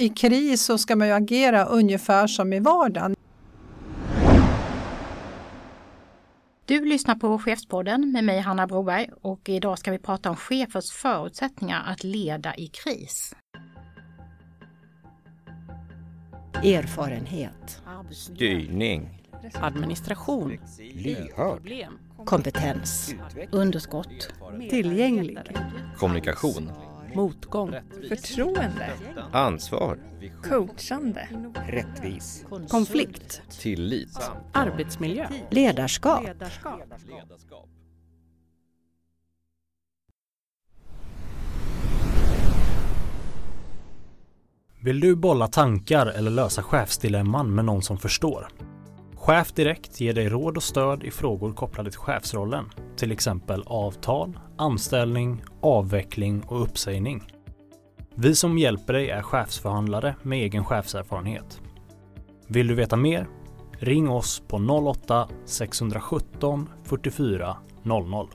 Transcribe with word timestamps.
i 0.00 0.08
kris 0.08 0.64
så 0.64 0.78
ska 0.78 0.96
man 0.96 1.06
ju 1.06 1.12
agera 1.12 1.64
ungefär 1.64 2.26
som 2.26 2.52
i 2.52 2.60
vardagen. 2.60 3.16
Du 6.64 6.84
lyssnar 6.84 7.14
på 7.14 7.38
Chefspodden 7.38 8.12
med 8.12 8.24
mig 8.24 8.40
Hanna 8.40 8.66
Broberg 8.66 9.10
och 9.20 9.48
idag 9.48 9.78
ska 9.78 9.90
vi 9.90 9.98
prata 9.98 10.30
om 10.30 10.36
chefers 10.36 10.90
förutsättningar 10.90 11.84
att 11.86 12.04
leda 12.04 12.54
i 12.54 12.66
kris. 12.66 13.34
Erfarenhet. 16.54 17.82
Styrning. 18.10 19.22
Administration. 19.54 20.58
Lyhörd. 20.94 21.72
Kompetens. 22.24 23.14
Underskott. 23.50 24.32
Tillgänglig. 24.70 25.38
Kommunikation. 25.96 26.70
Motgång. 27.14 27.74
Förtroende. 28.08 28.90
Ansvar. 29.32 29.98
Coachande. 30.42 31.28
Rättvis. 31.68 32.44
Konflikt. 32.68 33.42
Tillit. 33.60 34.30
Arbetsmiljö. 34.52 35.28
Ledarskap. 35.50 36.24
Vill 44.82 45.00
du 45.00 45.16
bolla 45.16 45.46
tankar 45.46 46.06
eller 46.06 46.30
lösa 46.30 46.62
chefsdilemman 46.62 47.54
med 47.54 47.64
någon 47.64 47.82
som 47.82 47.98
förstår? 47.98 48.48
Chef 49.20 49.52
Direkt 49.52 50.00
ger 50.00 50.14
dig 50.14 50.28
råd 50.28 50.56
och 50.56 50.62
stöd 50.62 51.04
i 51.04 51.10
frågor 51.10 51.52
kopplade 51.52 51.90
till 51.90 52.00
chefsrollen, 52.00 52.64
till 52.96 53.12
exempel 53.12 53.62
avtal, 53.66 54.38
anställning, 54.56 55.42
avveckling 55.60 56.42
och 56.42 56.62
uppsägning. 56.62 57.22
Vi 58.14 58.34
som 58.34 58.58
hjälper 58.58 58.92
dig 58.92 59.10
är 59.10 59.22
chefsförhandlare 59.22 60.14
med 60.22 60.38
egen 60.38 60.64
chefserfarenhet. 60.64 61.60
Vill 62.46 62.66
du 62.66 62.74
veta 62.74 62.96
mer? 62.96 63.26
Ring 63.72 64.10
oss 64.10 64.42
på 64.48 64.58
08-617 64.58 66.66
44 66.84 67.56
00. 67.82 68.28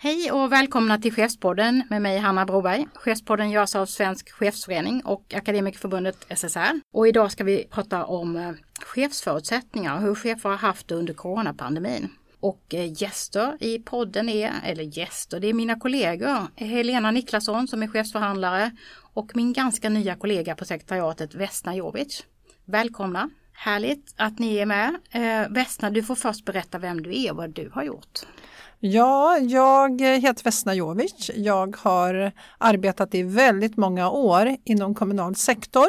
Hej 0.00 0.32
och 0.32 0.52
välkomna 0.52 0.98
till 0.98 1.12
Chefspodden 1.12 1.82
med 1.90 2.02
mig 2.02 2.18
Hanna 2.18 2.46
Broberg. 2.46 2.86
Chefspodden 2.94 3.50
görs 3.50 3.74
av 3.74 3.86
Svensk 3.86 4.30
Chefsförening 4.30 5.02
och 5.04 5.34
Akademikerförbundet 5.34 6.26
SSR. 6.28 6.80
Och 6.92 7.08
idag 7.08 7.32
ska 7.32 7.44
vi 7.44 7.66
prata 7.70 8.04
om 8.04 8.36
eh, 8.36 8.50
chefsförutsättningar 8.80 9.96
och 9.96 10.02
hur 10.02 10.14
chefer 10.14 10.48
har 10.48 10.56
haft 10.56 10.88
det 10.88 10.94
under 10.94 11.14
coronapandemin. 11.14 12.08
Och 12.40 12.74
eh, 12.74 13.02
gäster 13.02 13.56
i 13.60 13.78
podden 13.78 14.28
är, 14.28 14.52
eller 14.64 14.98
gäster, 14.98 15.40
det 15.40 15.46
är 15.46 15.54
mina 15.54 15.80
kollegor 15.80 16.46
Helena 16.56 17.10
Niklasson 17.10 17.68
som 17.68 17.82
är 17.82 17.88
chefsförhandlare 17.88 18.70
och 19.14 19.30
min 19.34 19.52
ganska 19.52 19.88
nya 19.88 20.14
kollega 20.14 20.54
på 20.54 20.64
sekretariatet 20.64 21.34
Vesna 21.34 21.76
Jovic. 21.76 22.24
Välkomna! 22.64 23.30
Härligt 23.52 24.14
att 24.16 24.38
ni 24.38 24.56
är 24.56 24.66
med. 24.66 24.94
Eh, 25.10 25.52
Vesna, 25.52 25.90
du 25.90 26.02
får 26.02 26.14
först 26.14 26.44
berätta 26.44 26.78
vem 26.78 27.02
du 27.02 27.22
är 27.22 27.30
och 27.30 27.36
vad 27.36 27.50
du 27.50 27.70
har 27.74 27.82
gjort. 27.82 28.20
Ja, 28.80 29.38
jag 29.38 30.00
heter 30.00 30.44
Vesna 30.44 30.74
Jovic. 30.74 31.30
Jag 31.34 31.76
har 31.76 32.32
arbetat 32.58 33.14
i 33.14 33.22
väldigt 33.22 33.76
många 33.76 34.10
år 34.10 34.56
inom 34.64 34.94
kommunal 34.94 35.36
sektor. 35.36 35.86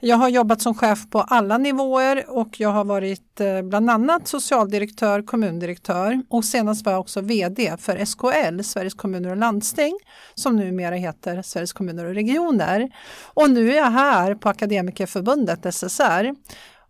Jag 0.00 0.16
har 0.16 0.28
jobbat 0.28 0.60
som 0.60 0.74
chef 0.74 1.10
på 1.10 1.20
alla 1.20 1.58
nivåer 1.58 2.24
och 2.28 2.60
jag 2.60 2.68
har 2.68 2.84
varit 2.84 3.40
eh, 3.40 3.62
bland 3.62 3.90
annat 3.90 4.28
socialdirektör, 4.28 5.22
kommundirektör 5.22 6.22
och 6.28 6.44
senast 6.44 6.84
var 6.84 6.92
jag 6.92 7.00
också 7.00 7.20
VD 7.20 7.76
för 7.78 8.04
SKL, 8.04 8.62
Sveriges 8.62 8.94
kommuner 8.94 9.30
och 9.30 9.36
landsting, 9.36 9.98
som 10.34 10.56
numera 10.56 10.94
heter 10.94 11.42
Sveriges 11.42 11.72
kommuner 11.72 12.04
och 12.04 12.14
regioner. 12.14 12.90
Och 13.34 13.50
nu 13.50 13.72
är 13.72 13.76
jag 13.76 13.90
här 13.90 14.34
på 14.34 14.48
Akademikerförbundet 14.48 15.74
SSR 15.74 16.34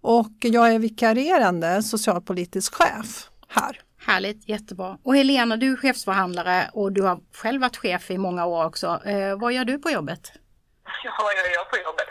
och 0.01 0.33
jag 0.41 0.75
är 0.75 0.79
vikarierande 0.79 1.83
socialpolitisk 1.83 2.75
chef 2.75 3.29
här. 3.49 3.81
Härligt, 4.07 4.49
jättebra. 4.49 4.99
Och 5.05 5.15
Helena, 5.17 5.57
du 5.57 5.73
är 5.73 5.77
chefsförhandlare 5.77 6.71
och 6.73 6.93
du 6.93 7.03
har 7.03 7.17
själv 7.41 7.61
varit 7.61 7.77
chef 7.77 8.11
i 8.11 8.19
många 8.19 8.47
år 8.47 8.65
också. 8.71 8.89
Eh, 9.13 9.33
vad 9.43 9.53
gör 9.53 9.65
du 9.65 9.79
på 9.79 9.91
jobbet? 9.91 10.23
Ja, 11.05 11.13
vad 11.27 11.35
gör 11.37 11.49
jag 11.59 11.67
på 11.73 11.77
jobbet? 11.87 12.09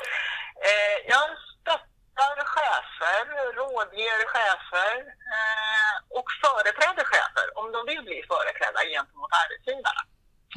Eh, 0.70 0.98
jag 1.14 1.26
stöttar 1.56 2.36
chefer, 2.56 3.24
rådger 3.60 4.20
chefer 4.34 4.94
eh, 5.36 5.96
och 6.18 6.28
företräder 6.44 7.06
chefer 7.14 7.48
om 7.60 7.68
de 7.76 7.80
vill 7.92 8.04
bli 8.08 8.18
företrädda 8.32 8.82
gentemot 8.96 9.32
arbetsgivarna. 9.42 10.04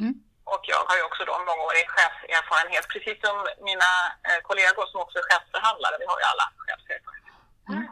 Mm. 0.01 0.13
Och 0.53 0.63
jag 0.73 0.81
har 0.89 0.95
ju 0.99 1.03
också 1.09 1.21
då 1.29 1.35
mångårig 1.49 1.85
chefserfarenhet, 1.95 2.85
precis 2.93 3.17
som 3.25 3.35
mina 3.69 3.91
eh, 4.27 4.39
kollegor 4.47 4.85
som 4.91 4.97
också 5.05 5.15
är 5.21 5.25
chefsförhandlare. 5.29 5.95
Vi 6.01 6.05
har 6.11 6.17
ju 6.21 6.25
alla 6.31 6.47
chefserfarenhet. 6.65 7.37
Mm. 7.71 7.85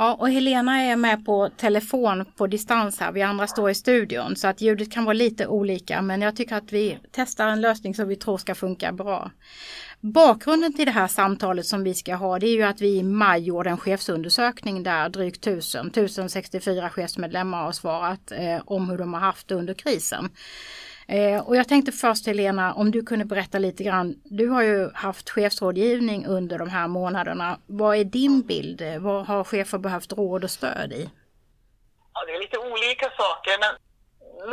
Ja, 0.00 0.14
och 0.14 0.30
Helena 0.30 0.82
är 0.82 0.96
med 0.96 1.24
på 1.24 1.48
telefon 1.56 2.24
på 2.36 2.46
distans 2.46 3.00
här. 3.00 3.12
Vi 3.12 3.22
andra 3.22 3.46
står 3.46 3.70
i 3.70 3.74
studion 3.74 4.36
så 4.36 4.48
att 4.48 4.60
ljudet 4.60 4.92
kan 4.92 5.04
vara 5.04 5.12
lite 5.12 5.46
olika 5.46 6.02
men 6.02 6.22
jag 6.22 6.36
tycker 6.36 6.56
att 6.56 6.72
vi 6.72 6.98
testar 7.12 7.48
en 7.48 7.60
lösning 7.60 7.94
som 7.94 8.08
vi 8.08 8.16
tror 8.16 8.38
ska 8.38 8.54
funka 8.54 8.92
bra. 8.92 9.30
Bakgrunden 10.00 10.72
till 10.72 10.86
det 10.86 10.92
här 10.92 11.08
samtalet 11.08 11.66
som 11.66 11.84
vi 11.84 11.94
ska 11.94 12.14
ha 12.14 12.38
det 12.38 12.46
är 12.46 12.54
ju 12.54 12.62
att 12.62 12.80
vi 12.80 12.98
i 12.98 13.02
maj 13.02 13.42
gjorde 13.42 13.70
en 13.70 13.78
chefsundersökning 13.78 14.82
där 14.82 15.08
drygt 15.08 15.46
1000, 15.46 15.86
1064 15.86 16.90
chefsmedlemmar 16.90 17.62
har 17.62 17.72
svarat 17.72 18.32
eh, 18.32 18.60
om 18.64 18.90
hur 18.90 18.98
de 18.98 19.14
har 19.14 19.20
haft 19.20 19.48
det 19.48 19.54
under 19.54 19.74
krisen. 19.74 20.28
Eh, 21.10 21.48
och 21.48 21.56
jag 21.56 21.68
tänkte 21.68 21.92
först 21.92 22.26
Helena, 22.26 22.74
om 22.74 22.90
du 22.90 23.02
kunde 23.02 23.24
berätta 23.24 23.58
lite 23.58 23.84
grann. 23.84 24.14
Du 24.24 24.48
har 24.48 24.62
ju 24.62 24.90
haft 24.94 25.30
chefsrådgivning 25.30 26.26
under 26.26 26.58
de 26.58 26.68
här 26.70 26.88
månaderna. 26.88 27.58
Vad 27.66 27.96
är 27.96 28.04
din 28.04 28.46
bild? 28.46 28.82
Vad 29.00 29.26
har 29.26 29.44
chefer 29.44 29.78
behövt 29.78 30.12
råd 30.12 30.44
och 30.44 30.50
stöd 30.50 30.92
i? 30.92 31.10
Ja, 32.14 32.24
det 32.26 32.32
är 32.34 32.40
lite 32.40 32.58
olika 32.58 33.10
saker, 33.22 33.54
men 33.64 33.72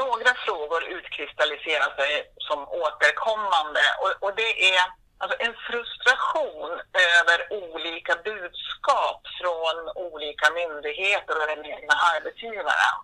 några 0.03 0.31
frågor 0.45 0.81
utkristalliserar 0.97 1.89
sig 1.99 2.11
som 2.47 2.59
återkommande 2.83 3.83
och, 4.01 4.27
och 4.27 4.33
det 4.35 4.51
är 4.71 4.81
alltså 5.17 5.37
en 5.45 5.55
frustration 5.67 6.71
över 7.17 7.37
olika 7.63 8.13
budskap 8.29 9.21
från 9.39 9.77
olika 10.11 10.47
myndigheter 10.59 11.33
och 11.41 11.47
den 11.53 11.65
egna 11.73 11.95
arbetsgivaren. 12.13 12.95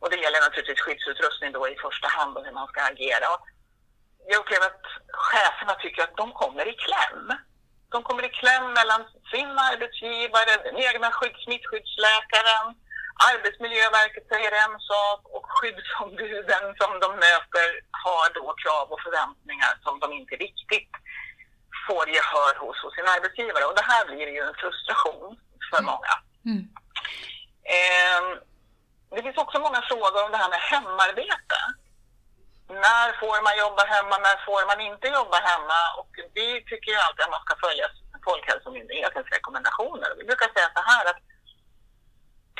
Och 0.00 0.10
det 0.10 0.16
gäller 0.16 0.40
naturligtvis 0.40 0.80
skyddsutrustning 0.84 1.52
då 1.52 1.68
i 1.68 1.76
första 1.86 2.08
hand 2.08 2.36
och 2.36 2.44
hur 2.44 2.52
man 2.52 2.68
ska 2.68 2.80
agera. 2.80 3.30
Jag 4.30 4.40
upplever 4.40 4.66
att 4.66 4.86
cheferna 5.30 5.74
tycker 5.74 6.02
att 6.02 6.16
de 6.16 6.32
kommer 6.32 6.68
i 6.72 6.74
kläm. 6.86 7.26
De 7.94 8.02
kommer 8.02 8.24
i 8.24 8.28
kläm 8.28 8.66
mellan 8.78 9.02
sin 9.32 9.50
arbetsgivare, 9.70 10.52
den 10.68 10.76
egna 10.88 11.08
smittskyddsläkaren, 11.44 12.66
Arbetsmiljöverket 13.32 14.26
säger 14.32 14.52
en 14.64 14.76
sak 14.90 15.20
och 15.36 15.46
skyddsombuden 15.54 16.64
som 16.80 16.92
de 17.04 17.08
möter 17.26 17.68
har 18.04 18.26
då 18.38 18.46
krav 18.62 18.86
och 18.92 19.02
förväntningar 19.06 19.72
som 19.84 19.94
de 20.02 20.06
inte 20.20 20.34
riktigt 20.46 20.92
får 21.86 22.04
gehör 22.16 22.54
hos, 22.62 22.76
hos 22.82 22.94
sin 22.94 23.08
arbetsgivare. 23.16 23.64
Och 23.68 23.76
det 23.78 23.86
här 23.92 24.04
blir 24.06 24.28
ju 24.36 24.42
en 24.48 24.58
frustration 24.62 25.30
för 25.70 25.82
många. 25.90 26.14
Mm. 26.50 26.62
Eh, 27.76 28.24
det 29.10 29.22
finns 29.22 29.44
också 29.44 29.58
många 29.58 29.82
frågor 29.90 30.24
om 30.24 30.32
det 30.32 30.42
här 30.42 30.50
med 30.54 30.60
hemarbete. 30.72 31.60
När 32.68 33.08
får 33.20 33.38
man 33.46 33.58
jobba 33.64 33.82
hemma, 33.94 34.18
när 34.18 34.38
får 34.46 34.62
man 34.70 34.80
inte 34.80 35.08
jobba 35.18 35.38
hemma? 35.50 35.80
Och 35.98 36.12
vi 36.34 36.48
tycker 36.68 36.90
ju 36.92 36.98
alltid 36.98 37.24
att 37.24 37.36
man 37.36 37.44
ska 37.46 37.54
följa 37.66 37.86
Folkhälsomyndighetens 38.24 39.28
rekommendationer. 39.36 40.10
Vi 40.18 40.24
brukar 40.24 40.48
säga 40.54 40.70
så 40.74 40.82
här 40.92 41.04
att 41.10 41.20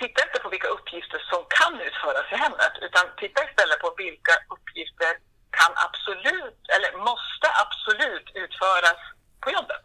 titta 0.01 0.23
inte 0.27 0.39
på 0.45 0.49
vilka 0.49 0.69
uppgifter 0.77 1.21
som 1.31 1.41
kan 1.59 1.75
utföras 1.89 2.27
i 2.33 2.37
hemmet, 2.45 2.75
utan 2.87 3.05
titta 3.23 3.41
istället 3.49 3.79
på 3.85 3.91
vilka 4.05 4.35
uppgifter 4.55 5.13
kan 5.59 5.73
absolut, 5.87 6.61
eller 6.75 6.91
måste 7.11 7.49
absolut 7.65 8.29
utföras 8.45 9.01
på 9.43 9.51
jobbet. 9.51 9.85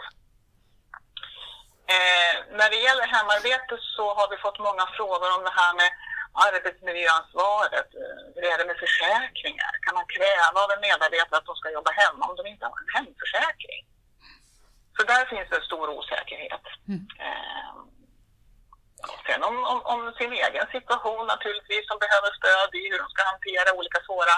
Eh, 1.96 2.34
när 2.60 2.70
det 2.70 2.82
gäller 2.88 3.08
hemarbete 3.16 3.76
så 3.96 4.06
har 4.18 4.28
vi 4.32 4.38
fått 4.38 4.60
många 4.60 4.86
frågor 4.98 5.30
om 5.38 5.44
det 5.44 5.56
här 5.62 5.74
med 5.82 5.90
arbetsmiljöansvaret, 6.34 7.90
eh, 8.02 8.22
hur 8.36 8.44
är 8.52 8.58
det 8.58 8.70
med 8.72 8.80
försäkringar? 8.86 9.74
Kan 9.86 9.96
man 10.00 10.08
kräva 10.16 10.58
av 10.64 10.72
en 10.72 10.86
medarbetare 10.88 11.40
att 11.40 11.50
de 11.52 11.56
ska 11.56 11.70
jobba 11.78 11.92
hemma 11.92 12.24
om 12.30 12.36
de 12.36 12.46
inte 12.48 12.66
har 12.66 12.78
en 12.84 12.94
hemförsäkring? 12.96 13.84
Så 14.98 15.02
där 15.12 15.26
finns 15.32 15.50
det 15.50 15.56
en 15.56 15.70
stor 15.72 15.88
osäkerhet. 15.98 16.66
Mm. 16.92 17.04
Eh, 17.26 17.74
sen 19.28 19.44
om, 19.50 19.56
om, 19.72 19.80
om, 19.94 20.02
sin 20.20 20.34
egen 20.46 20.68
situation 20.76 21.24
naturligtvis, 21.34 21.88
som 21.88 21.98
behöver 22.06 22.30
stöd 22.40 22.72
i 22.82 22.84
hur 22.92 23.00
de 23.04 23.08
ska 23.10 23.22
hantera 23.34 23.78
olika 23.80 24.00
svåra 24.08 24.36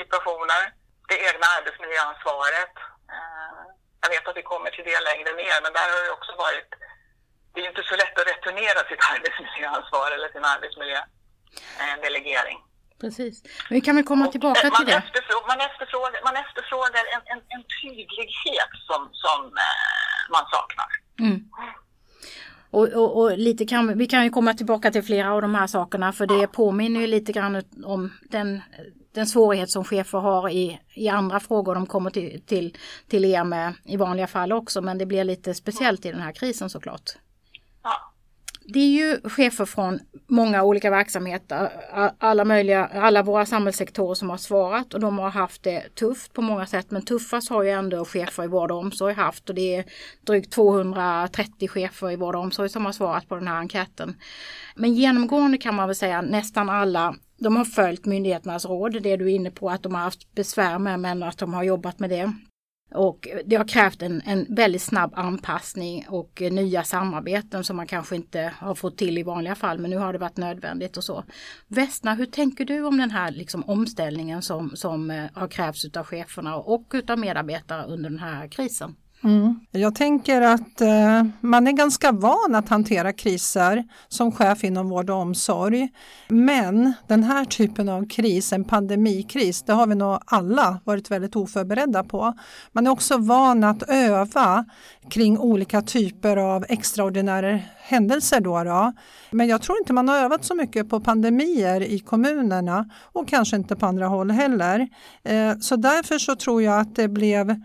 situationer. 0.00 0.62
Det 1.10 1.18
egna 1.28 1.46
arbetsmiljöansvaret. 1.56 2.74
Eh, 3.14 3.62
jag 4.02 4.10
vet 4.14 4.28
att 4.28 4.40
vi 4.40 4.50
kommer 4.52 4.70
till 4.70 4.88
det 4.90 5.00
längre 5.10 5.32
ner, 5.42 5.58
men 5.64 5.72
där 5.76 5.88
har 5.92 6.00
det 6.04 6.16
också 6.18 6.32
varit 6.46 6.70
det 7.52 7.60
är 7.60 7.68
inte 7.72 7.84
så 7.90 7.94
lätt 8.02 8.14
att 8.20 8.28
returnera 8.32 8.80
sitt 8.90 9.02
arbetsmiljöansvar 9.14 10.08
eller 10.14 10.28
sin 10.34 10.44
arbetsmiljö. 10.54 11.00
En 11.92 12.00
delegering. 12.06 12.58
Precis. 13.00 13.36
Men 13.68 13.74
vi 13.78 13.80
kan 13.80 13.96
väl 13.96 14.04
komma 14.04 14.26
Och, 14.26 14.32
tillbaka 14.32 14.66
eh, 14.66 14.74
till 14.76 14.86
man 14.86 14.86
det. 14.86 15.02
Efterfrågar, 15.06 15.46
man 15.52 15.60
efterfrågar, 15.68 16.20
man 16.28 16.36
efterfrågar 16.44 17.02
en, 17.14 17.22
en, 17.32 17.40
en 17.54 17.64
tydlighet 17.82 18.72
som, 18.88 19.00
som 19.24 19.38
eh, 19.66 20.20
man 20.34 20.44
saknar. 20.54 20.90
Mm. 21.26 21.38
Och, 22.70 22.88
och, 22.88 23.20
och 23.20 23.38
lite 23.38 23.66
kan, 23.66 23.98
vi 23.98 24.06
kan 24.06 24.24
ju 24.24 24.30
komma 24.30 24.54
tillbaka 24.54 24.90
till 24.90 25.02
flera 25.02 25.32
av 25.32 25.42
de 25.42 25.54
här 25.54 25.66
sakerna 25.66 26.12
för 26.12 26.26
det 26.26 26.46
påminner 26.46 27.00
ju 27.00 27.06
lite 27.06 27.32
grann 27.32 27.62
om 27.84 28.12
den, 28.22 28.62
den 29.14 29.26
svårighet 29.26 29.70
som 29.70 29.84
chefer 29.84 30.18
har 30.18 30.48
i, 30.48 30.80
i 30.94 31.08
andra 31.08 31.40
frågor 31.40 31.74
de 31.74 31.86
kommer 31.86 32.10
till, 32.10 32.42
till, 32.46 32.76
till 33.08 33.24
er 33.24 33.44
med 33.44 33.74
i 33.84 33.96
vanliga 33.96 34.26
fall 34.26 34.52
också 34.52 34.80
men 34.80 34.98
det 34.98 35.06
blir 35.06 35.24
lite 35.24 35.54
speciellt 35.54 36.06
i 36.06 36.12
den 36.12 36.20
här 36.20 36.32
krisen 36.32 36.70
såklart. 36.70 37.10
Det 38.72 38.80
är 38.80 38.88
ju 38.88 39.20
chefer 39.28 39.64
från 39.64 40.00
många 40.26 40.62
olika 40.62 40.90
verksamheter, 40.90 41.70
alla 42.18 42.44
möjliga, 42.44 42.86
alla 42.86 43.22
våra 43.22 43.46
samhällssektorer 43.46 44.14
som 44.14 44.30
har 44.30 44.36
svarat 44.36 44.94
och 44.94 45.00
de 45.00 45.18
har 45.18 45.30
haft 45.30 45.62
det 45.62 45.94
tufft 45.94 46.32
på 46.32 46.42
många 46.42 46.66
sätt. 46.66 46.90
Men 46.90 47.02
tuffast 47.02 47.50
har 47.50 47.62
ju 47.62 47.70
ändå 47.70 48.04
chefer 48.04 48.44
i 48.44 48.46
vård 48.46 48.70
och 48.70 48.78
omsorg 48.78 49.14
haft 49.14 49.48
och 49.48 49.54
det 49.54 49.74
är 49.74 49.84
drygt 50.26 50.52
230 50.52 51.68
chefer 51.68 52.10
i 52.10 52.16
vård 52.16 52.34
och 52.34 52.42
omsorg 52.42 52.68
som 52.68 52.84
har 52.84 52.92
svarat 52.92 53.28
på 53.28 53.34
den 53.34 53.48
här 53.48 53.56
enkäten. 53.56 54.16
Men 54.76 54.94
genomgående 54.94 55.58
kan 55.58 55.74
man 55.74 55.88
väl 55.88 55.96
säga 55.96 56.22
nästan 56.22 56.70
alla 56.70 57.14
de 57.38 57.56
har 57.56 57.64
följt 57.64 58.06
myndigheternas 58.06 58.64
råd, 58.64 59.02
det 59.02 59.16
du 59.16 59.24
är 59.24 59.34
inne 59.34 59.50
på 59.50 59.70
att 59.70 59.82
de 59.82 59.94
har 59.94 60.02
haft 60.02 60.34
besvär 60.34 60.78
med 60.78 61.00
men 61.00 61.22
att 61.22 61.38
de 61.38 61.54
har 61.54 61.62
jobbat 61.62 61.98
med 61.98 62.10
det. 62.10 62.32
Och 62.94 63.28
det 63.44 63.56
har 63.56 63.68
krävt 63.68 64.02
en, 64.02 64.22
en 64.24 64.46
väldigt 64.54 64.82
snabb 64.82 65.12
anpassning 65.14 66.06
och 66.08 66.42
nya 66.50 66.84
samarbeten 66.84 67.64
som 67.64 67.76
man 67.76 67.86
kanske 67.86 68.16
inte 68.16 68.52
har 68.58 68.74
fått 68.74 68.96
till 68.96 69.18
i 69.18 69.22
vanliga 69.22 69.54
fall 69.54 69.78
men 69.78 69.90
nu 69.90 69.96
har 69.96 70.12
det 70.12 70.18
varit 70.18 70.36
nödvändigt 70.36 70.96
och 70.96 71.04
så. 71.04 71.24
Vesna, 71.68 72.14
hur 72.14 72.26
tänker 72.26 72.64
du 72.64 72.84
om 72.84 72.98
den 72.98 73.10
här 73.10 73.30
liksom, 73.30 73.64
omställningen 73.64 74.42
som, 74.42 74.76
som 74.76 75.10
eh, 75.10 75.24
har 75.34 75.48
krävts 75.48 75.84
utav 75.84 76.04
cheferna 76.04 76.56
och 76.56 76.90
utav 76.94 77.18
medarbetare 77.18 77.84
under 77.84 78.10
den 78.10 78.18
här 78.18 78.48
krisen? 78.48 78.96
Mm. 79.24 79.60
Jag 79.70 79.94
tänker 79.94 80.40
att 80.40 80.80
eh, 80.80 81.24
man 81.40 81.66
är 81.66 81.72
ganska 81.72 82.12
van 82.12 82.54
att 82.54 82.68
hantera 82.68 83.12
kriser 83.12 83.84
som 84.08 84.32
chef 84.32 84.64
inom 84.64 84.88
vård 84.88 85.10
och 85.10 85.16
omsorg. 85.16 85.88
Men 86.28 86.92
den 87.06 87.24
här 87.24 87.44
typen 87.44 87.88
av 87.88 88.08
kris, 88.08 88.52
en 88.52 88.64
pandemikris, 88.64 89.62
det 89.62 89.72
har 89.72 89.86
vi 89.86 89.94
nog 89.94 90.18
alla 90.26 90.80
varit 90.84 91.10
väldigt 91.10 91.36
oförberedda 91.36 92.04
på. 92.04 92.34
Man 92.72 92.86
är 92.86 92.90
också 92.90 93.18
van 93.18 93.64
att 93.64 93.82
öva 93.88 94.64
kring 95.10 95.38
olika 95.38 95.82
typer 95.82 96.36
av 96.36 96.64
extraordinära 96.68 97.60
händelser. 97.78 98.40
Då, 98.40 98.64
då. 98.64 98.92
Men 99.30 99.48
jag 99.48 99.62
tror 99.62 99.78
inte 99.78 99.92
man 99.92 100.08
har 100.08 100.16
övat 100.16 100.44
så 100.44 100.54
mycket 100.54 100.88
på 100.88 101.00
pandemier 101.00 101.80
i 101.80 101.98
kommunerna 101.98 102.90
och 103.12 103.28
kanske 103.28 103.56
inte 103.56 103.76
på 103.76 103.86
andra 103.86 104.06
håll 104.06 104.30
heller. 104.30 104.88
Eh, 105.24 105.58
så 105.60 105.76
därför 105.76 106.18
så 106.18 106.36
tror 106.36 106.62
jag 106.62 106.80
att 106.80 106.96
det 106.96 107.08
blev 107.08 107.56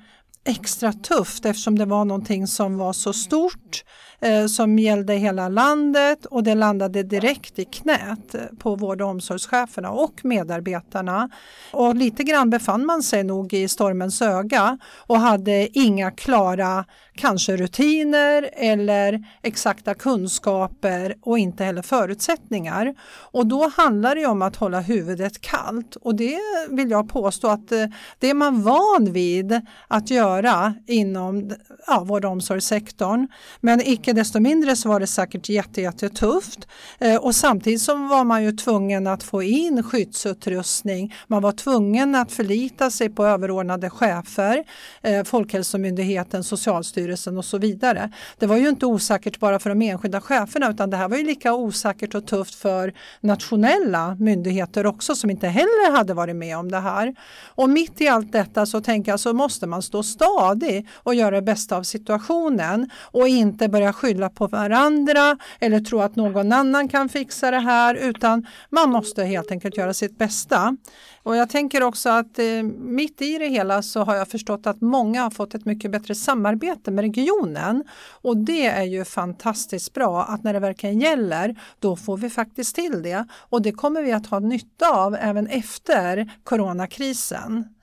extra 0.45 0.94
tufft 0.94 1.45
eftersom 1.45 1.77
det 1.77 1.86
var 1.86 2.06
någonting 2.06 2.47
som 2.47 2.77
var 2.77 2.94
så 2.94 3.13
stort 3.13 3.83
eh, 4.19 4.45
som 4.45 4.80
gällde 4.80 5.13
hela 5.13 5.50
landet 5.50 6.25
och 6.25 6.44
det 6.44 6.56
landade 6.56 7.03
direkt 7.03 7.59
i 7.59 7.65
knät 7.65 8.36
eh, 8.36 8.42
på 8.59 8.75
vård 8.75 9.01
och 9.01 9.09
omsorgscheferna 9.09 9.92
och 9.92 10.25
medarbetarna. 10.25 11.30
Och 11.71 11.95
lite 11.95 12.24
grann 12.24 12.50
befann 12.50 12.86
man 12.86 13.03
sig 13.03 13.24
nog 13.24 13.53
i 13.53 13.68
stormens 13.68 14.21
öga 14.21 14.77
och 15.07 15.19
hade 15.19 15.80
inga 15.80 16.12
klara 16.12 16.86
kanske 17.15 17.57
rutiner 17.57 18.50
eller 18.53 19.25
exakta 19.41 19.94
kunskaper 19.94 21.15
och 21.21 21.39
inte 21.39 21.63
heller 21.63 21.81
förutsättningar. 21.81 22.95
Och 23.31 23.47
då 23.47 23.71
handlar 23.77 24.15
det 24.15 24.25
om 24.25 24.41
att 24.41 24.56
hålla 24.56 24.79
huvudet 24.79 25.41
kallt 25.41 25.95
och 25.95 26.15
det 26.15 26.39
vill 26.69 26.91
jag 26.91 27.09
påstå 27.09 27.47
att 27.47 27.71
eh, 27.71 27.85
det 28.19 28.29
är 28.29 28.33
man 28.33 28.62
van 28.62 29.12
vid 29.12 29.62
att 29.88 30.09
göra 30.09 30.73
inom 30.88 31.51
ja, 31.88 32.03
vård 32.03 32.25
och 32.25 32.31
omsorgssektorn. 32.31 33.27
Men 33.62 33.81
icke 33.81 34.13
desto 34.13 34.39
mindre 34.39 34.75
så 34.75 34.89
var 34.89 35.00
det 35.00 35.07
säkert 35.07 35.50
jättetufft 35.50 36.67
eh, 37.00 37.15
och 37.15 37.35
samtidigt 37.35 37.81
så 37.81 37.95
var 37.95 38.23
man 38.23 38.44
ju 38.44 38.51
tvungen 38.51 39.07
att 39.07 39.23
få 39.23 39.44
in 39.44 39.83
skyddsutrustning. 39.83 41.15
Man 41.27 41.41
var 41.41 41.51
tvungen 41.51 42.15
att 42.15 42.31
förlita 42.31 42.91
sig 42.91 43.09
på 43.09 43.25
överordnade 43.25 43.89
chefer, 43.89 44.63
eh, 45.01 45.23
Folkhälsomyndigheten, 45.23 46.44
Socialstyrelsen 46.44 47.05
och 47.38 47.46
så 47.46 47.57
vidare. 47.57 48.12
Det 48.40 48.46
var 48.46 48.57
ju 48.57 48.69
inte 48.69 48.86
osäkert 48.86 49.40
bara 49.40 49.60
för 49.60 49.69
de 49.69 49.81
enskilda 49.81 50.22
cheferna 50.22 50.69
utan 50.69 50.90
det 50.90 50.98
här 50.98 51.10
var 51.10 51.18
ju 51.18 51.24
lika 51.24 51.54
osäkert 51.54 52.16
och 52.16 52.28
tufft 52.28 52.56
för 52.56 52.94
nationella 53.22 54.16
myndigheter 54.19 54.86
också 54.86 55.16
som 55.16 55.30
inte 55.30 55.48
heller 55.48 55.92
hade 55.92 56.13
varit 56.13 56.36
med 56.36 56.57
om 56.57 56.72
det 56.72 56.80
här. 56.80 57.16
Och 57.46 57.69
mitt 57.69 58.02
i 58.02 58.07
allt 58.07 58.31
detta 58.31 58.66
så 58.66 58.81
tänker 58.81 59.12
jag 59.12 59.19
så 59.19 59.34
måste 59.34 59.68
man 59.68 59.81
stå 59.81 60.04
stadig 60.04 60.88
och 60.94 61.16
göra 61.16 61.36
det 61.36 61.42
bästa 61.42 61.78
av 61.78 61.84
situationen 61.84 62.90
och 63.02 63.28
inte 63.28 63.69
börja 63.69 63.94
skylla 63.94 64.30
på 64.30 64.48
varandra 64.48 65.38
eller 65.60 65.80
tro 65.80 66.00
att 66.00 66.16
någon 66.16 66.51
annan 66.54 66.88
kan 66.88 67.10
fixa 67.10 67.51
det 67.51 67.60
här 67.60 67.96
utan 67.96 68.46
man 68.69 68.90
måste 68.90 69.24
helt 69.24 69.51
enkelt 69.51 69.78
göra 69.78 69.94
sitt 69.94 70.18
bästa. 70.18 70.78
Och 71.25 71.36
jag 71.36 71.50
tänker 71.50 71.83
också 71.83 72.10
att 72.10 72.39
eh, 72.39 72.63
mitt 72.80 73.22
i 73.22 73.38
det 73.38 73.48
hela 73.48 73.81
så 73.81 74.04
har 74.04 74.16
jag 74.16 74.27
förstått 74.27 74.68
att 74.68 74.81
många 74.81 75.24
har 75.24 75.30
fått 75.30 75.56
ett 75.56 75.66
mycket 75.66 75.92
bättre 75.92 76.16
samarbete 76.16 76.92
med 76.92 77.01
regionen 77.01 77.83
och 78.22 78.38
det 78.38 78.66
är 78.66 78.83
ju 78.83 79.06
fantastiskt 79.06 79.94
bra 79.94 80.24
att 80.24 80.44
när 80.44 80.54
det 80.54 80.60
verkligen 80.60 81.00
gäller 81.00 81.60
då 81.80 81.95
får 81.95 82.18
vi 82.18 82.30
faktiskt 82.30 82.75
till 82.75 83.01
det 83.04 83.27
och 83.33 83.62
det 83.62 83.72
kommer 83.72 84.01
vi 84.01 84.12
att 84.12 84.27
ha 84.27 84.39
nytta 84.39 84.89
av 84.89 85.16
även 85.16 85.48
efter 85.48 86.31
coronakrisen. 86.44 87.75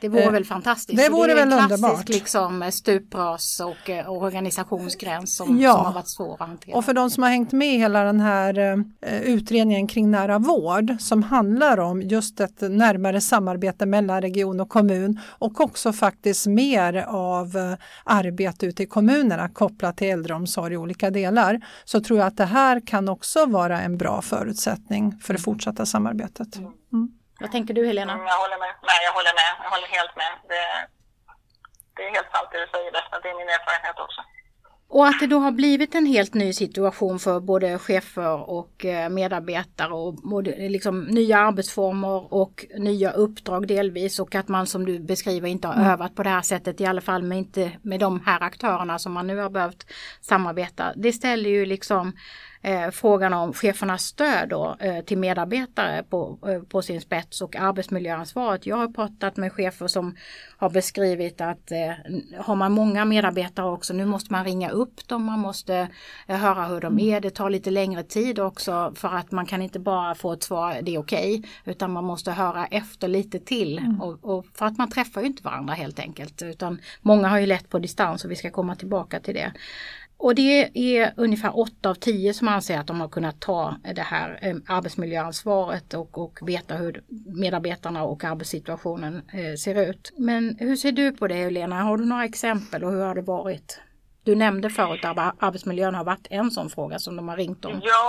Det 0.00 0.08
vore 0.08 0.22
Eh, 0.22 0.30
väl 0.32 0.44
fantastiskt. 0.44 0.98
det 1.02 1.08
vore 1.08 1.32
är 1.32 1.36
en 1.42 1.48
väl 1.48 1.58
klassisk 1.58 1.84
underbart. 1.84 2.08
liksom 2.08 2.70
stupras 2.72 3.60
och 3.60 3.90
eh, 3.90 4.10
organisationsgräns 4.12 5.36
som, 5.36 5.60
Ja. 5.60 5.72
som 5.74 5.84
har 5.84 5.92
varit 5.92 6.08
svår 6.08 6.34
att 6.34 6.40
hantera. 6.48 6.76
Och 6.76 6.84
för 6.84 6.94
de 6.94 7.10
som 7.10 7.22
har 7.22 7.30
hängt 7.30 7.52
med 7.52 7.74
i 7.74 7.78
hela 7.78 8.02
den 8.04 8.20
här 8.20 8.58
eh, 9.06 9.20
utredningen 9.22 9.86
kring 9.86 10.10
nära 10.10 10.38
vård 10.38 10.96
som 10.98 11.22
handlar 11.22 11.78
om 11.80 12.02
just 12.02 12.40
ett 12.40 12.60
närmare 12.60 13.20
samarbete 13.20 13.86
mellan 13.86 14.22
region 14.22 14.60
och 14.60 14.68
kommun 14.68 15.20
och 15.38 15.60
också 15.60 15.92
faktiskt 15.92 16.46
mer 16.46 17.04
av 17.08 17.56
eh, 17.56 17.72
arbete 18.04 18.66
ute 18.66 18.82
i 18.82 18.86
kommunerna 18.86 19.48
kopplat 19.48 19.96
till 19.96 20.06
äldreomsorg 20.08 20.74
i 20.74 20.76
olika 20.76 21.10
delar 21.10 21.60
så 21.84 22.00
tror 22.00 22.18
jag 22.18 22.26
att 22.28 22.36
det 22.36 22.44
här 22.44 22.86
kan 22.86 23.08
också 23.08 23.46
vara 23.46 23.80
en 23.80 23.96
bra 23.98 24.22
förutsättning 24.22 25.18
för 25.22 25.34
det 25.34 25.40
fortsatta 25.40 25.86
samarbetet. 25.86 26.56
Mm. 26.56 26.70
Vad 27.40 27.50
tänker 27.52 27.74
du 27.74 27.86
Helena? 27.86 28.12
Mm, 28.12 28.26
jag 28.26 28.38
håller 28.44 28.58
med. 28.64 28.72
Nej, 28.90 29.00
jag 29.06 29.12
håller 29.18 29.34
med. 29.42 29.50
Jag 29.64 29.70
håller 29.74 29.88
helt 29.96 30.16
med. 30.22 30.32
Det, 30.50 30.64
det 31.94 32.02
är 32.08 32.10
helt 32.16 32.30
sant 32.34 32.48
det 32.52 32.58
du 32.64 32.68
säger. 32.74 32.90
Det 33.22 33.28
är 33.32 33.38
min 33.42 33.48
erfarenhet 33.56 33.98
också. 34.06 34.20
Och 34.88 35.06
att 35.06 35.20
det 35.20 35.26
då 35.26 35.38
har 35.38 35.50
blivit 35.52 35.94
en 35.94 36.06
helt 36.06 36.34
ny 36.34 36.52
situation 36.52 37.18
för 37.18 37.40
både 37.40 37.78
chefer 37.78 38.50
och 38.50 38.84
eh, 38.84 39.08
medarbetare 39.08 39.92
och 39.92 40.14
både, 40.14 40.68
liksom, 40.68 41.04
nya 41.04 41.38
arbetsformer 41.38 42.34
och 42.34 42.66
nya 42.78 43.10
uppdrag 43.10 43.68
delvis 43.68 44.18
och 44.18 44.34
att 44.34 44.48
man 44.48 44.66
som 44.66 44.86
du 44.86 44.98
beskriver 44.98 45.48
inte 45.48 45.68
har 45.68 45.92
övat 45.92 46.14
på 46.14 46.22
det 46.22 46.30
här 46.30 46.42
sättet 46.42 46.80
i 46.80 46.86
alla 46.86 47.00
fall 47.00 47.22
med, 47.22 47.38
inte, 47.38 47.72
med 47.82 48.00
de 48.00 48.20
här 48.26 48.42
aktörerna 48.42 48.98
som 48.98 49.12
man 49.12 49.26
nu 49.26 49.36
har 49.36 49.50
behövt 49.50 49.86
samarbeta. 50.20 50.92
Det 50.96 51.12
ställer 51.12 51.50
ju 51.50 51.66
liksom 51.66 52.12
eh, 52.66 52.90
frågan 52.90 53.32
om 53.32 53.52
chefernas 53.52 54.02
stöd 54.02 54.48
då, 54.48 54.76
eh, 54.80 55.00
till 55.00 55.18
medarbetare 55.18 56.02
på, 56.02 56.38
eh, 56.46 56.62
på 56.62 56.82
sin 56.82 57.00
spets 57.00 57.40
och 57.40 57.56
arbetsmiljöansvaret. 57.56 58.66
Jag 58.66 58.76
har 58.76 58.88
pratat 58.88 59.36
med 59.36 59.52
chefer 59.52 59.86
som 59.86 60.16
har 60.56 60.70
beskrivit 60.70 61.40
att 61.40 61.70
eh, 61.72 61.92
har 62.38 62.54
man 62.54 62.72
många 62.72 63.04
medarbetare 63.04 63.66
också, 63.66 63.94
nu 63.94 64.04
måste 64.04 64.32
man 64.32 64.44
ringa 64.44 64.70
upp 64.70 65.08
dem, 65.08 65.24
man 65.24 65.38
måste 65.38 65.88
eh, 66.26 66.36
höra 66.36 66.66
hur 66.66 66.80
de 66.80 66.98
är, 66.98 67.20
det 67.20 67.30
tar 67.30 67.50
lite 67.50 67.70
längre 67.70 68.02
tid 68.02 68.38
också 68.38 68.92
för 68.96 69.08
att 69.08 69.32
man 69.32 69.46
kan 69.46 69.62
inte 69.62 69.78
bara 69.78 70.14
få 70.14 70.32
ett 70.32 70.42
svar, 70.42 70.78
det 70.82 70.94
är 70.94 70.98
okej, 70.98 71.42
utan 71.64 71.92
man 71.92 72.04
måste 72.04 72.32
höra 72.32 72.66
efter 72.66 73.08
lite 73.08 73.38
till 73.38 73.96
och, 74.00 74.36
och 74.36 74.46
för 74.54 74.66
att 74.66 74.78
man 74.78 74.90
träffar 74.90 75.20
ju 75.20 75.26
inte 75.26 75.42
varandra 75.42 75.74
helt 75.74 75.98
enkelt, 75.98 76.42
utan 76.42 76.80
många 77.00 77.28
har 77.28 77.38
ju 77.38 77.46
lätt 77.46 77.68
på 77.68 77.78
distans 77.78 78.24
och 78.24 78.30
vi 78.30 78.36
ska 78.36 78.50
komma 78.50 78.74
tillbaka 78.74 79.20
till 79.20 79.34
det. 79.34 79.52
Och 80.18 80.34
det 80.34 80.70
är 80.74 81.12
ungefär 81.16 81.58
8 81.58 81.90
av 81.90 81.94
10 81.94 82.34
som 82.34 82.48
anser 82.48 82.78
att 82.78 82.86
de 82.86 83.00
har 83.00 83.08
kunnat 83.08 83.40
ta 83.40 83.76
det 83.94 84.02
här 84.02 84.38
eh, 84.42 84.56
arbetsmiljöansvaret 84.76 85.94
och, 85.94 86.18
och 86.18 86.38
veta 86.42 86.74
hur 86.74 87.02
medarbetarna 87.42 88.04
och 88.04 88.24
arbetssituationen 88.24 89.14
eh, 89.32 89.54
ser 89.64 89.90
ut. 89.90 90.12
Men 90.18 90.56
hur 90.60 90.76
ser 90.76 90.92
du 90.92 91.12
på 91.12 91.26
det 91.28 91.34
Helena? 91.34 91.82
Har 91.82 91.96
du 91.96 92.04
några 92.04 92.24
exempel 92.24 92.84
och 92.84 92.92
hur 92.92 93.04
har 93.04 93.14
det 93.14 93.22
varit? 93.22 93.80
Du 94.24 94.34
nämnde 94.34 94.68
förut 94.70 95.04
att 95.04 95.42
arbetsmiljön 95.46 95.94
har 95.94 96.04
varit 96.12 96.26
en 96.30 96.50
sån 96.56 96.68
fråga 96.76 96.96
som 96.98 97.12
de 97.16 97.22
har 97.28 97.36
ringt 97.44 97.64
om. 97.64 97.80
Ja, 97.92 98.06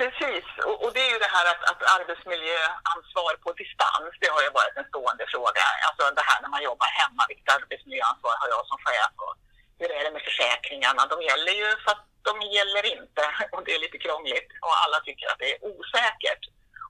precis. 0.00 0.46
Och, 0.68 0.76
och 0.84 0.90
det 0.94 1.02
är 1.06 1.10
ju 1.14 1.18
det 1.26 1.32
här 1.36 1.46
att, 1.52 1.62
att 1.70 1.80
arbetsmiljöansvar 1.96 3.32
på 3.44 3.48
distans, 3.62 4.12
det 4.22 4.30
har 4.34 4.42
ju 4.46 4.50
varit 4.60 4.74
en 4.80 4.88
stående 4.92 5.24
fråga. 5.34 5.64
Alltså 5.86 6.02
det 6.18 6.26
här 6.30 6.38
när 6.42 6.50
man 6.56 6.62
jobbar 6.70 6.88
hemma, 7.00 7.22
vilket 7.30 7.48
arbetsmiljöansvar 7.56 8.34
har 8.42 8.48
jag 8.54 8.62
som 8.70 8.78
chef? 8.86 9.12
Och 9.26 9.34
hur 9.78 9.90
är 9.90 10.04
det 10.04 10.10
med 10.10 10.22
försäkringarna? 10.22 11.06
De 11.06 11.22
gäller 11.22 11.52
ju 11.62 11.68
fast 11.86 12.04
de 12.28 12.32
gäller 12.56 12.84
inte 12.96 13.22
och 13.52 13.64
det 13.64 13.74
är 13.74 13.80
lite 13.86 13.98
krångligt 13.98 14.50
och 14.66 14.74
alla 14.84 14.98
tycker 15.00 15.26
att 15.28 15.38
det 15.38 15.50
är 15.54 15.64
osäkert. 15.70 16.44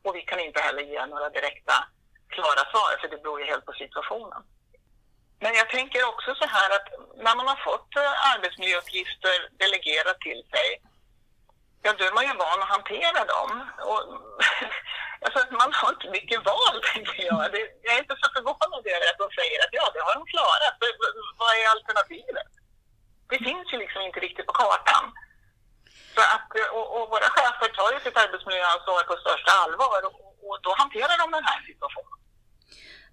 Och 0.04 0.16
vi 0.16 0.23
kan 0.23 0.40
inte 0.40 0.61
heller 0.61 0.83
ge 0.83 1.07
några 1.07 1.28
direkta 1.30 1.76
klara 2.28 2.62
svar 2.71 2.90
för 3.00 3.09
det 3.09 3.23
beror 3.23 3.40
ju 3.40 3.47
helt 3.47 3.66
på 3.66 3.73
situationen. 3.73 4.42
Men 5.40 5.54
jag 5.54 5.68
tänker 5.71 6.09
också 6.09 6.35
så 6.35 6.47
här 6.57 6.71
att 6.76 6.88
när 7.25 7.35
man 7.37 7.49
har 7.49 7.61
fått 7.68 7.97
eh, 7.97 8.33
arbetsmiljöuppgifter 8.33 9.37
delegerat 9.62 10.21
till 10.21 10.42
sig, 10.52 10.68
ja 11.83 11.90
då 11.99 12.04
är 12.04 12.12
man 12.18 12.26
ju 12.28 12.35
van 12.35 12.62
att 12.62 12.75
hantera 12.76 13.21
dem. 13.35 13.50
Och, 13.90 14.02
alltså, 15.25 15.40
man 15.61 15.71
har 15.80 15.90
inte 15.95 16.09
mycket 16.18 16.45
val, 16.52 16.76
tänker 16.92 17.23
jag. 17.30 17.52
Det, 17.52 17.61
jag 17.85 17.95
är 17.95 18.02
inte 18.04 18.16
så 18.23 18.28
förvånad 18.37 18.85
över 18.95 19.07
att 19.11 19.23
de 19.23 19.28
säger 19.40 19.59
att 19.64 19.75
ja, 19.78 19.85
det 19.95 20.02
har 20.07 20.14
de 20.18 20.25
klarat. 20.35 20.75
Vad 21.40 21.50
är 21.61 21.66
alternativet? 21.75 22.52
Det 23.32 23.38
finns 23.49 23.66
ju 23.73 23.76
liksom 23.85 24.00
inte 24.08 24.20
riktigt 24.26 24.47
på 24.50 24.54
kartan. 24.62 25.04
Så 26.14 26.20
att, 26.35 26.49
och, 26.76 26.87
och 26.97 27.04
våra 27.14 27.28
chefer 27.37 27.68
tar 27.78 27.90
ju 27.94 27.99
sitt 28.00 28.18
arbetsmiljöansvar 28.25 29.02
på 29.11 29.14
största 29.25 29.52
allvar 29.64 30.00
och, 30.08 30.14
och 30.47 30.56
då 30.66 30.70
hanterar 30.82 31.16
de 31.23 31.26
den 31.38 31.47
här 31.50 31.61
situationen. 31.70 32.18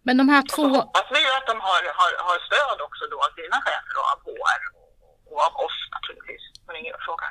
Men 0.07 0.15
de 0.21 0.25
här 0.33 0.43
två... 0.53 0.63
Och 0.63 0.71
så 0.71 0.81
hoppas 0.81 1.07
vi 1.15 1.19
ju 1.25 1.31
att 1.37 1.47
de 1.51 1.57
har, 1.67 1.81
har, 1.99 2.11
har 2.27 2.37
stöd 2.47 2.77
också 2.87 3.03
då 3.11 3.17
av 3.25 3.31
sina 3.39 3.57
chefer 3.67 3.95
och 4.01 4.07
av 4.13 4.19
HR 4.27 4.61
och, 4.79 4.89
och 5.31 5.39
av 5.47 5.53
oss 5.65 5.77
naturligtvis. 5.95 6.43
Men 6.67 6.75
ingen 6.81 6.95
fråga. 7.07 7.27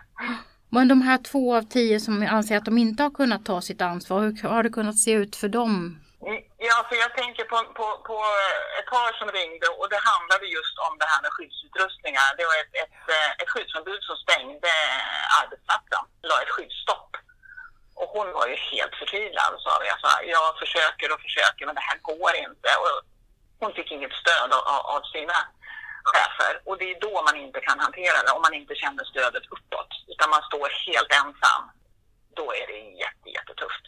Men 0.75 0.89
de 0.89 1.03
här 1.03 1.19
två 1.19 1.57
av 1.57 1.63
tio 1.63 2.01
som 2.01 2.27
anser 2.31 2.57
att 2.57 2.65
de 2.65 2.79
inte 2.79 3.03
har 3.03 3.11
kunnat 3.11 3.45
ta 3.45 3.61
sitt 3.61 3.83
ansvar, 3.83 4.21
hur 4.21 4.49
har 4.49 4.63
det 4.63 4.71
kunnat 4.71 4.99
se 4.99 5.13
ut 5.13 5.37
för 5.37 5.49
dem? 5.49 6.04
Mm, 6.27 6.43
ja, 6.69 6.77
för 6.89 6.97
jag 7.05 7.13
tänker 7.21 7.45
på, 7.53 7.57
på, 7.79 7.87
på 8.09 8.17
ett 8.79 8.89
par 8.95 9.13
som 9.21 9.29
ringde 9.39 9.69
och 9.79 9.89
det 9.93 10.01
handlade 10.13 10.47
just 10.59 10.77
om 10.87 10.93
det 11.01 11.09
här 11.13 11.21
med 11.23 11.33
skyddsutrustningar. 11.35 12.29
Det 12.39 12.47
var 12.51 12.57
ett, 12.63 12.75
ett, 12.85 13.01
eh, 13.17 13.31
ett 13.41 13.51
skyddsombud 13.53 14.03
som 14.09 14.17
stängde 14.25 14.73
eh, 14.89 15.41
arbetsplatsen, 15.41 16.05
la 16.31 16.37
ett 16.43 16.55
skyddsstopp. 16.55 17.11
Och 18.01 18.09
hon 18.17 18.29
var 18.39 18.47
ju 18.53 18.57
helt 18.71 18.95
förtvivlad 19.01 19.51
och 19.55 19.63
sa 19.67 19.73
jag 19.93 20.01
sa, 20.05 20.11
jag 20.37 20.59
försöker 20.63 21.09
och 21.15 21.21
försöker 21.27 21.67
men 21.67 21.75
det 21.79 21.89
här 21.91 21.99
går 22.13 22.33
inte. 22.47 22.71
Och 22.83 22.95
hon 23.61 23.73
fick 23.77 23.91
inget 23.93 24.15
stöd 24.23 24.51
av, 24.53 24.81
av 24.97 25.03
sina 25.15 25.39
chefer 26.13 26.53
och 26.65 26.79
det 26.79 26.91
är 26.93 27.01
då 27.01 27.15
man 27.29 27.37
inte 27.45 27.61
kan 27.61 27.79
hantera 27.81 28.19
det 28.23 28.33
om 28.37 28.43
man 28.43 28.55
inte 28.61 28.75
känner 28.75 29.05
stödet 29.05 29.47
uppåt 29.55 29.93
utan 30.13 30.31
man 30.31 30.43
står 30.43 30.69
helt 30.87 31.13
ensam. 31.21 31.65
Då 32.39 32.47
är 32.61 32.67
det 32.67 32.81
jätte, 33.05 33.29
jättetufft. 33.37 33.85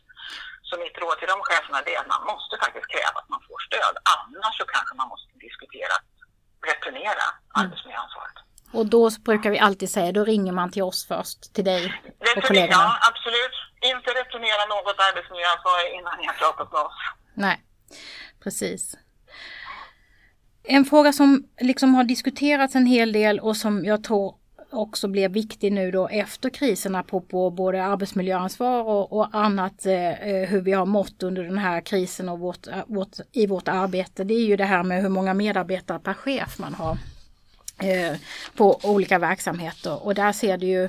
Så 0.68 0.74
mitt 0.84 0.96
råd 1.02 1.16
till 1.18 1.30
de 1.34 1.38
cheferna 1.48 1.78
är 1.92 1.98
att 2.02 2.10
man 2.14 2.22
måste 2.32 2.54
faktiskt 2.64 2.88
kräva 2.94 3.18
att 3.22 3.30
man 3.34 3.40
får 3.48 3.58
stöd. 3.68 3.94
Annars 4.16 4.54
så 4.60 4.64
kanske 4.74 4.92
man 5.00 5.08
måste 5.12 5.32
diskutera 5.46 5.92
att 5.98 6.08
returnera 6.70 7.24
arbetsmiljöansvaret. 7.60 8.36
Och 8.72 8.86
då 8.86 9.10
brukar 9.28 9.50
vi 9.50 9.58
alltid 9.58 9.90
säga, 9.90 10.12
då 10.12 10.24
ringer 10.24 10.52
man 10.52 10.70
till 10.70 10.82
oss 10.82 11.06
först, 11.08 11.54
till 11.54 11.64
dig 11.64 11.82
och 12.36 12.42
kollegorna. 12.42 12.72
ja, 12.72 12.98
absolut. 13.10 13.56
Inte 13.92 14.10
returnera 14.10 14.62
något 14.74 14.98
arbetsmiljöansvar 15.08 15.98
innan 15.98 16.18
ni 16.20 16.26
har 16.26 16.34
pratat 16.34 16.72
med 16.72 16.80
oss. 16.80 16.98
Nej, 17.34 17.64
precis. 18.42 18.94
En 20.64 20.84
fråga 20.84 21.12
som 21.12 21.48
liksom 21.60 21.94
har 21.94 22.04
diskuterats 22.04 22.74
en 22.74 22.86
hel 22.86 23.12
del 23.12 23.40
och 23.40 23.56
som 23.56 23.84
jag 23.84 24.04
tror 24.04 24.34
också 24.76 25.08
blir 25.08 25.28
viktig 25.28 25.72
nu 25.72 25.90
då 25.90 26.08
efter 26.08 26.50
krisen 26.50 26.94
apropå 26.94 27.50
både 27.50 27.84
arbetsmiljöansvar 27.84 28.82
och, 28.82 29.12
och 29.12 29.28
annat 29.32 29.86
eh, 29.86 30.28
eh 30.28 30.48
hur 30.48 30.60
vi 30.60 30.72
har 30.72 30.86
mått 30.86 31.22
under 31.22 31.44
den 31.44 31.58
här 31.58 31.80
krisen 31.80 32.28
och 32.28 32.38
vårt, 32.38 32.66
eh, 32.66 32.74
vårt, 32.86 33.16
i 33.32 33.46
vårt 33.46 33.68
arbete. 33.68 34.24
Det 34.24 34.34
är 34.34 34.46
ju 34.46 34.56
det 34.56 34.64
här 34.64 34.82
med 34.82 35.02
hur 35.02 35.08
många 35.08 35.34
medarbetare 35.34 35.98
per 35.98 36.14
chef 36.14 36.58
man 36.58 36.74
har 36.74 36.98
eh, 37.78 38.16
på 38.56 38.80
olika 38.82 39.18
verksamheter 39.18 40.06
och 40.06 40.14
där 40.14 40.32
ser 40.32 40.58
det 40.58 40.66
ju 40.66 40.88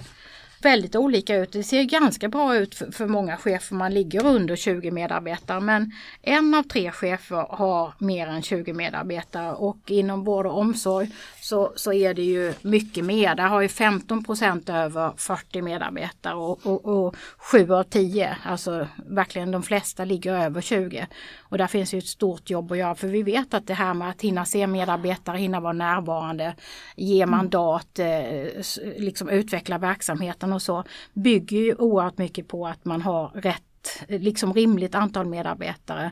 väldigt 0.61 0.95
olika 0.95 1.35
ut. 1.35 1.51
Det 1.51 1.63
ser 1.63 1.83
ganska 1.83 2.27
bra 2.27 2.55
ut 2.55 2.75
för, 2.75 2.91
för 2.91 3.07
många 3.07 3.37
chefer. 3.37 3.75
Man 3.75 3.93
ligger 3.93 4.25
under 4.25 4.55
20 4.55 4.91
medarbetare 4.91 5.59
men 5.59 5.91
en 6.21 6.53
av 6.53 6.63
tre 6.63 6.91
chefer 6.91 7.45
har 7.49 7.93
mer 7.97 8.27
än 8.27 8.41
20 8.41 8.73
medarbetare 8.73 9.53
och 9.53 9.91
inom 9.91 10.23
vård 10.23 10.45
och 10.45 10.57
omsorg 10.57 11.11
så, 11.41 11.73
så 11.75 11.93
är 11.93 12.13
det 12.13 12.21
ju 12.21 12.53
mycket 12.61 13.05
mer. 13.05 13.35
Där 13.35 13.47
har 13.47 13.61
ju 13.61 13.67
15 13.67 14.23
procent 14.23 14.69
över 14.69 15.11
40 15.17 15.61
medarbetare 15.61 16.35
och, 16.35 16.65
och, 16.65 16.85
och 16.85 17.15
7 17.37 17.73
av 17.73 17.83
10, 17.83 18.37
alltså 18.43 18.87
verkligen 18.95 19.51
de 19.51 19.63
flesta 19.63 20.05
ligger 20.05 20.33
över 20.33 20.61
20. 20.61 21.07
Och 21.49 21.57
där 21.57 21.67
finns 21.67 21.93
ju 21.93 21.97
ett 21.97 22.07
stort 22.07 22.49
jobb 22.49 22.71
att 22.71 22.77
göra 22.77 22.95
för 22.95 23.07
vi 23.07 23.23
vet 23.23 23.53
att 23.53 23.67
det 23.67 23.73
här 23.73 23.93
med 23.93 24.09
att 24.09 24.21
hinna 24.21 24.45
se 24.45 24.67
medarbetare, 24.67 25.37
hinna 25.37 25.59
vara 25.59 25.73
närvarande, 25.73 26.55
ge 26.95 27.25
mandat, 27.25 27.99
eh, 27.99 28.97
liksom 28.97 29.29
utveckla 29.29 29.77
verksamheten 29.77 30.53
och 30.53 30.61
så 30.61 30.83
bygger 31.13 31.57
ju 31.57 31.75
oerhört 31.75 32.17
mycket 32.17 32.47
på 32.47 32.67
att 32.67 32.85
man 32.85 33.01
har 33.01 33.27
rätt, 33.27 33.63
liksom 34.07 34.53
rimligt 34.53 34.95
antal 34.95 35.25
medarbetare. 35.25 36.11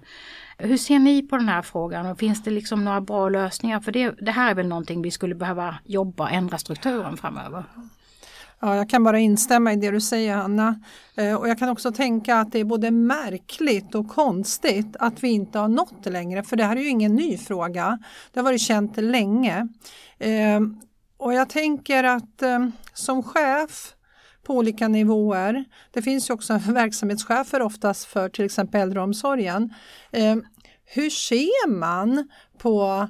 Hur 0.57 0.77
ser 0.77 0.99
ni 0.99 1.27
på 1.27 1.37
den 1.37 1.49
här 1.49 1.61
frågan 1.61 2.05
och 2.05 2.19
finns 2.19 2.43
det 2.43 2.51
liksom 2.51 2.85
några 2.85 3.01
bra 3.01 3.29
lösningar? 3.29 3.79
För 3.79 3.91
det, 3.91 4.11
det 4.21 4.31
här 4.31 4.51
är 4.51 4.55
väl 4.55 4.67
någonting 4.67 5.01
vi 5.01 5.11
skulle 5.11 5.35
behöva 5.35 5.75
jobba, 5.85 6.29
ändra 6.29 6.57
strukturen 6.57 7.17
framöver. 7.17 7.63
Ja, 8.65 8.75
jag 8.75 8.89
kan 8.89 9.03
bara 9.03 9.19
instämma 9.19 9.73
i 9.73 9.75
det 9.75 9.91
du 9.91 10.01
säger 10.01 10.35
Hanna. 10.35 10.79
Eh, 11.15 11.33
och 11.33 11.49
jag 11.49 11.59
kan 11.59 11.69
också 11.69 11.91
tänka 11.91 12.35
att 12.35 12.51
det 12.51 12.59
är 12.59 12.63
både 12.63 12.91
märkligt 12.91 13.95
och 13.95 14.07
konstigt 14.07 14.95
att 14.99 15.23
vi 15.23 15.29
inte 15.29 15.59
har 15.59 15.67
nått 15.67 16.03
det 16.03 16.09
längre. 16.09 16.43
För 16.43 16.55
det 16.55 16.63
här 16.63 16.75
är 16.75 16.81
ju 16.81 16.89
ingen 16.89 17.15
ny 17.15 17.37
fråga. 17.37 17.99
Det 18.33 18.39
har 18.39 18.43
varit 18.43 18.61
känt 18.61 18.97
länge. 18.97 19.67
Eh, 20.19 20.59
och 21.17 21.33
jag 21.33 21.49
tänker 21.49 22.03
att 22.03 22.41
eh, 22.41 22.67
som 22.93 23.23
chef 23.23 23.93
på 24.43 24.53
olika 24.53 24.87
nivåer. 24.87 25.65
Det 25.91 26.01
finns 26.01 26.29
ju 26.29 26.33
också 26.33 26.53
verksamhetschefer 26.67 27.61
oftast 27.61 28.05
för 28.05 28.29
till 28.29 28.45
exempel 28.45 28.81
äldreomsorgen. 28.81 29.73
Hur 30.85 31.09
ser 31.09 31.69
man 31.69 32.29
på 32.57 33.07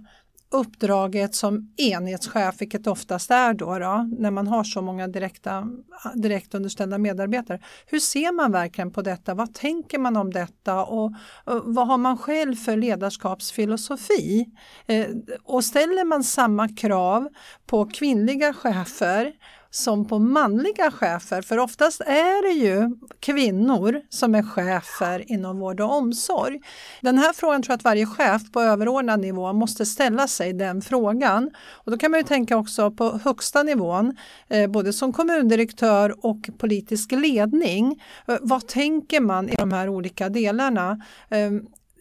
uppdraget 0.51 1.35
som 1.35 1.73
enhetschef, 1.77 2.55
vilket 2.61 2.87
oftast 2.87 3.31
är 3.31 3.53
då, 3.53 3.79
då 3.79 4.09
när 4.17 4.31
man 4.31 4.47
har 4.47 4.63
så 4.63 4.81
många 4.81 5.07
direkta, 5.07 5.67
direkt 6.15 6.55
underställda 6.55 6.97
medarbetare. 6.97 7.59
Hur 7.85 7.99
ser 7.99 8.31
man 8.31 8.51
verkligen 8.51 8.91
på 8.91 9.01
detta? 9.01 9.33
Vad 9.33 9.53
tänker 9.53 9.99
man 9.99 10.17
om 10.17 10.31
detta 10.33 10.85
och, 10.85 11.05
och 11.43 11.61
vad 11.65 11.87
har 11.87 11.97
man 11.97 12.17
själv 12.17 12.55
för 12.55 12.77
ledarskapsfilosofi? 12.77 14.45
Eh, 14.87 15.07
och 15.43 15.63
ställer 15.63 16.05
man 16.05 16.23
samma 16.23 16.69
krav 16.69 17.29
på 17.65 17.85
kvinnliga 17.85 18.53
chefer 18.53 19.33
som 19.75 20.07
på 20.07 20.19
manliga 20.19 20.91
chefer, 20.91 21.41
för 21.41 21.57
oftast 21.57 22.01
är 22.01 22.47
det 22.47 22.65
ju 22.65 22.95
kvinnor 23.19 24.01
som 24.09 24.35
är 24.35 24.43
chefer 24.43 25.31
inom 25.31 25.59
vård 25.59 25.81
och 25.81 25.93
omsorg. 25.93 26.59
Den 27.01 27.17
här 27.17 27.33
frågan 27.33 27.61
tror 27.61 27.71
jag 27.71 27.77
att 27.77 27.83
varje 27.83 28.05
chef 28.05 28.51
på 28.51 28.61
överordnad 28.61 29.19
nivå 29.19 29.53
måste 29.53 29.85
ställa 29.85 30.27
sig 30.27 30.53
den 30.53 30.81
frågan. 30.81 31.51
Och 31.71 31.91
då 31.91 31.97
kan 31.97 32.11
man 32.11 32.19
ju 32.19 32.23
tänka 32.23 32.57
också 32.57 32.91
på 32.91 33.19
högsta 33.23 33.63
nivån, 33.63 34.17
eh, 34.47 34.67
både 34.67 34.93
som 34.93 35.13
kommundirektör 35.13 36.25
och 36.25 36.49
politisk 36.57 37.11
ledning. 37.11 38.01
Eh, 38.27 38.37
vad 38.41 38.67
tänker 38.67 39.19
man 39.19 39.49
i 39.49 39.55
de 39.55 39.71
här 39.71 39.89
olika 39.89 40.29
delarna? 40.29 41.01
Eh, 41.29 41.51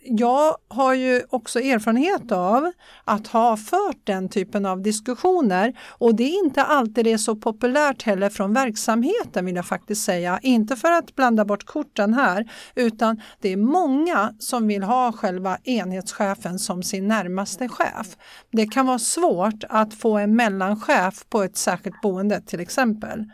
jag 0.07 0.57
har 0.69 0.95
ju 0.95 1.23
också 1.31 1.61
erfarenhet 1.61 2.33
av 2.33 2.73
att 3.05 3.27
ha 3.27 3.57
fört 3.57 3.99
den 4.05 4.29
typen 4.29 4.67
av 4.67 4.83
diskussioner 4.83 5.79
och 5.89 6.15
det 6.15 6.23
är 6.25 6.45
inte 6.45 6.65
alltid 6.65 7.05
det 7.05 7.13
är 7.13 7.19
så 7.19 7.37
populärt 7.37 8.03
heller 8.03 8.31
från 8.31 8.55
verksamheten 8.55 9.47
vill 9.47 9.57
jag 9.57 9.67
faktiskt 9.67 10.05
säga. 10.05 10.39
Inte 10.43 10.77
för 10.77 10.93
att 10.93 11.15
blanda 11.17 11.45
bort 11.45 11.65
korten 11.67 12.15
här 12.15 12.51
utan 12.75 13.21
det 13.41 13.49
är 13.49 13.57
många 13.57 14.35
som 14.39 14.67
vill 14.67 14.83
ha 14.83 15.13
själva 15.13 15.59
enhetschefen 15.65 16.59
som 16.59 16.83
sin 16.83 17.09
närmaste 17.09 17.69
chef. 17.69 18.17
Det 18.53 18.67
kan 18.67 18.87
vara 18.87 18.99
svårt 18.99 19.65
att 19.69 19.95
få 19.95 20.19
en 20.19 20.37
mellanchef 20.37 21.25
på 21.29 21.43
ett 21.43 21.57
särskilt 21.57 22.01
boende 22.03 22.41
till 22.41 22.61
exempel. 22.61 23.25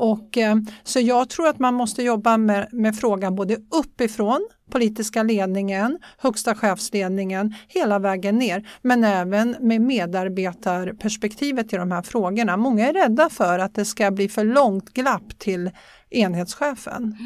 Och, 0.00 0.38
eh, 0.38 0.56
så 0.82 1.00
jag 1.00 1.28
tror 1.28 1.48
att 1.48 1.58
man 1.58 1.74
måste 1.74 2.02
jobba 2.02 2.36
med, 2.36 2.68
med 2.72 2.96
frågan 2.96 3.34
både 3.34 3.56
uppifrån 3.70 4.48
politiska 4.70 5.22
ledningen, 5.22 5.98
högsta 6.18 6.54
chefsledningen, 6.54 7.54
hela 7.68 7.98
vägen 7.98 8.38
ner, 8.38 8.68
men 8.82 9.04
även 9.04 9.56
med 9.60 9.80
medarbetarperspektivet 9.80 11.72
i 11.72 11.76
de 11.76 11.92
här 11.92 12.02
frågorna. 12.02 12.56
Många 12.56 12.88
är 12.88 12.92
rädda 12.92 13.28
för 13.30 13.58
att 13.58 13.74
det 13.74 13.84
ska 13.84 14.10
bli 14.10 14.28
för 14.28 14.44
långt 14.44 14.90
glapp 14.90 15.38
till 15.38 15.70
enhetschefen. 16.10 17.16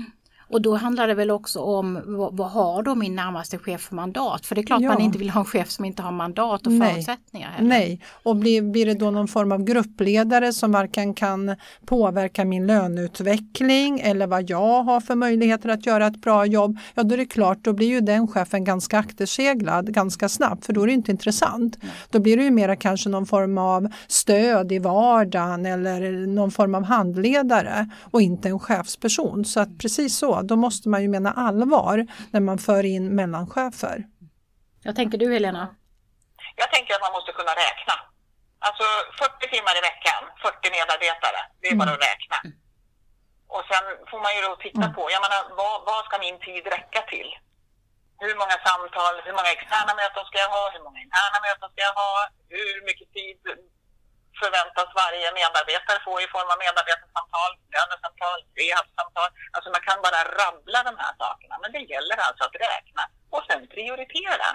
Och 0.52 0.62
då 0.62 0.74
handlar 0.74 1.08
det 1.08 1.14
väl 1.14 1.30
också 1.30 1.60
om 1.60 2.00
vad, 2.04 2.36
vad 2.36 2.50
har 2.50 2.82
då 2.82 2.94
min 2.94 3.14
närmaste 3.16 3.58
chef 3.58 3.80
för 3.80 3.94
mandat? 3.94 4.46
För 4.46 4.54
det 4.54 4.60
är 4.60 4.66
klart 4.66 4.80
Ja. 4.80 4.88
man 4.88 5.00
inte 5.00 5.18
vill 5.18 5.30
ha 5.30 5.40
en 5.40 5.44
chef 5.44 5.70
som 5.70 5.84
inte 5.84 6.02
har 6.02 6.12
mandat 6.12 6.66
och 6.66 6.72
Nej. 6.72 6.92
förutsättningar. 6.92 7.50
Heller. 7.50 7.68
Nej, 7.68 8.00
och 8.22 8.36
blir, 8.36 8.62
blir 8.62 8.86
det 8.86 8.94
då 8.94 9.10
någon 9.10 9.28
form 9.28 9.52
av 9.52 9.64
gruppledare 9.64 10.52
som 10.52 10.72
varken 10.72 11.14
kan 11.14 11.56
påverka 11.86 12.44
min 12.44 12.66
löneutveckling 12.66 14.00
eller 14.00 14.26
vad 14.26 14.50
jag 14.50 14.82
har 14.82 15.00
för 15.00 15.14
möjligheter 15.14 15.68
att 15.68 15.86
göra 15.86 16.06
ett 16.06 16.16
bra 16.16 16.46
jobb, 16.46 16.78
ja 16.94 17.02
då 17.02 17.14
är 17.14 17.18
det 17.18 17.26
klart, 17.26 17.58
då 17.62 17.72
blir 17.72 17.88
ju 17.88 18.00
den 18.00 18.28
chefen 18.28 18.64
ganska 18.64 18.98
akterseglad 18.98 19.94
ganska 19.94 20.28
snabbt 20.28 20.66
för 20.66 20.72
då 20.72 20.82
är 20.82 20.86
det 20.86 20.92
inte 20.92 21.10
intressant. 21.10 21.78
Då 22.10 22.20
blir 22.20 22.36
det 22.36 22.42
ju 22.42 22.50
mera 22.50 22.76
kanske 22.76 23.08
någon 23.08 23.26
form 23.26 23.58
av 23.58 23.88
stöd 24.08 24.72
i 24.72 24.78
vardagen 24.78 25.66
eller 25.66 26.26
någon 26.26 26.50
form 26.50 26.74
av 26.74 26.84
handledare 26.84 27.90
och 28.00 28.22
inte 28.22 28.48
en 28.48 28.58
chefsperson. 28.58 29.44
Så 29.44 29.60
att 29.60 29.78
precis 29.78 30.16
så, 30.16 30.41
då 30.50 30.56
måste 30.56 30.88
man 30.88 31.02
ju 31.02 31.08
mena 31.08 31.32
allvar 31.46 31.96
när 32.32 32.40
man 32.40 32.58
för 32.58 32.84
in 32.84 33.04
mellanchefer. 33.18 34.04
Jag 34.82 34.96
tänker 34.96 35.18
du 35.18 35.32
Helena? 35.32 35.64
Jag 36.56 36.68
tänker 36.74 36.94
att 36.94 37.04
man 37.06 37.12
måste 37.16 37.32
kunna 37.38 37.54
räkna. 37.66 37.94
Alltså 38.66 38.84
40 39.18 39.54
timmar 39.54 39.74
i 39.80 39.82
veckan, 39.90 40.20
40 40.42 40.76
medarbetare, 40.76 41.40
det 41.60 41.68
är 41.72 41.76
bara 41.82 41.94
att 41.96 42.06
räkna. 42.10 42.38
Och 43.54 43.64
sen 43.70 43.84
får 44.10 44.20
man 44.24 44.32
ju 44.36 44.40
då 44.48 44.52
titta 44.66 44.86
på, 44.96 45.02
jag 45.14 45.22
menar, 45.26 45.40
vad, 45.60 45.76
vad 45.90 46.00
ska 46.06 46.14
min 46.26 46.38
tid 46.48 46.64
räcka 46.76 47.00
till? 47.12 47.28
Hur 48.24 48.34
många 48.40 48.56
samtal, 48.68 49.14
hur 49.26 49.34
många 49.38 49.50
externa 49.56 49.92
möten 50.02 50.24
ska 50.28 50.36
jag 50.44 50.52
ha? 50.58 50.64
Hur 50.74 50.82
många 50.86 51.00
interna 51.06 51.38
möten 51.46 51.68
ska 51.72 51.80
jag 51.88 51.96
ha? 52.04 52.14
Hur 52.56 52.74
mycket 52.88 53.08
tid 53.18 53.40
förväntas 54.40 54.88
varje 55.02 55.28
medarbetare 55.40 55.98
få 56.06 56.14
i 56.24 56.28
form 56.34 56.50
av 56.52 56.58
medarbetarsamtal, 56.64 57.52
lönesamtal, 57.74 58.38
rehabsamtal? 58.60 59.30
Alltså 59.54 59.68
man 59.74 59.86
kan 59.88 59.98
bara 60.06 60.20
rabbla 60.40 60.78
de 60.88 60.94
här 61.02 61.14
sakerna, 61.22 61.54
men 61.62 61.72
det 61.74 61.82
gäller 61.92 62.18
alltså 62.26 62.42
att 62.44 62.56
räkna 62.68 63.02
och 63.34 63.44
sen 63.48 63.62
prioritera. 63.74 64.48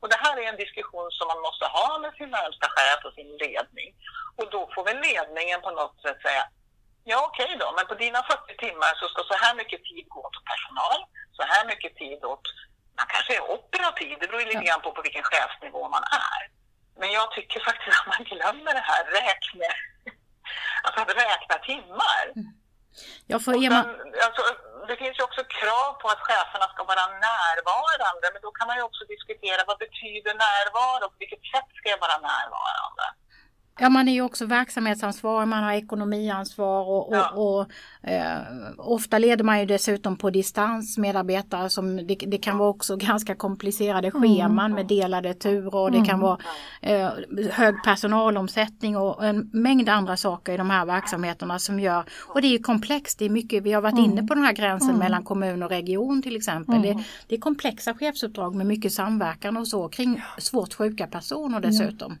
Och 0.00 0.08
det 0.12 0.22
här 0.24 0.36
är 0.42 0.46
en 0.48 0.62
diskussion 0.64 1.10
som 1.10 1.26
man 1.32 1.40
måste 1.46 1.66
ha 1.76 1.88
med 2.02 2.12
sin 2.18 2.30
närmsta 2.38 2.66
chef 2.74 3.00
och 3.06 3.14
sin 3.18 3.32
ledning. 3.44 3.90
Och 4.38 4.46
då 4.54 4.60
får 4.74 4.84
väl 4.84 5.00
ledningen 5.08 5.60
på 5.66 5.70
något 5.70 5.96
sätt 6.04 6.18
säga, 6.26 6.44
ja 7.04 7.18
okej 7.28 7.56
då, 7.60 7.72
men 7.76 7.86
på 7.86 7.94
dina 7.94 8.20
40 8.22 8.56
timmar 8.64 8.92
så 9.00 9.08
ska 9.08 9.20
så 9.22 9.36
här 9.44 9.54
mycket 9.54 9.84
tid 9.84 10.06
gå 10.08 10.20
åt 10.28 10.44
personal, 10.50 11.00
så 11.36 11.42
här 11.42 11.64
mycket 11.72 11.96
tid 11.96 12.24
åt, 12.24 12.46
man 12.98 13.06
kanske 13.14 13.36
är 13.36 13.50
operativ, 13.56 14.18
det 14.20 14.26
beror 14.26 14.40
ju 14.40 14.46
lite 14.46 14.64
grann 14.68 14.80
på 14.80 14.92
på 14.92 15.02
vilken 15.02 15.22
chefsnivå 15.30 15.88
man 15.88 16.04
är. 16.30 16.40
Men 17.00 17.08
jag 17.18 17.26
tycker 17.32 17.60
faktiskt 17.60 17.96
att 18.00 18.06
man 18.14 18.22
glömmer 18.32 18.72
det 18.78 18.86
här 18.90 19.04
räkne, 19.20 19.68
alltså 20.82 21.00
att 21.02 21.12
räkna 21.26 21.56
timmar. 21.70 22.24
Får 23.44 23.54
Och 23.54 23.62
ge 23.62 23.68
sen, 23.70 23.88
alltså, 24.26 24.42
det 24.88 24.96
finns 25.02 25.18
ju 25.18 25.22
också 25.28 25.42
krav 25.58 25.90
på 26.02 26.06
att 26.08 26.22
cheferna 26.28 26.66
ska 26.72 26.80
vara 26.92 27.06
närvarande, 27.28 28.26
men 28.32 28.42
då 28.46 28.50
kan 28.58 28.66
man 28.68 28.76
ju 28.76 28.82
också 28.82 29.04
diskutera 29.14 29.60
vad 29.70 29.78
betyder 29.78 30.32
närvaro? 30.46 31.04
På 31.12 31.16
vilket 31.24 31.44
sätt 31.52 31.68
ska 31.78 31.86
jag 31.94 32.02
vara 32.06 32.18
närvarande? 32.32 33.04
Ja, 33.80 33.88
man 33.88 34.08
är 34.08 34.12
ju 34.12 34.22
också 34.22 34.46
verksamhetsansvarig, 34.46 35.48
man 35.48 35.62
har 35.62 35.72
ekonomiansvar 35.72 36.80
och, 36.88 37.08
och, 37.08 37.14
Ja. 37.16 37.30
och 37.30 37.66
eh, 38.10 38.38
ofta 38.78 39.18
leder 39.18 39.44
man 39.44 39.60
ju 39.60 39.66
dessutom 39.66 40.16
på 40.16 40.30
distans 40.30 40.98
medarbetare 40.98 41.70
som 41.70 41.96
det, 41.96 42.14
det 42.14 42.38
kan 42.38 42.58
vara 42.58 42.68
också 42.68 42.96
ganska 42.96 43.34
komplicerade 43.34 44.10
scheman 44.10 44.72
med 44.74 44.86
delade 44.86 45.34
turer 45.34 45.74
och 45.74 45.92
det 45.92 46.04
kan 46.04 46.20
vara 46.20 46.38
eh, 46.82 47.10
hög 47.50 47.74
personalomsättning 47.84 48.96
och 48.96 49.24
en 49.24 49.50
mängd 49.52 49.88
andra 49.88 50.16
saker 50.16 50.52
i 50.52 50.56
de 50.56 50.70
här 50.70 50.86
verksamheterna 50.86 51.58
som 51.58 51.80
gör 51.80 52.04
och 52.28 52.42
det 52.42 52.54
är 52.54 52.58
komplext, 52.58 53.18
det 53.18 53.24
är 53.24 53.30
mycket, 53.30 53.62
vi 53.62 53.72
har 53.72 53.82
varit 53.82 53.98
inne 53.98 54.22
på 54.26 54.34
den 54.34 54.44
här 54.44 54.52
gränsen 54.52 54.96
mellan 54.96 55.24
kommun 55.24 55.62
och 55.62 55.70
region 55.70 56.22
till 56.22 56.36
exempel. 56.36 56.82
Det, 56.82 57.04
det 57.28 57.34
är 57.34 57.40
komplexa 57.40 57.94
chefsuppdrag 57.94 58.54
med 58.54 58.66
mycket 58.66 58.92
samverkan 58.92 59.56
och 59.56 59.68
så 59.68 59.88
kring 59.88 60.22
svårt 60.38 60.74
sjuka 60.74 61.06
personer 61.06 61.60
dessutom. 61.60 62.18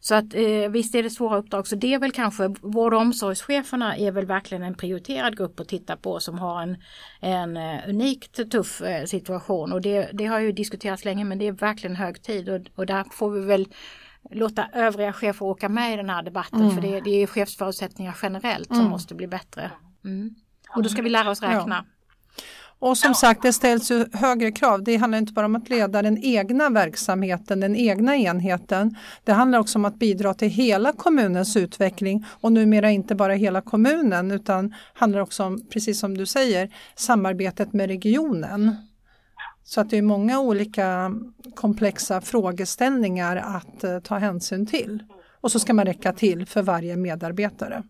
Så 0.00 0.14
att 0.14 0.34
eh, 0.34 0.70
visst 0.70 0.95
är 0.98 1.02
det 1.02 1.10
svåra 1.10 1.36
uppdrag. 1.36 1.66
Så 1.66 1.76
det 1.76 1.94
är 1.94 1.98
väl 1.98 2.12
kanske 2.12 2.48
vård 2.48 2.94
och 2.94 3.00
omsorgscheferna 3.00 3.96
är 3.96 4.12
väl 4.12 4.26
verkligen 4.26 4.62
en 4.62 4.74
prioriterad 4.74 5.36
grupp 5.36 5.60
att 5.60 5.68
titta 5.68 5.96
på 5.96 6.20
som 6.20 6.38
har 6.38 6.62
en, 6.62 6.76
en 7.20 7.56
eh, 7.56 7.88
unikt 7.88 8.50
tuff 8.50 8.82
eh, 8.82 9.04
situation. 9.04 9.72
Och 9.72 9.80
det, 9.80 10.10
det 10.12 10.26
har 10.26 10.40
ju 10.40 10.52
diskuterats 10.52 11.04
länge 11.04 11.24
men 11.24 11.38
det 11.38 11.46
är 11.46 11.52
verkligen 11.52 11.96
hög 11.96 12.22
tid. 12.22 12.48
Och, 12.48 12.60
och 12.74 12.86
där 12.86 13.04
får 13.12 13.30
vi 13.30 13.40
väl 13.40 13.68
låta 14.30 14.66
övriga 14.72 15.12
chefer 15.12 15.46
åka 15.46 15.68
med 15.68 15.94
i 15.94 15.96
den 15.96 16.10
här 16.10 16.22
debatten 16.22 16.70
för 16.70 16.80
det, 16.80 17.00
det 17.00 17.22
är 17.22 17.26
chefsförutsättningar 17.26 18.16
generellt 18.22 18.68
som 18.68 18.84
måste 18.84 19.14
bli 19.14 19.26
bättre. 19.26 19.70
Mm. 20.04 20.34
Och 20.76 20.82
då 20.82 20.88
ska 20.88 21.02
vi 21.02 21.10
lära 21.10 21.30
oss 21.30 21.42
räkna. 21.42 21.84
Och 22.78 22.98
som 22.98 23.14
sagt, 23.14 23.42
det 23.42 23.52
ställs 23.52 23.90
ju 23.90 24.06
högre 24.12 24.52
krav. 24.52 24.82
Det 24.82 24.96
handlar 24.96 25.18
inte 25.18 25.32
bara 25.32 25.46
om 25.46 25.56
att 25.56 25.68
leda 25.68 26.02
den 26.02 26.18
egna 26.18 26.70
verksamheten, 26.70 27.60
den 27.60 27.76
egna 27.76 28.16
enheten. 28.16 28.96
Det 29.24 29.32
handlar 29.32 29.58
också 29.58 29.78
om 29.78 29.84
att 29.84 29.98
bidra 29.98 30.34
till 30.34 30.48
hela 30.48 30.92
kommunens 30.92 31.56
utveckling 31.56 32.26
och 32.30 32.52
numera 32.52 32.90
inte 32.90 33.14
bara 33.14 33.34
hela 33.34 33.60
kommunen 33.60 34.30
utan 34.30 34.74
handlar 34.94 35.20
också 35.20 35.44
om, 35.44 35.66
precis 35.70 36.00
som 36.00 36.16
du 36.16 36.26
säger, 36.26 36.74
samarbetet 36.94 37.72
med 37.72 37.88
regionen. 37.88 38.76
Så 39.64 39.80
att 39.80 39.90
det 39.90 39.98
är 39.98 40.02
många 40.02 40.40
olika 40.40 41.12
komplexa 41.54 42.20
frågeställningar 42.20 43.36
att 43.36 43.84
eh, 43.84 43.98
ta 43.98 44.18
hänsyn 44.18 44.66
till. 44.66 45.02
Och 45.40 45.52
så 45.52 45.58
ska 45.58 45.74
man 45.74 45.86
räcka 45.86 46.12
till 46.12 46.46
för 46.46 46.62
varje 46.62 46.96
medarbetare. 46.96 47.82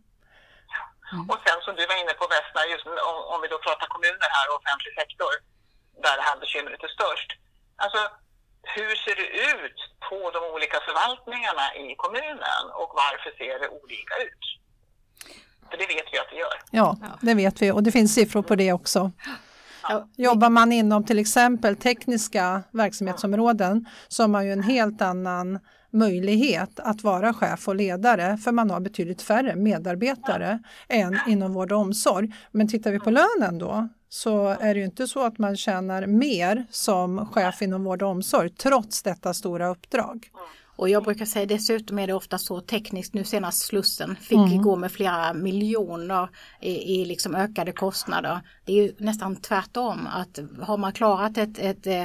Och 1.31 1.39
sen 1.47 1.59
som 1.67 1.75
du 1.79 1.83
var 1.91 1.97
inne 2.03 2.15
på 2.21 2.27
Västna, 2.35 2.61
just 2.73 2.87
om, 3.11 3.17
om 3.33 3.39
vi 3.43 3.49
då 3.55 3.59
pratar 3.67 3.87
kommuner 3.95 4.31
här 4.37 4.47
och 4.51 4.59
offentlig 4.61 4.93
sektor, 5.01 5.33
där 6.05 6.15
det 6.19 6.25
här 6.29 6.39
bekymret 6.45 6.81
är 6.89 6.93
störst. 6.99 7.31
Alltså, 7.85 8.01
hur 8.75 8.93
ser 9.05 9.17
det 9.23 9.29
ut 9.53 9.79
på 10.09 10.19
de 10.37 10.41
olika 10.55 10.79
förvaltningarna 10.87 11.67
i 11.85 11.87
kommunen 12.05 12.63
och 12.81 12.91
varför 13.03 13.31
ser 13.41 13.57
det 13.63 13.69
olika 13.81 14.15
ut? 14.29 14.45
För 15.71 15.77
det 15.77 15.87
vet 15.87 16.07
vi 16.13 16.19
att 16.19 16.31
det 16.31 16.37
gör. 16.37 16.57
Ja, 16.71 16.97
det 17.23 17.35
vet 17.35 17.63
vi 17.63 17.71
och 17.71 17.83
det 17.83 17.93
finns 17.93 18.15
siffror 18.15 18.43
på 18.43 18.55
det 18.55 18.73
också. 18.73 19.11
Jobbar 20.17 20.51
man 20.51 20.73
inom 20.73 21.05
till 21.05 21.19
exempel 21.19 21.77
tekniska 21.77 22.63
verksamhetsområden 22.73 23.87
så 24.09 24.23
har 24.23 24.29
man 24.29 24.47
ju 24.47 24.53
en 24.53 24.63
helt 24.63 25.03
annan 25.03 25.61
möjlighet 25.91 26.81
att 26.81 27.03
vara 27.05 27.35
chef 27.35 27.69
och 27.69 27.77
ledare 27.77 28.37
för 28.37 28.53
man 28.53 28.71
har 28.71 28.81
betydligt 28.81 29.23
färre 29.23 29.57
medarbetare 29.57 30.59
än 30.89 31.19
inom 31.27 31.53
vård 31.53 31.73
och 31.73 31.79
omsorg. 31.79 32.35
Men 32.51 32.69
tittar 32.69 32.93
vi 32.93 32.99
på 32.99 33.11
lönen 33.11 33.59
då 33.59 33.89
så 34.09 34.49
är 34.49 34.75
det 34.75 34.81
ju 34.81 34.87
inte 34.87 35.07
så 35.07 35.25
att 35.25 35.39
man 35.39 35.57
tjänar 35.57 36.07
mer 36.07 36.67
som 36.71 37.27
chef 37.27 37.63
inom 37.63 37.85
vård 37.85 38.03
och 38.03 38.09
omsorg 38.11 38.51
trots 38.51 39.03
detta 39.03 39.35
stora 39.35 39.69
uppdrag. 39.69 40.31
Och 40.77 40.89
jag 40.89 41.05
brukar 41.05 41.25
säga 41.25 41.47
dessutom 41.47 41.99
är 41.99 42.07
det 42.07 42.15
ofta 42.15 42.39
så 42.39 42.61
tekniskt, 42.61 43.15
nu 43.15 43.25
senast 43.25 43.67
Slussen 43.67 44.17
fick 44.17 44.39
gå 44.63 44.77
med 44.77 44.93
flera 44.93 45.33
miljoner 45.35 46.29
i, 46.61 47.01
i 47.01 47.05
liksom 47.05 47.35
ökade 47.35 47.73
kostnader. 47.73 48.41
Det 48.65 48.73
är 48.73 48.83
ju 48.83 48.93
nästan 48.99 49.37
tvärtom 49.37 50.07
att 50.07 50.39
har 50.61 50.77
man 50.77 50.93
klarat 50.93 51.39
ett, 51.39 51.59
ett, 51.59 51.87
eh, 51.87 52.05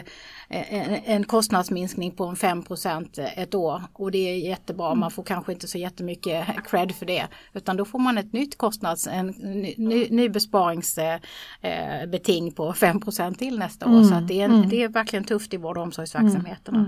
en, 1.05 1.23
kostnadsminskning 1.23 2.11
på 2.11 2.25
en 2.25 2.35
5% 2.35 3.29
ett 3.35 3.55
år 3.55 3.81
och 3.93 4.11
det 4.11 4.17
är 4.17 4.35
jättebra, 4.49 4.95
man 4.95 5.11
får 5.11 5.23
kanske 5.23 5.53
inte 5.53 5.67
så 5.67 5.77
jättemycket 5.77 6.45
cred 6.69 6.95
för 6.95 7.05
det 7.05 7.27
utan 7.53 7.77
då 7.77 7.85
får 7.85 7.99
man 7.99 8.17
ett 8.17 8.33
nytt 8.33 8.57
kostnads, 8.57 9.07
en 9.07 9.27
ny, 9.27 9.75
ny, 10.09 10.29
besparingsbeting 10.29 12.51
på 12.51 12.73
5% 12.73 13.33
till 13.35 13.59
nästa 13.59 13.85
år. 13.85 14.03
Så 14.03 14.15
att 14.15 14.27
det, 14.27 14.41
är, 14.41 14.45
en- 14.45 14.69
det 14.69 14.83
är 14.83 14.89
verkligen 14.89 15.25
tufft 15.25 15.53
i 15.53 15.57
vård 15.57 15.77
och 15.77 15.83
omsorgsverksamheterna. 15.83 16.79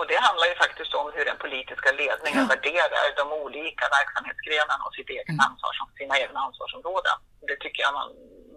Och 0.00 0.06
det 0.12 0.18
handlar 0.28 0.46
ju 0.52 0.56
faktiskt 0.64 0.92
om 1.00 1.06
hur 1.16 1.24
den 1.30 1.38
politiska 1.44 1.90
ledningen 2.02 2.44
värderar 2.52 3.06
de 3.20 3.26
olika 3.44 3.84
verksamhetsgrenarna 3.98 4.82
och 4.86 4.94
sitt 4.98 5.10
eget 5.14 5.40
ansvar, 5.48 5.72
sina 6.00 6.14
egna 6.24 6.40
ansvarsområden. 6.46 7.16
Det 7.48 7.56
tycker 7.64 7.80
jag 7.86 7.92
man 8.00 8.08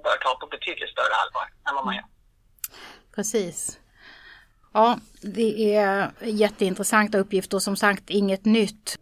bör 0.06 0.17
ta 0.25 0.32
på 0.41 0.45
betydligt 0.56 0.91
större 0.95 1.15
allvar 1.21 1.45
än 1.67 1.75
vad 1.75 1.86
man 1.86 1.95
gör. 1.95 2.08
Precis. 3.15 3.79
Ja, 4.73 4.97
det 5.21 5.75
är 5.75 6.12
jätteintressanta 6.19 7.17
uppgifter 7.17 7.58
och 7.58 7.63
som 7.63 7.77
sagt 7.77 8.10
inget 8.10 8.45
nytt. 8.45 8.97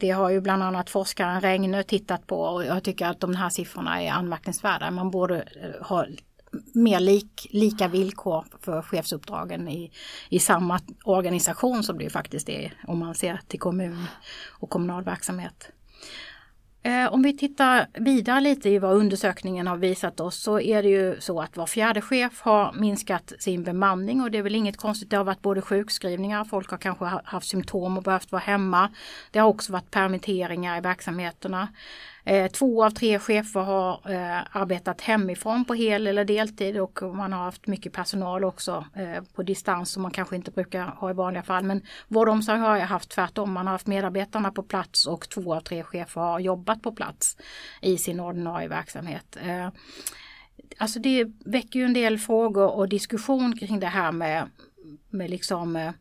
Det 0.00 0.10
har 0.10 0.30
ju 0.30 0.40
bland 0.40 0.62
annat 0.62 0.90
forskaren 0.90 1.40
Regnö 1.40 1.82
tittat 1.82 2.26
på 2.26 2.40
och 2.40 2.64
jag 2.64 2.84
tycker 2.84 3.06
att 3.06 3.20
de 3.20 3.34
här 3.34 3.50
siffrorna 3.50 4.02
är 4.02 4.10
anmärkningsvärda. 4.10 4.90
Man 4.90 5.10
borde 5.10 5.36
eh, 5.36 5.86
ha 5.86 6.06
mer 6.74 7.00
lik, 7.00 7.46
lika 7.50 7.88
villkor 7.88 8.44
för 8.60 8.82
chefsuppdragen 8.82 9.68
i, 9.68 9.90
i 10.28 10.38
samma 10.38 10.80
organisation 11.04 11.82
som 11.82 11.98
det 11.98 12.04
ju 12.04 12.10
faktiskt 12.10 12.48
är 12.48 12.74
om 12.86 12.98
man 12.98 13.14
ser 13.14 13.40
till 13.48 13.60
kommun 13.60 14.04
och 14.50 14.70
kommunal 14.70 15.04
verksamhet. 15.04 15.72
Eh, 16.84 17.12
om 17.12 17.22
vi 17.22 17.36
tittar 17.36 17.86
vidare 17.94 18.40
lite 18.40 18.68
i 18.68 18.78
vad 18.78 18.96
undersökningen 18.96 19.66
har 19.66 19.76
visat 19.76 20.20
oss 20.20 20.36
så 20.36 20.60
är 20.60 20.82
det 20.82 20.88
ju 20.88 21.20
så 21.20 21.40
att 21.40 21.56
var 21.56 21.66
fjärde 21.66 22.00
chef 22.00 22.40
har 22.40 22.72
minskat 22.72 23.32
sin 23.38 23.64
bemanning 23.64 24.20
och 24.20 24.30
det 24.30 24.38
är 24.38 24.42
väl 24.42 24.54
inget 24.54 24.76
konstigt. 24.76 25.10
Det 25.10 25.16
har 25.16 25.24
varit 25.24 25.42
både 25.42 25.62
sjukskrivningar, 25.62 26.44
folk 26.44 26.70
har 26.70 26.78
kanske 26.78 27.04
haft 27.24 27.48
symptom 27.48 27.96
och 27.96 28.02
behövt 28.02 28.32
vara 28.32 28.42
hemma. 28.42 28.90
Det 29.30 29.38
har 29.38 29.48
också 29.48 29.72
varit 29.72 29.90
permitteringar 29.90 30.78
i 30.78 30.80
verksamheterna. 30.80 31.68
Eh, 32.24 32.50
Två 32.50 32.84
av 32.84 32.90
tre 32.90 33.18
chefer 33.18 33.60
har 33.60 34.10
eh, 34.10 34.56
arbetat 34.56 35.00
hemifrån 35.00 35.64
på 35.64 35.74
hel 35.74 36.06
eller 36.06 36.24
deltid 36.24 36.80
och 36.80 37.02
man 37.02 37.32
har 37.32 37.44
haft 37.44 37.66
mycket 37.66 37.92
personal 37.92 38.44
också 38.44 38.84
eh, 38.96 39.22
på 39.34 39.42
distans 39.42 39.90
som 39.90 40.02
man 40.02 40.10
kanske 40.10 40.36
inte 40.36 40.50
brukar 40.50 40.86
ha 40.86 41.10
i 41.10 41.12
vanliga 41.12 41.42
fall. 41.42 41.64
Men 41.64 41.82
vård 42.08 42.28
och 42.28 42.34
omsorg 42.34 42.58
har 42.58 42.76
jag 42.76 42.86
haft 42.86 43.10
tvärtom. 43.10 43.52
Man 43.52 43.66
har 43.66 43.72
haft 43.72 43.86
medarbetarna 43.86 44.50
på 44.50 44.62
plats 44.62 45.06
och 45.06 45.28
två 45.28 45.54
av 45.54 45.60
tre 45.60 45.82
chefer 45.82 46.20
har 46.20 46.40
jobbat 46.40 46.82
på 46.82 46.92
plats 46.92 47.36
i 47.80 47.98
sin 47.98 48.20
ordinarie 48.20 48.68
verksamhet. 48.68 49.36
Eh, 49.46 49.68
alltså 50.78 50.98
det 50.98 51.26
väcker 51.44 51.78
ju 51.78 51.84
en 51.84 51.94
del 51.94 52.18
frågor 52.18 52.70
och 52.70 52.88
diskussion 52.88 53.58
kring 53.58 53.80
det 53.80 53.86
här 53.86 54.12
med, 54.12 54.50
med 55.10 55.30
liksom 55.30 55.76
eh, 55.76 55.92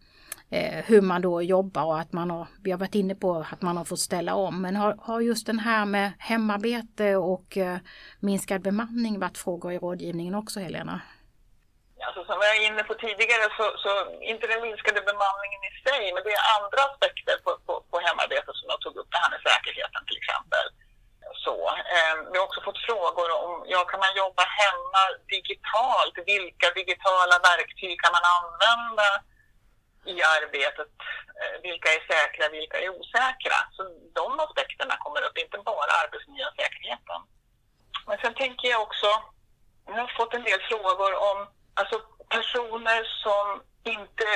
eh, 0.52 0.86
hur 0.86 1.02
man 1.02 1.22
då 1.22 1.42
jobbar 1.42 1.84
och 1.84 2.00
att 2.00 2.14
man 2.14 2.32
har, 2.32 2.48
vi 2.64 2.72
har 2.72 2.80
varit 2.80 2.96
inne 2.96 3.16
på 3.16 3.46
att 3.52 3.62
man 3.62 3.78
har 3.78 3.86
fått 3.86 4.00
ställa 4.10 4.36
om. 4.36 4.62
Men 4.62 4.76
har, 4.76 4.96
har 5.02 5.20
just 5.22 5.46
den 5.48 5.60
här 5.60 5.86
med 5.86 6.12
hemarbete 6.20 7.16
och 7.16 7.58
eh, 7.58 7.78
minskad 8.20 8.62
bemanning 8.62 9.20
varit 9.20 9.38
frågor 9.38 9.72
i 9.74 9.78
rådgivningen 9.78 10.36
också 10.36 10.60
Helena? 10.60 11.02
Alltså, 12.08 12.22
som 12.26 12.38
jag 12.42 12.54
var 12.56 12.68
inne 12.70 12.84
på 12.90 12.94
tidigare, 13.06 13.46
så, 13.58 13.66
så 13.84 13.92
inte 14.32 14.46
den 14.52 14.62
minskade 14.68 15.00
bemanningen 15.12 15.62
i 15.70 15.72
sig, 15.86 16.02
men 16.14 16.24
det 16.26 16.34
är 16.40 16.44
andra 16.58 16.80
aspekter 16.90 17.36
på, 17.46 17.52
på, 17.66 17.74
på 17.92 17.98
hemarbete 18.08 18.52
som 18.58 18.68
jag 18.74 18.80
tog 18.82 18.96
upp, 19.00 19.10
det 19.12 19.22
här 19.24 19.32
med 19.34 19.42
säkerheten 19.48 20.02
till 20.08 20.20
exempel. 20.22 20.66
Så, 21.46 21.56
eh, 21.96 22.16
vi 22.32 22.36
har 22.38 22.46
också 22.50 22.62
fått 22.68 22.86
frågor 22.90 23.28
om, 23.44 23.52
ja, 23.74 23.80
kan 23.92 24.00
man 24.06 24.14
jobba 24.24 24.44
hemma 24.62 25.04
digitalt? 25.36 26.16
Vilka 26.32 26.68
digitala 26.80 27.36
verktyg 27.50 27.96
kan 28.04 28.14
man 28.18 28.26
använda 28.38 29.10
i 30.06 30.16
arbetet? 30.38 30.92
Eh, 31.42 31.62
vilka 31.64 31.90
är 31.90 32.02
säkra, 32.14 32.50
vilka 32.50 32.78
är 32.80 32.90
osäkra? 32.90 33.58
Så 33.76 33.82
de 34.14 34.40
aspekterna 34.40 34.98
kommer 34.98 35.22
upp, 35.28 35.38
inte 35.38 35.58
bara 35.58 35.92
arbetsmiljön 36.04 36.48
och 36.48 36.56
säkerheten. 36.62 37.22
Men 38.08 38.18
sen 38.18 38.34
tänker 38.34 38.68
jag 38.68 38.82
också, 38.82 39.10
jag 39.86 39.94
har 39.94 40.18
fått 40.18 40.34
en 40.34 40.44
del 40.44 40.62
frågor 40.62 41.12
om 41.32 41.48
alltså 41.74 41.98
personer 42.30 43.04
som 43.24 43.64
inte 43.84 44.28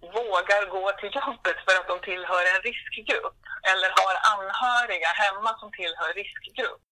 vågar 0.00 0.62
gå 0.76 0.92
till 0.92 1.14
jobbet 1.14 1.58
för 1.66 1.74
att 1.78 1.88
de 1.88 2.00
tillhör 2.00 2.44
en 2.52 2.62
riskgrupp 2.68 3.38
eller 3.70 3.90
har 4.00 4.14
anhöriga 4.34 5.10
hemma 5.24 5.58
som 5.58 5.70
tillhör 5.72 6.12
riskgrupp. 6.14 6.82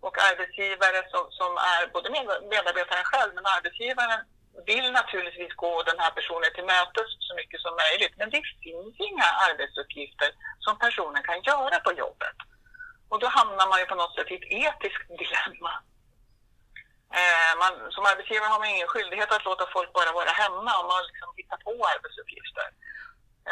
Och 0.00 0.16
arbetsgivare 0.30 1.00
som, 1.12 1.24
som 1.30 1.52
är 1.56 1.82
både 1.94 2.10
medarbetaren 2.54 3.04
själv 3.04 3.34
men 3.34 3.46
arbetsgivaren 3.46 4.20
vill 4.66 4.92
naturligtvis 4.92 5.54
gå 5.64 5.82
den 5.82 5.98
här 5.98 6.10
personen 6.10 6.50
till 6.54 6.64
mötes 6.64 7.08
så 7.18 7.34
mycket 7.34 7.60
som 7.60 7.72
möjligt. 7.82 8.14
Men 8.16 8.30
det 8.30 8.42
finns 8.66 8.94
inga 9.08 9.28
arbetsuppgifter 9.48 10.30
som 10.64 10.78
personen 10.78 11.22
kan 11.22 11.42
göra 11.42 11.78
på 11.86 11.92
jobbet. 11.92 12.38
Och 13.08 13.20
då 13.20 13.26
hamnar 13.26 13.66
man 13.68 13.78
ju 13.80 13.86
på 13.86 13.94
något 13.94 14.14
sätt 14.14 14.30
i 14.30 14.34
ett 14.34 14.52
etiskt 14.62 15.08
dilemma. 15.22 15.72
Eh, 17.20 17.52
man, 17.62 17.72
som 17.94 18.04
arbetsgivare 18.10 18.52
har 18.52 18.58
man 18.58 18.74
ingen 18.74 18.92
skyldighet 18.92 19.32
att 19.32 19.44
låta 19.44 19.66
folk 19.76 19.92
bara 19.92 20.12
vara 20.12 20.32
hemma 20.42 20.72
om 20.80 20.86
man 20.92 21.02
liksom 21.10 21.28
hittar 21.36 21.58
på 21.66 21.74
arbetsuppgifter. 21.92 22.68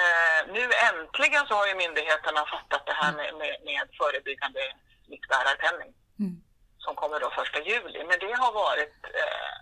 Eh, 0.01 0.41
nu 0.57 0.65
äntligen 0.89 1.47
så 1.47 1.55
har 1.55 1.67
ju 1.67 1.75
myndigheterna 1.75 2.43
fattat 2.55 2.87
det 2.87 2.97
här 3.01 3.13
med, 3.13 3.35
med, 3.41 3.55
med 3.69 3.85
förebyggande 4.01 4.61
smittbärarpenning 5.07 5.93
mm. 6.19 6.37
som 6.79 6.95
kommer 6.95 7.21
då 7.21 7.31
första 7.31 7.61
juli. 7.61 8.05
Men 8.09 8.19
det 8.19 8.33
har 8.43 8.53
varit, 8.53 8.99
eh, 9.21 9.55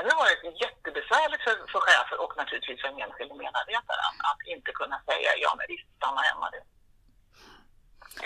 det 0.00 0.10
har 0.12 0.22
varit 0.24 0.60
jättebesvärligt 0.64 1.42
för, 1.46 1.54
för 1.72 1.80
chefer 1.86 2.16
och 2.24 2.36
naturligtvis 2.36 2.80
för 2.80 2.88
en 2.88 3.02
enskild 3.04 3.34
medarbetare 3.42 4.02
att 4.30 4.42
inte 4.54 4.70
kunna 4.80 4.98
säga 5.08 5.30
ja 5.44 5.50
men 5.58 5.66
visst, 5.72 5.88
stanna 5.96 6.20
hemma 6.28 6.46
du. 6.54 6.60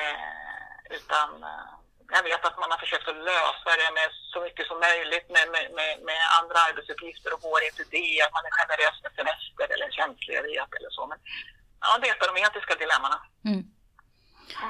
Eh, 0.02 0.96
utan 0.96 1.28
eh, 1.42 1.70
jag 2.16 2.22
vet 2.22 2.44
att 2.44 2.58
man 2.62 2.70
har 2.70 2.78
försökt 2.84 3.08
att 3.08 3.24
lösa 3.30 3.70
det 3.82 3.90
med 3.98 4.08
så 4.32 4.38
mycket 4.46 4.66
som 4.66 4.78
möjligt 4.88 5.28
med, 5.36 5.46
med, 5.54 5.66
med, 5.78 5.92
med 6.08 6.22
andra 6.40 6.58
arbetsuppgifter 6.68 7.30
och 7.34 7.40
går 7.48 7.60
inte 7.68 7.84
det, 7.96 8.22
att 8.24 8.36
man 8.36 8.46
är 8.48 8.54
generös 8.60 8.96
med 9.04 9.12
semester 9.18 9.66
eller 9.74 9.88
tjänstledighet 9.98 10.70
eller 10.78 10.90
så. 10.96 11.02
Men 11.10 11.18
ja, 11.84 11.98
det 11.98 12.08
är 12.08 12.14
ett 12.14 12.26
av 12.26 12.34
de 12.34 12.40
etiska 12.46 12.74
dilemmana. 12.82 13.18
Mm. 13.50 13.62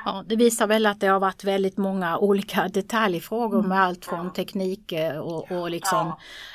Ja, 0.04 0.24
det 0.26 0.36
visar 0.36 0.66
väl 0.66 0.86
att 0.86 1.00
det 1.00 1.06
har 1.06 1.20
varit 1.20 1.44
väldigt 1.44 1.76
många 1.76 2.18
olika 2.18 2.68
detaljfrågor 2.72 3.62
med 3.62 3.80
allt 3.80 4.04
från 4.04 4.32
teknik 4.32 4.92
eh, 4.92 5.18
och, 5.18 5.52
och 5.52 5.70
liksom 5.70 6.12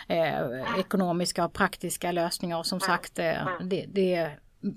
eh, 0.08 0.80
ekonomiska 0.80 1.46
och 1.46 1.54
praktiska 1.54 2.12
lösningar 2.12 2.58
och 2.58 2.66
som 2.66 2.78
mm. 2.78 2.88
sagt 2.88 3.20
eh, 3.20 3.42
mm. 3.42 3.70
det, 3.70 3.86
det 3.88 4.32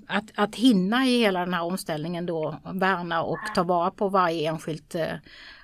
att, 0.07 0.23
att 0.35 0.55
hinna 0.55 1.05
i 1.05 1.19
hela 1.19 1.39
den 1.39 1.53
här 1.53 1.63
omställningen 1.63 2.25
då 2.25 2.55
värna 2.73 3.23
och 3.23 3.39
ta 3.55 3.63
vara 3.63 3.91
på 3.91 4.09
varje 4.09 4.49
enskilt 4.49 4.95
eh, 4.95 5.13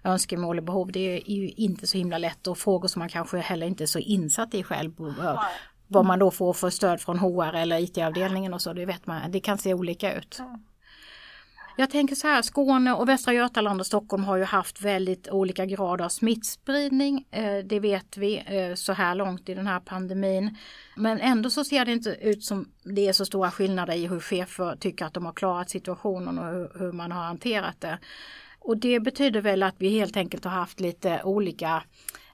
önskemål 0.03 0.57
och 0.57 0.63
behov. 0.63 0.91
Det 0.91 0.99
är 1.17 1.31
ju 1.31 1.49
inte 1.49 1.87
så 1.87 1.97
himla 1.97 2.17
lätt 2.17 2.47
och 2.47 2.57
frågor 2.57 2.87
som 2.87 2.99
man 2.99 3.09
kanske 3.09 3.37
heller 3.37 3.67
inte 3.67 3.83
är 3.83 3.85
så 3.85 3.99
insatt 3.99 4.53
i 4.53 4.63
själv. 4.63 4.91
Vad 5.87 6.05
man 6.05 6.19
då 6.19 6.31
får 6.31 6.53
för 6.53 6.69
stöd 6.69 7.01
från 7.01 7.19
HR 7.19 7.55
eller 7.55 7.79
IT-avdelningen 7.79 8.53
och 8.53 8.61
så, 8.61 8.73
det 8.73 8.85
vet 8.85 9.05
man, 9.05 9.31
det 9.31 9.39
kan 9.39 9.57
se 9.57 9.73
olika 9.73 10.13
ut. 10.13 10.39
Jag 11.75 11.89
tänker 11.89 12.15
så 12.15 12.27
här, 12.27 12.41
Skåne 12.41 12.93
och 12.93 13.09
Västra 13.09 13.33
Götaland 13.33 13.79
och 13.79 13.85
Stockholm 13.85 14.23
har 14.23 14.37
ju 14.37 14.43
haft 14.43 14.81
väldigt 14.81 15.29
olika 15.29 15.65
grad 15.65 16.01
av 16.01 16.09
smittspridning. 16.09 17.25
Eh, 17.31 17.57
det 17.57 17.79
vet 17.79 18.17
vi 18.17 18.43
eh, 18.45 18.75
så 18.75 18.93
här 18.93 19.15
långt 19.15 19.49
i 19.49 19.53
den 19.53 19.67
här 19.67 19.79
pandemin. 19.79 20.57
Men 20.95 21.19
ändå 21.19 21.49
så 21.49 21.63
ser 21.63 21.85
det 21.85 21.91
inte 21.91 22.09
ut 22.09 22.43
som 22.43 22.71
det 22.83 23.07
är 23.07 23.13
så 23.13 23.25
stora 23.25 23.51
skillnader 23.51 23.93
i 23.93 24.07
hur 24.07 24.19
chefer 24.19 24.75
tycker 24.75 25.05
att 25.05 25.13
de 25.13 25.25
har 25.25 25.33
klarat 25.33 25.69
situationen 25.69 26.39
och 26.39 26.79
hur 26.79 26.91
man 26.91 27.11
har 27.11 27.23
hanterat 27.23 27.81
det. 27.81 27.99
Och 28.59 28.77
det 28.77 28.99
betyder 28.99 29.41
väl 29.41 29.63
att 29.63 29.75
vi 29.77 29.89
helt 29.89 30.17
enkelt 30.17 30.43
har 30.43 30.51
haft 30.51 30.79
lite 30.79 31.21
olika 31.23 31.83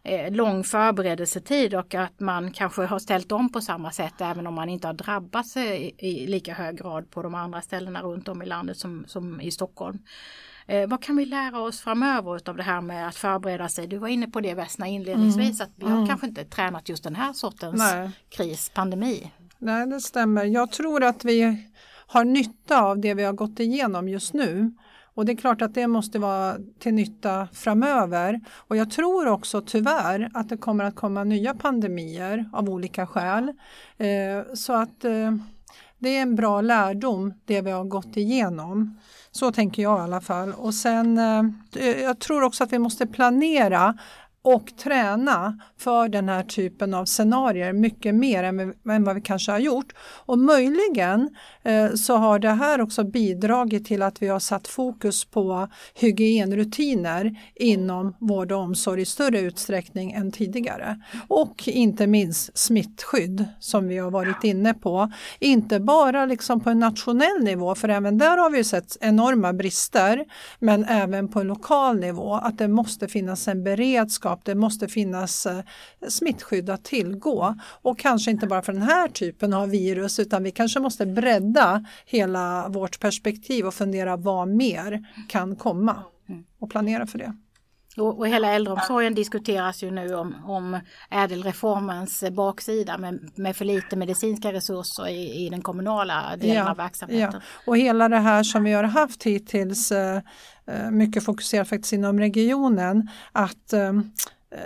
eh, 0.08 0.32
lång 0.32 0.64
förberedelsetid 0.64 1.74
och 1.76 1.96
att 1.96 2.20
man 2.20 2.52
kanske 2.52 2.86
har 2.86 3.00
ställt 3.00 3.32
om 3.32 3.52
på 3.52 3.62
samma 3.62 3.92
sätt 3.92 4.14
även 4.20 4.48
om 4.48 4.54
man 4.54 4.70
inte 4.70 4.88
har 4.88 4.94
drabbats 4.94 5.58
i, 5.58 5.96
i 5.98 6.28
lika 6.28 6.54
hög 6.54 6.78
grad 6.78 7.12
på 7.12 7.22
de 7.22 7.36
andra 7.36 7.62
ställena 7.62 8.02
runt 8.02 8.28
om 8.28 8.42
i 8.42 8.46
landet 8.46 8.78
som, 8.78 9.06
som 9.08 9.42
i 9.42 9.52
Stockholm. 9.52 10.00
Eh, 10.68 10.88
vad 10.88 11.04
kan 11.04 11.18
vi 11.18 11.26
lära 11.26 11.60
oss 11.60 11.82
framöver 11.82 12.50
av 12.50 12.58
det 12.58 12.64
här 12.64 12.82
med 12.82 13.08
att 13.08 13.16
förbereda 13.16 13.70
sig? 13.70 13.88
Du 13.88 13.98
var 13.98 14.08
inne 14.08 14.28
på 14.28 14.42
det 14.42 14.54
Vesna 14.54 14.88
inledningsvis 14.88 15.62
mm. 15.62 15.68
att 15.68 15.72
vi 15.76 15.86
har 15.86 15.98
mm. 15.98 16.08
kanske 16.08 16.28
inte 16.28 16.46
tränat 16.46 16.90
just 16.90 17.04
den 17.04 17.16
här 17.16 17.34
sortens 17.34 17.78
Nej. 17.78 18.10
kris, 18.30 18.72
pandemi. 18.74 19.32
Nej, 19.58 19.88
det 19.88 20.02
stämmer. 20.02 20.46
Jag 20.46 20.72
tror 20.72 21.04
att 21.04 21.26
vi 21.26 21.68
har 22.08 22.24
nytta 22.24 22.82
av 22.82 23.00
det 23.00 23.14
vi 23.14 23.24
har 23.24 23.34
gått 23.34 23.60
igenom 23.60 24.10
just 24.10 24.34
nu. 24.34 24.72
Och 25.18 25.26
det 25.26 25.32
är 25.32 25.36
klart 25.36 25.62
att 25.62 25.74
det 25.74 25.88
måste 25.88 26.20
vara 26.20 26.58
till 26.80 26.94
nytta 26.94 27.48
framöver. 27.54 28.42
Och 28.56 28.78
jag 28.78 28.92
tror 28.92 29.28
också 29.28 29.62
tyvärr 29.62 30.30
att 30.34 30.50
det 30.50 30.58
kommer 30.58 30.84
att 30.84 30.96
komma 30.96 31.24
nya 31.24 31.54
pandemier 31.54 32.50
av 32.54 32.70
olika 32.70 33.08
skäl. 33.08 33.54
Eh, 33.98 34.54
så 34.54 34.74
att 34.74 35.06
eh, 35.06 35.32
det 36.00 36.18
är 36.18 36.22
en 36.22 36.36
bra 36.36 36.62
lärdom 36.62 37.34
det 37.46 37.62
vi 37.62 37.72
har 37.72 37.84
gått 37.84 38.18
igenom. 38.18 39.00
Så 39.32 39.52
tänker 39.52 39.82
jag 39.82 40.00
i 40.00 40.02
alla 40.02 40.22
fall. 40.22 40.54
Och 40.54 40.74
sen, 40.74 41.18
eh, 41.18 42.02
jag 42.02 42.20
tror 42.20 42.44
också 42.44 42.64
att 42.64 42.74
vi 42.74 42.80
måste 42.80 43.08
planera 43.08 43.98
och 44.48 44.78
träna 44.78 45.60
för 45.78 46.10
den 46.10 46.30
här 46.30 46.44
typen 46.44 46.94
av 46.94 47.06
scenarier 47.06 47.74
mycket 47.74 48.16
mer 48.16 48.44
än, 48.44 48.74
än 48.90 49.04
vad 49.04 49.16
vi 49.16 49.22
kanske 49.22 49.52
har 49.52 49.60
gjort. 49.60 49.94
Och 50.26 50.40
möjligen 50.40 51.30
eh, 51.64 51.94
så 51.94 52.16
har 52.16 52.40
det 52.40 52.50
här 52.50 52.82
också 52.82 53.04
bidragit 53.04 53.86
till 53.86 54.02
att 54.02 54.22
vi 54.22 54.28
har 54.28 54.40
satt 54.40 54.68
fokus 54.68 55.26
på 55.26 55.68
hygienrutiner 55.96 57.36
inom 57.56 58.16
vård 58.20 58.52
och 58.52 58.60
omsorg 58.60 59.02
i 59.02 59.06
större 59.06 59.40
utsträckning 59.40 60.12
än 60.12 60.32
tidigare. 60.32 61.02
Och 61.28 61.68
inte 61.68 62.08
minst 62.08 62.58
smittskydd 62.58 63.46
som 63.60 63.88
vi 63.88 63.98
har 63.98 64.12
varit 64.12 64.44
inne 64.44 64.74
på. 64.74 65.12
Inte 65.40 65.80
bara 65.80 66.26
liksom 66.26 66.60
på 66.60 66.70
en 66.70 66.80
nationell 66.80 67.44
nivå 67.44 67.76
för 67.76 67.90
även 67.90 68.18
där 68.18 68.38
har 68.38 68.50
vi 68.50 68.64
sett 68.64 68.98
enorma 69.02 69.54
brister 69.54 70.26
men 70.60 70.86
även 70.86 71.28
på 71.28 71.44
lokal 71.44 72.00
nivå 72.00 72.34
att 72.34 72.58
det 72.58 72.68
måste 72.68 73.08
finnas 73.08 73.48
en 73.48 73.64
beredskap 73.64 74.37
beredskap. 74.38 74.46
Det 74.46 74.56
måste 74.56 74.88
finnas 74.88 75.46
eh, 75.46 75.64
smittskydd 76.08 76.70
att 76.70 76.84
tillgå 76.84 77.56
och 77.84 78.00
kanske 78.00 78.32
inte 78.32 78.48
bara 78.48 78.62
för 78.62 78.74
den 78.74 78.82
här 78.82 79.08
typen 79.08 79.54
av 79.54 79.70
virus 79.70 80.20
utan 80.20 80.44
vi 80.44 80.52
kanske 80.52 80.80
måste 80.80 81.06
bredda 81.06 81.86
hela 82.06 82.70
vårt 82.70 83.00
perspektiv 83.00 83.66
och 83.66 83.74
fundera 83.74 84.18
vad 84.18 84.48
mer 84.48 85.06
kan 85.30 85.56
komma 85.56 86.04
och 86.60 86.70
planera 86.70 87.08
för 87.08 87.18
det. 87.18 87.34
Och, 87.98 88.20
och 88.20 88.28
hela 88.28 88.54
äldreomsorgen 88.54 89.16
diskuteras 89.16 89.84
ju 89.84 89.92
nu 89.92 90.16
om, 90.16 90.36
om 90.46 90.80
ädelreformens 91.10 92.24
baksida 92.32 92.98
med, 92.98 93.32
med 93.36 93.56
för 93.56 93.66
lite 93.66 93.96
medicinska 93.96 94.54
resurser 94.54 95.08
i, 95.08 95.46
i 95.46 95.50
den 95.50 95.62
kommunala 95.62 96.38
delen 96.38 96.56
ja, 96.56 96.72
av 96.72 96.78
verksamheten. 96.78 97.42
Ja. 97.44 97.64
Och 97.66 97.78
hela 97.78 98.10
det 98.10 98.20
här 98.20 98.44
som 98.44 98.64
vi 98.64 98.74
har 98.74 98.84
haft 98.84 99.24
hittills, 99.24 99.92
eh 99.92 100.22
mycket 100.92 101.26
fokuserat 101.26 101.70
faktiskt 101.70 101.94
inom 101.94 102.20
regionen, 102.20 103.10
att 103.32 103.74
eh, 103.74 103.94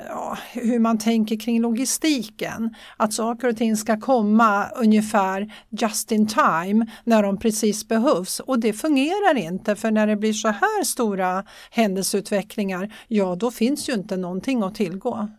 ja, 0.07 0.37
hur 0.53 0.79
man 0.79 0.97
tänker 0.97 1.39
kring 1.39 1.61
logistiken. 1.61 2.75
Att 2.97 3.13
saker 3.13 3.47
och 3.47 3.57
ting 3.57 3.77
ska 3.77 3.99
komma 3.99 4.69
ungefär 4.69 5.53
just 5.69 6.11
in 6.11 6.27
time 6.27 6.85
när 7.03 7.23
de 7.23 7.39
precis 7.39 7.87
behövs 7.87 8.39
och 8.39 8.59
det 8.59 8.73
fungerar 8.73 9.37
inte 9.37 9.75
för 9.75 9.91
när 9.91 10.07
det 10.07 10.15
blir 10.15 10.33
så 10.33 10.47
här 10.47 10.83
stora 10.83 11.45
händelseutvecklingar, 11.71 12.93
ja 13.07 13.35
då 13.35 13.51
finns 13.51 13.89
ju 13.89 13.93
inte 13.93 14.17
någonting 14.17 14.63
att 14.63 14.75
tillgå. 14.75 15.29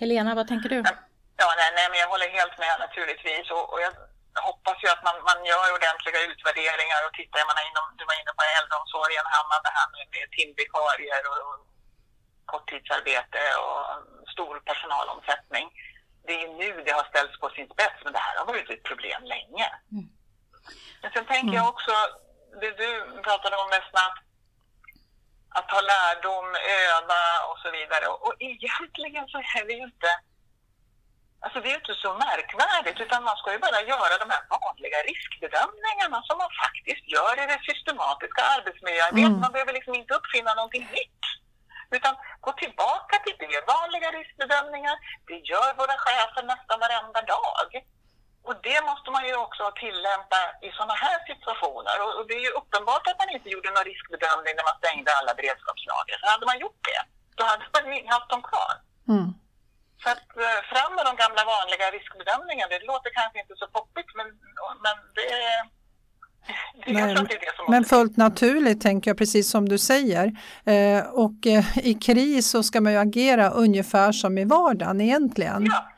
Helena, 0.00 0.34
vad 0.34 0.48
tänker 0.48 0.68
du? 0.68 0.76
Ja, 1.36 1.50
nej, 1.56 1.70
nej 1.74 1.86
men 1.90 1.98
jag 1.98 2.08
håller 2.08 2.28
helt 2.38 2.58
med 2.58 2.74
naturligtvis 2.80 3.50
och, 3.50 3.72
och 3.72 3.80
jag 3.84 4.13
hoppas 4.48 4.78
ju 4.82 4.88
att 4.94 5.02
man, 5.06 5.16
man 5.30 5.40
gör 5.50 5.74
ordentliga 5.76 6.20
utvärderingar 6.30 7.00
och 7.06 7.14
tittar, 7.14 7.38
jag 7.38 7.50
menar, 7.50 7.64
inom, 7.70 7.86
du 7.98 8.04
var 8.04 8.16
inne 8.20 8.34
på 8.38 8.44
äldreomsorgen, 8.58 9.26
Hanna, 9.34 9.56
det 9.66 9.74
här 9.78 9.88
med, 9.94 10.06
med 10.14 10.26
timvikarier 10.36 11.22
och, 11.30 11.40
och 11.48 11.58
korttidsarbete 12.52 13.42
och 13.64 13.80
stor 14.34 14.54
personalomsättning. 14.70 15.66
Det 16.26 16.34
är 16.42 16.48
nu 16.62 16.82
det 16.86 16.92
har 16.98 17.04
ställts 17.12 17.40
på 17.40 17.48
sin 17.56 17.68
spets, 17.74 17.98
men 18.04 18.12
det 18.12 18.24
här 18.26 18.36
har 18.38 18.46
varit 18.46 18.70
ett 18.70 18.82
problem 18.90 19.20
länge. 19.34 19.66
Mm. 19.92 20.08
Men 21.02 21.10
sen 21.12 21.26
tänker 21.26 21.54
jag 21.60 21.68
också, 21.68 21.92
det 22.60 22.70
du 22.82 22.90
pratade 23.22 23.56
om 23.56 23.68
Vesna, 23.70 24.00
att, 24.08 24.18
att 25.58 25.68
ta 25.68 25.80
lärdom, 25.80 26.48
öva 26.86 27.24
och 27.50 27.58
så 27.58 27.70
vidare. 27.70 28.06
Och, 28.06 28.26
och 28.26 28.34
egentligen 28.38 29.28
så 29.28 29.38
är 29.38 29.64
det 29.66 29.72
ju 29.72 29.84
inte 29.92 30.10
Alltså 31.44 31.58
det 31.60 31.70
är 31.72 31.82
inte 31.82 31.96
så 32.04 32.10
märkvärdigt 32.26 33.00
utan 33.04 33.24
man 33.28 33.36
ska 33.40 33.48
ju 33.52 33.60
bara 33.66 33.80
göra 33.92 34.14
de 34.22 34.28
här 34.34 34.44
vanliga 34.56 34.98
riskbedömningarna 35.10 36.18
som 36.28 36.36
man 36.42 36.52
faktiskt 36.64 37.04
gör 37.14 37.34
i 37.42 37.44
det 37.52 37.60
systematiska 37.70 38.42
arbetsmiljöarbetet. 38.56 39.34
Mm. 39.34 39.44
Man 39.44 39.52
behöver 39.54 39.72
liksom 39.78 39.94
inte 40.00 40.14
uppfinna 40.18 40.52
någonting 40.54 40.84
nytt. 40.98 41.22
Utan 41.96 42.14
gå 42.46 42.50
tillbaka 42.62 43.14
till 43.24 43.36
det, 43.40 43.60
vanliga 43.76 44.08
riskbedömningar. 44.18 44.96
Det 45.28 45.38
gör 45.50 45.70
våra 45.80 45.96
chefer 46.04 46.42
nästan 46.52 46.78
varenda 46.84 47.20
dag. 47.36 47.68
Och 48.48 48.56
det 48.68 48.80
måste 48.88 49.08
man 49.14 49.24
ju 49.28 49.34
också 49.44 49.64
tillämpa 49.84 50.40
i 50.66 50.68
sådana 50.76 50.96
här 51.04 51.18
situationer. 51.30 51.96
Och 52.18 52.26
det 52.28 52.34
är 52.40 52.44
ju 52.48 52.52
uppenbart 52.60 53.04
att 53.06 53.20
man 53.22 53.30
inte 53.36 53.48
gjorde 53.54 53.70
någon 53.70 53.90
riskbedömning 53.92 54.54
när 54.56 54.66
man 54.70 54.80
stängde 54.82 55.10
alla 55.18 55.32
beredskapslager. 55.38 56.16
Så 56.20 56.26
hade 56.34 56.46
man 56.50 56.58
gjort 56.64 56.80
det, 56.90 57.00
då 57.38 57.42
hade 57.50 57.64
man 57.72 57.96
ju 57.96 58.06
haft 58.16 58.30
dem 58.34 58.42
kvar. 58.50 58.74
Mm. 59.14 59.28
Så 60.04 60.10
att 60.10 60.36
eh, 60.46 60.60
fram 60.72 60.90
med 60.96 61.04
de 61.10 61.12
gamla 61.22 61.42
vanliga 61.54 61.86
riskbedömningarna, 61.96 62.70
det 62.74 62.86
låter 62.86 63.10
kanske 63.18 63.38
inte 63.42 63.54
så 63.56 63.66
poppigt 63.66 64.10
men, 64.18 64.26
men 64.84 64.96
det 65.16 65.26
är... 65.44 65.84
Som 67.56 67.66
Men 67.68 67.84
fullt 67.84 68.16
naturligt 68.16 68.80
tänker 68.80 69.10
jag 69.10 69.18
precis 69.18 69.50
som 69.50 69.68
du 69.68 69.78
säger. 69.78 70.26
Eh, 70.64 71.04
och 71.06 71.46
eh, 71.46 71.78
i 71.78 71.94
kris 71.94 72.50
så 72.50 72.62
ska 72.62 72.80
man 72.80 72.92
ju 72.92 72.98
agera 72.98 73.50
ungefär 73.50 74.12
som 74.12 74.38
i 74.38 74.44
vardagen 74.44 75.00
egentligen. 75.00 75.66
Ja, 75.66 75.88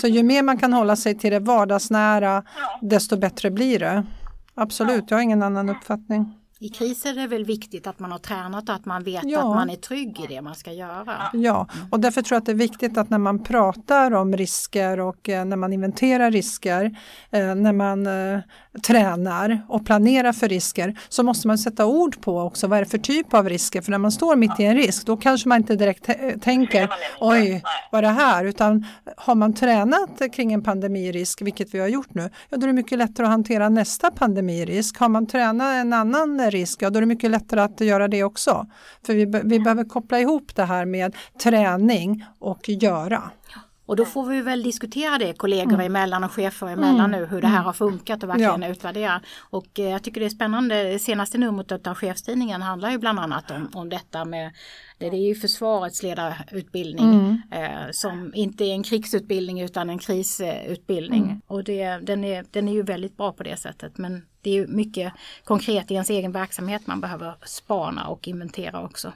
Så 0.00 0.06
ju 0.06 0.22
mer 0.22 0.42
man 0.42 0.58
kan 0.58 0.72
hålla 0.72 0.96
sig 0.96 1.18
till 1.18 1.32
det 1.32 1.38
vardagsnära 1.38 2.44
Ja. 2.60 2.78
desto 2.82 3.16
bättre 3.16 3.50
blir 3.50 3.78
det. 3.78 4.06
Absolut, 4.54 5.04
jag 5.10 5.16
har 5.16 5.22
ingen 5.22 5.42
annan 5.42 5.68
uppfattning. 5.68 6.35
I 6.58 6.68
kriser 6.68 7.10
är 7.10 7.14
det 7.14 7.26
väl 7.26 7.44
viktigt 7.44 7.86
att 7.86 7.98
man 7.98 8.12
har 8.12 8.18
tränat 8.18 8.68
och 8.68 8.74
att 8.74 8.84
man 8.84 9.02
vet 9.02 9.22
Ja. 9.24 9.38
att 9.38 9.44
man 9.56 9.70
är 9.70 9.76
trygg 9.76 10.20
i 10.20 10.26
det 10.28 10.40
man 10.42 10.54
ska 10.54 10.72
göra. 10.72 11.30
Ja, 11.32 11.66
och 11.90 12.00
därför 12.00 12.22
tror 12.22 12.34
jag 12.36 12.40
att 12.40 12.46
det 12.46 12.52
är 12.52 12.56
viktigt 12.56 12.98
att 12.98 13.10
när 13.10 13.18
man 13.18 13.42
pratar 13.44 14.14
om 14.14 14.36
risker 14.36 15.00
och 15.00 15.28
eh, 15.28 15.44
när 15.44 15.56
man 15.56 15.72
inventerar 15.72 16.30
risker, 16.30 16.84
eh, 17.30 17.54
när 17.54 17.72
man 17.72 18.06
eh, 18.06 18.40
tränar 18.86 19.66
och 19.68 19.86
planerar 19.86 20.32
för 20.32 20.48
risker 20.48 20.98
så 21.08 21.22
måste 21.22 21.46
man 21.48 21.58
sätta 21.58 21.86
ord 21.86 22.20
på 22.20 22.40
också 22.40 22.66
vad 22.66 22.78
är 22.78 22.82
det 22.84 22.90
för 22.90 22.98
typ 22.98 23.34
av 23.34 23.48
risker. 23.48 23.80
För 23.80 23.90
när 23.90 23.98
man 23.98 24.12
står 24.12 24.36
mitt 24.36 24.60
i 24.60 24.64
en 24.64 24.74
risk 24.76 25.06
då 25.06 25.16
kanske 25.16 25.48
man 25.48 25.58
inte 25.58 25.76
direkt 25.76 26.06
tä- 26.08 26.38
tänker 26.40 26.88
oj, 27.20 27.62
vad 27.92 27.98
är 27.98 28.02
det 28.02 28.08
här? 28.14 28.44
Utan 28.44 28.86
har 29.16 29.34
man 29.34 29.54
tränat 29.54 30.22
kring 30.32 30.52
en 30.52 30.62
pandemirisk, 30.62 31.42
vilket 31.42 31.74
vi 31.74 31.78
har 31.78 31.88
gjort 31.88 32.14
nu, 32.14 32.30
ja 32.48 32.56
då 32.56 32.62
är 32.62 32.66
det 32.66 32.72
mycket 32.72 32.98
lättare 32.98 33.26
att 33.26 33.30
hantera 33.32 33.68
nästa 33.68 34.10
pandemirisk. 34.10 34.98
Har 34.98 35.08
man 35.08 35.26
tränat 35.26 35.72
en 35.74 35.92
annan 35.92 36.45
risk, 36.50 36.82
ja 36.82 36.90
då 36.90 36.96
är 36.96 37.00
det 37.00 37.06
mycket 37.06 37.30
lättare 37.30 37.60
att 37.60 37.80
göra 37.80 38.08
det 38.08 38.24
också. 38.24 38.66
För 39.06 39.14
vi, 39.14 39.24
vi 39.44 39.60
behöver 39.60 39.84
koppla 39.84 40.20
ihop 40.20 40.54
det 40.54 40.64
här 40.64 40.84
med 40.84 41.16
träning 41.42 42.24
och 42.38 42.68
göra. 42.68 43.30
Och 43.86 43.96
då 43.96 44.04
får 44.04 44.26
vi 44.26 44.40
väl 44.42 44.62
diskutera 44.62 45.18
det 45.18 45.32
kollegor 45.32 45.80
emellan 45.82 46.24
och 46.24 46.32
chefer 46.32 46.66
emellan 46.66 47.10
nu 47.10 47.26
hur 47.26 47.40
det 47.40 47.46
här 47.46 47.62
har 47.62 47.72
funkat 47.72 48.22
och 48.22 48.28
verkligen 48.28 48.62
Ja. 48.62 48.68
utvärdera. 48.68 49.20
Och 49.50 49.78
eh, 49.78 49.90
jag 49.90 50.02
tycker 50.02 50.20
det 50.20 50.26
är 50.26 50.30
spännande, 50.30 50.98
senaste 50.98 51.38
numret 51.38 51.86
av 51.86 51.94
chefstidningen 51.94 52.62
handlar 52.62 52.90
ju 52.90 52.98
bland 52.98 53.20
annat 53.20 53.50
om, 53.50 53.70
om 53.74 53.88
detta 53.88 54.24
med 54.24 54.52
det 54.98 55.06
är 55.06 55.28
ju 55.28 55.34
försvarets 55.34 56.02
ledarutbildning 56.02 57.42
eh, 57.52 57.86
som 57.92 58.32
inte 58.34 58.64
är 58.64 58.72
en 58.72 58.82
krigsutbildning 58.82 59.60
utan 59.60 59.90
en 59.90 59.98
krisutbildning. 59.98 61.40
Och 61.46 61.64
det, 61.64 61.86
den, 61.98 62.24
är, 62.24 62.44
den 62.50 62.68
är 62.68 62.72
ju 62.72 62.82
väldigt 62.82 63.16
bra 63.16 63.32
på 63.32 63.42
det 63.42 63.56
sättet 63.56 63.98
men 63.98 64.22
det 64.46 64.50
är 64.50 64.54
ju 64.54 64.66
mycket 64.66 65.12
konkret 65.44 65.90
i 65.90 65.94
ens 65.94 66.10
egen 66.10 66.32
verksamhet 66.32 66.86
man 66.86 67.00
behöver 67.00 67.34
spana 67.44 68.06
och 68.08 68.28
inventera 68.28 68.82
också. 68.84 69.12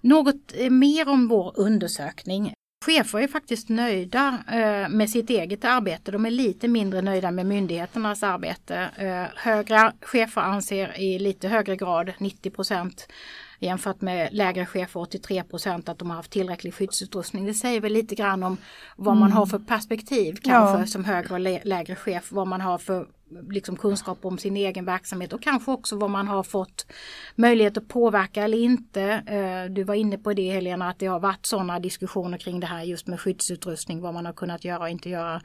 Något 0.00 0.52
eh, 0.54 0.70
mer 0.70 1.08
om 1.08 1.28
vår 1.28 1.52
undersökning. 1.56 2.52
Chefer 2.86 3.18
är 3.18 3.28
faktiskt 3.28 3.68
nöjda 3.68 4.38
eh, 4.52 4.88
med 4.88 5.10
sitt 5.10 5.30
eget 5.30 5.64
arbete. 5.64 6.10
De 6.10 6.26
är 6.26 6.30
lite 6.30 6.68
mindre 6.68 7.02
nöjda 7.02 7.30
med 7.30 7.46
myndigheternas 7.46 8.22
arbete. 8.22 8.88
Eh, 8.96 9.24
högre 9.36 9.92
chefer 10.02 10.40
anser 10.40 11.00
i 11.00 11.18
lite 11.18 11.48
högre 11.48 11.76
grad, 11.76 12.12
90 12.18 12.50
procent 12.50 13.08
jämfört 13.60 14.00
med 14.00 14.28
lägre 14.32 14.66
chefer 14.66 15.00
83 15.00 15.42
procent 15.42 15.88
att 15.88 15.98
de 15.98 16.10
har 16.10 16.16
haft 16.16 16.30
tillräcklig 16.30 16.74
skyddsutrustning. 16.74 17.46
Det 17.46 17.54
säger 17.54 17.80
väl 17.80 17.92
lite 17.92 18.14
grann 18.14 18.42
om 18.42 18.56
vad 18.96 19.16
man 19.16 19.32
har 19.32 19.46
för 19.46 19.58
perspektiv 19.58 20.36
kanske 20.42 20.78
Ja. 20.80 20.86
som 20.86 21.04
högre 21.04 21.34
och 21.34 21.40
lä- 21.40 21.60
lägre 21.64 21.94
chef. 21.94 22.32
Vad 22.32 22.46
man 22.46 22.60
har 22.60 22.78
för 22.78 23.06
liksom, 23.50 23.76
kunskap 23.76 24.24
om 24.24 24.38
sin 24.38 24.56
egen 24.56 24.84
verksamhet 24.84 25.32
och 25.32 25.42
kanske 25.42 25.70
också 25.70 25.96
vad 25.96 26.10
man 26.10 26.28
har 26.28 26.42
fått 26.42 26.86
möjlighet 27.34 27.76
att 27.76 27.88
påverka 27.88 28.42
eller 28.44 28.58
inte. 28.58 29.02
Eh, 29.02 29.72
Du 29.72 29.84
var 29.84 29.94
inne 29.94 30.18
på 30.18 30.32
det 30.32 30.50
Helena 30.52 30.88
att 30.88 30.98
det 30.98 31.06
har 31.06 31.20
varit 31.20 31.46
sådana 31.46 31.78
diskussioner 31.80 32.38
kring 32.38 32.60
det 32.60 32.66
här 32.66 32.82
just 32.82 33.06
med 33.06 33.20
skyddsutrustning, 33.20 34.00
vad 34.00 34.14
man 34.14 34.26
har 34.26 34.32
kunnat 34.32 34.64
göra 34.64 34.78
och 34.82 34.88
inte 34.88 35.08
göra. 35.10 35.40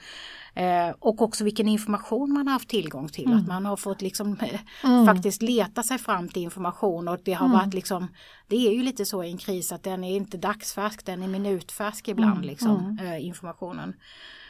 Eh, 0.56 0.90
Och 1.00 1.22
också 1.22 1.44
vilken 1.44 1.68
information 1.68 2.34
man 2.34 2.48
har 2.48 2.54
haft 2.54 2.70
tillgång 2.70 3.10
till. 3.10 3.34
Att 3.34 3.48
man 3.48 3.66
har 3.66 3.78
fått 3.78 4.02
liksom 4.02 4.38
eh, 4.42 4.60
faktiskt 5.06 5.42
leta 5.42 5.84
sig 5.84 5.98
fram 5.98 6.30
till 6.30 6.42
information 6.44 7.08
och 7.08 7.18
det 7.24 7.34
har 7.34 7.48
varit 7.54 7.74
liksom 7.74 8.08
Det 8.48 8.68
är 8.68 8.72
ju 8.74 8.84
lite 8.84 9.06
så 9.06 9.24
i 9.24 9.32
en 9.32 9.38
kris 9.38 9.72
att 9.72 9.84
den 9.84 10.04
är 10.04 10.16
inte 10.16 10.38
dagsfärsk, 10.38 11.06
den 11.06 11.24
är 11.24 11.28
minutfärsk 11.28 12.08
ibland 12.08 12.46
liksom 12.46 12.98
eh, 13.02 13.26
informationen. 13.26 13.94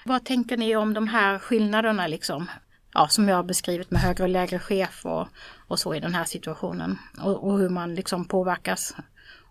Vad 0.05 0.25
tänker 0.25 0.57
ni 0.57 0.75
om 0.75 0.93
de 0.93 1.07
här 1.07 1.39
skillnaderna 1.39 2.07
liksom? 2.07 2.47
Ja, 2.93 3.07
som 3.07 3.29
jag 3.29 3.35
har 3.35 3.43
beskrivit 3.43 3.91
med 3.91 4.01
högre 4.01 4.23
och 4.23 4.29
lägre 4.29 4.59
chef 4.59 5.05
och, 5.05 5.27
och 5.67 5.79
så 5.79 5.95
i 5.95 5.99
den 5.99 6.15
här 6.15 6.25
situationen. 6.25 6.99
Och, 7.25 7.47
och 7.47 7.59
hur 7.59 7.69
man 7.69 7.95
liksom 7.95 8.27
påverkas 8.27 8.95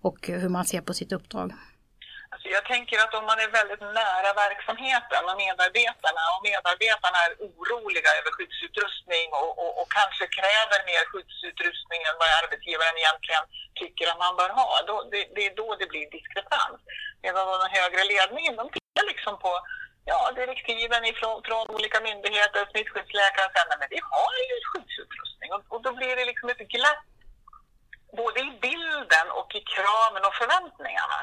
och 0.03 0.19
hur 0.27 0.49
man 0.57 0.65
ser 0.65 0.81
på 0.81 0.95
sitt 0.95 1.13
uppdrag. 1.13 1.49
Alltså 2.33 2.49
jag 2.57 2.65
tänker 2.75 2.97
att 3.05 3.15
om 3.19 3.25
man 3.31 3.41
är 3.45 3.51
väldigt 3.61 3.85
nära 4.03 4.31
verksamheten 4.45 5.23
och 5.31 5.39
medarbetarna 5.45 6.23
och 6.35 6.43
medarbetarna 6.51 7.19
är 7.27 7.33
oroliga 7.47 8.11
över 8.19 8.31
skyddsutrustning 8.37 9.27
och, 9.41 9.53
och, 9.63 9.73
och 9.81 9.89
kanske 9.99 10.25
kräver 10.39 10.79
mer 10.91 11.03
skyddsutrustning 11.11 12.01
än 12.09 12.17
vad 12.21 12.31
arbetsgivaren 12.41 12.97
egentligen 13.03 13.45
tycker 13.83 14.05
att 14.11 14.23
man 14.25 14.35
bör 14.41 14.53
ha, 14.61 14.71
då, 14.91 14.97
det, 15.13 15.23
det 15.35 15.43
är 15.49 15.55
då 15.63 15.69
det 15.81 15.89
blir 15.93 16.07
diskrepans. 16.17 16.79
Medan 17.25 17.45
den 17.63 17.77
högre 17.79 18.03
ledningen, 18.13 18.55
de 18.61 18.67
tittar 18.77 19.05
liksom 19.13 19.35
på 19.45 19.53
ja, 20.11 20.19
direktiven 20.41 21.05
ifrån, 21.13 21.37
från 21.49 21.65
olika 21.77 21.99
myndigheter, 22.09 22.61
smittskyddsläkare 22.71 23.45
och 23.49 23.55
sen, 23.57 23.67
"Nej, 23.71 23.79
men 23.81 23.89
vi 23.95 24.01
har 24.15 24.35
ju 24.51 24.57
skyddsutrustning 24.71 25.51
och, 25.57 25.63
och 25.73 25.81
då 25.87 25.91
blir 25.99 26.17
det 26.17 26.25
liksom 26.31 26.49
ett 26.49 26.65
glapp 26.75 27.05
både 28.21 28.41
i 28.41 28.51
bilden 28.67 29.27
och 29.41 29.51
i 29.55 29.61
kraven 29.75 30.23
och 30.29 30.35
förväntningarna. 30.41 31.21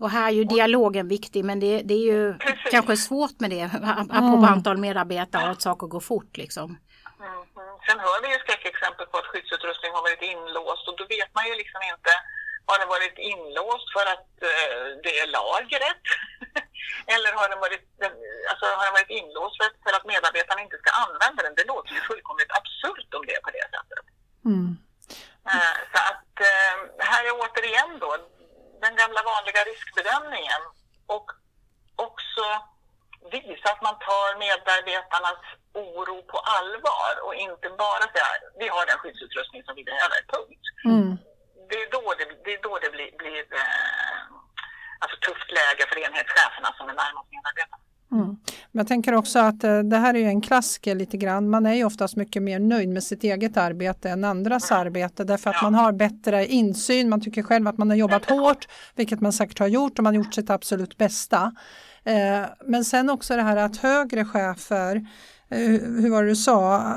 Och 0.00 0.10
här 0.10 0.26
är 0.28 0.30
ju 0.40 0.44
dialogen 0.44 1.08
viktig 1.08 1.44
men 1.44 1.60
det, 1.60 1.82
det 1.82 1.94
är 1.94 2.06
ju 2.12 2.38
Precis. 2.38 2.70
kanske 2.70 2.96
svårt 2.96 3.40
med 3.40 3.50
det 3.50 3.62
apropå 4.18 4.46
antal 4.54 4.76
medarbetare 4.76 5.44
och 5.44 5.50
att 5.50 5.62
saker 5.62 5.86
går 5.86 6.00
fort 6.00 6.36
liksom. 6.36 6.68
Mm. 7.20 7.42
Sen 7.86 7.98
hör 8.06 8.18
vi 8.22 8.28
ju 8.34 8.38
skräckexempel 8.44 9.06
på 9.06 9.16
att 9.18 9.24
skyddsutrustning 9.30 9.92
har 9.96 10.02
varit 10.02 10.22
inlåst 10.32 10.88
och 10.88 10.96
då 10.98 11.04
vet 11.16 11.30
man 11.34 11.44
ju 11.48 11.54
liksom 11.62 11.80
inte 11.92 12.12
har 12.68 12.78
det 12.78 12.88
varit 12.96 13.18
inlåst 13.32 13.88
för 13.96 14.06
att 14.14 14.30
eh, 14.50 14.84
det 15.04 15.14
är 15.22 15.26
lagret? 15.38 16.04
Eller 17.14 17.30
har 17.38 17.48
det 17.52 17.56
varit, 17.66 17.86
alltså, 18.50 18.66
har 18.78 18.84
det 18.88 18.96
varit 18.98 19.16
inlåst 19.20 19.56
för 19.58 19.66
att, 19.68 19.78
för 19.84 19.92
att 19.96 20.06
medarbetarna 20.12 20.60
inte 20.66 20.78
ska 20.82 20.90
använda 21.04 21.40
den? 21.42 21.54
Det 21.60 21.70
låter 21.72 21.92
ju 21.96 22.00
fullkomligt 22.10 22.52
absurt 22.58 23.14
om 23.18 23.26
det 23.26 23.34
är 23.38 23.42
på 23.46 23.52
det 23.56 23.66
sättet. 23.74 24.04
Mm. 24.50 24.70
Eh, 25.52 25.76
Så 25.92 25.98
att 26.10 26.32
eh, 26.50 26.74
här 27.10 27.22
är 27.28 27.32
återigen 27.42 27.90
då 28.04 28.10
den 28.84 28.94
gamla 28.96 29.20
vanliga 29.32 29.62
riskbedömningen 29.70 30.62
och 31.06 31.26
också 31.96 32.46
visa 33.32 33.66
att 33.72 33.82
man 33.82 33.96
tar 33.98 34.28
medarbetarnas 34.38 35.42
oro 35.72 36.22
på 36.32 36.38
allvar 36.38 37.12
och 37.26 37.34
inte 37.34 37.68
bara 37.70 38.04
säga 38.12 38.30
vi 38.58 38.68
har 38.68 38.86
den 38.86 38.98
skyddsutrustning 38.98 39.62
som 39.64 39.74
vi 39.76 39.84
behöver, 39.84 40.18
punkt. 40.34 40.64
Mm. 40.84 41.18
Det 41.70 41.76
är 41.84 41.88
då 41.96 42.02
det, 42.18 42.26
det, 42.44 42.52
är 42.56 42.62
då 42.68 42.78
det 42.84 42.90
blir, 42.96 43.10
blir 43.22 43.42
eh, 43.62 44.20
alltså 45.02 45.16
tufft 45.26 45.48
läge 45.58 45.82
för 45.90 45.96
enhetscheferna 46.06 46.68
som 46.78 46.84
är 46.92 46.94
närmast 47.02 47.28
medarbetarna. 47.36 47.82
Mm. 48.12 48.26
Men 48.72 48.80
jag 48.80 48.88
tänker 48.88 49.14
också 49.14 49.38
att 49.38 49.64
eh, 49.64 49.78
det 49.78 49.96
här 49.96 50.14
är 50.14 50.18
ju 50.18 50.24
en 50.26 50.40
klassiker 50.40 50.94
lite 50.94 51.16
grann. 51.16 51.50
Man 51.50 51.66
är 51.66 51.74
ju 51.74 51.84
oftast 51.84 52.16
mycket 52.16 52.42
mer 52.42 52.58
nöjd 52.58 52.88
med 52.88 53.02
sitt 53.04 53.24
eget 53.24 53.56
arbete 53.56 54.10
än 54.10 54.24
andras 54.24 54.72
arbete 54.72 55.24
därför 55.24 55.50
att 55.50 55.56
Ja. 55.56 55.62
man 55.62 55.74
har 55.74 55.92
bättre 55.92 56.46
insyn. 56.46 57.08
Man 57.08 57.20
tycker 57.20 57.42
själv 57.42 57.68
att 57.68 57.78
man 57.78 57.90
har 57.90 57.96
jobbat 57.96 58.30
hårt, 58.30 58.68
vilket 58.94 59.20
man 59.20 59.32
säkert 59.32 59.58
har 59.58 59.66
gjort 59.66 59.98
och 59.98 60.04
man 60.04 60.14
har 60.16 60.22
gjort 60.24 60.34
sitt 60.34 60.50
absolut 60.50 60.96
bästa. 60.96 61.52
Eh, 62.04 62.42
Men 62.64 62.84
sen 62.84 63.10
också 63.10 63.36
det 63.36 63.42
här 63.42 63.56
att 63.56 63.76
högre 63.76 64.24
chefer 64.24 65.06
hur 65.48 66.10
var 66.10 66.22
det 66.22 66.28
du 66.28 66.36
sa, 66.36 66.96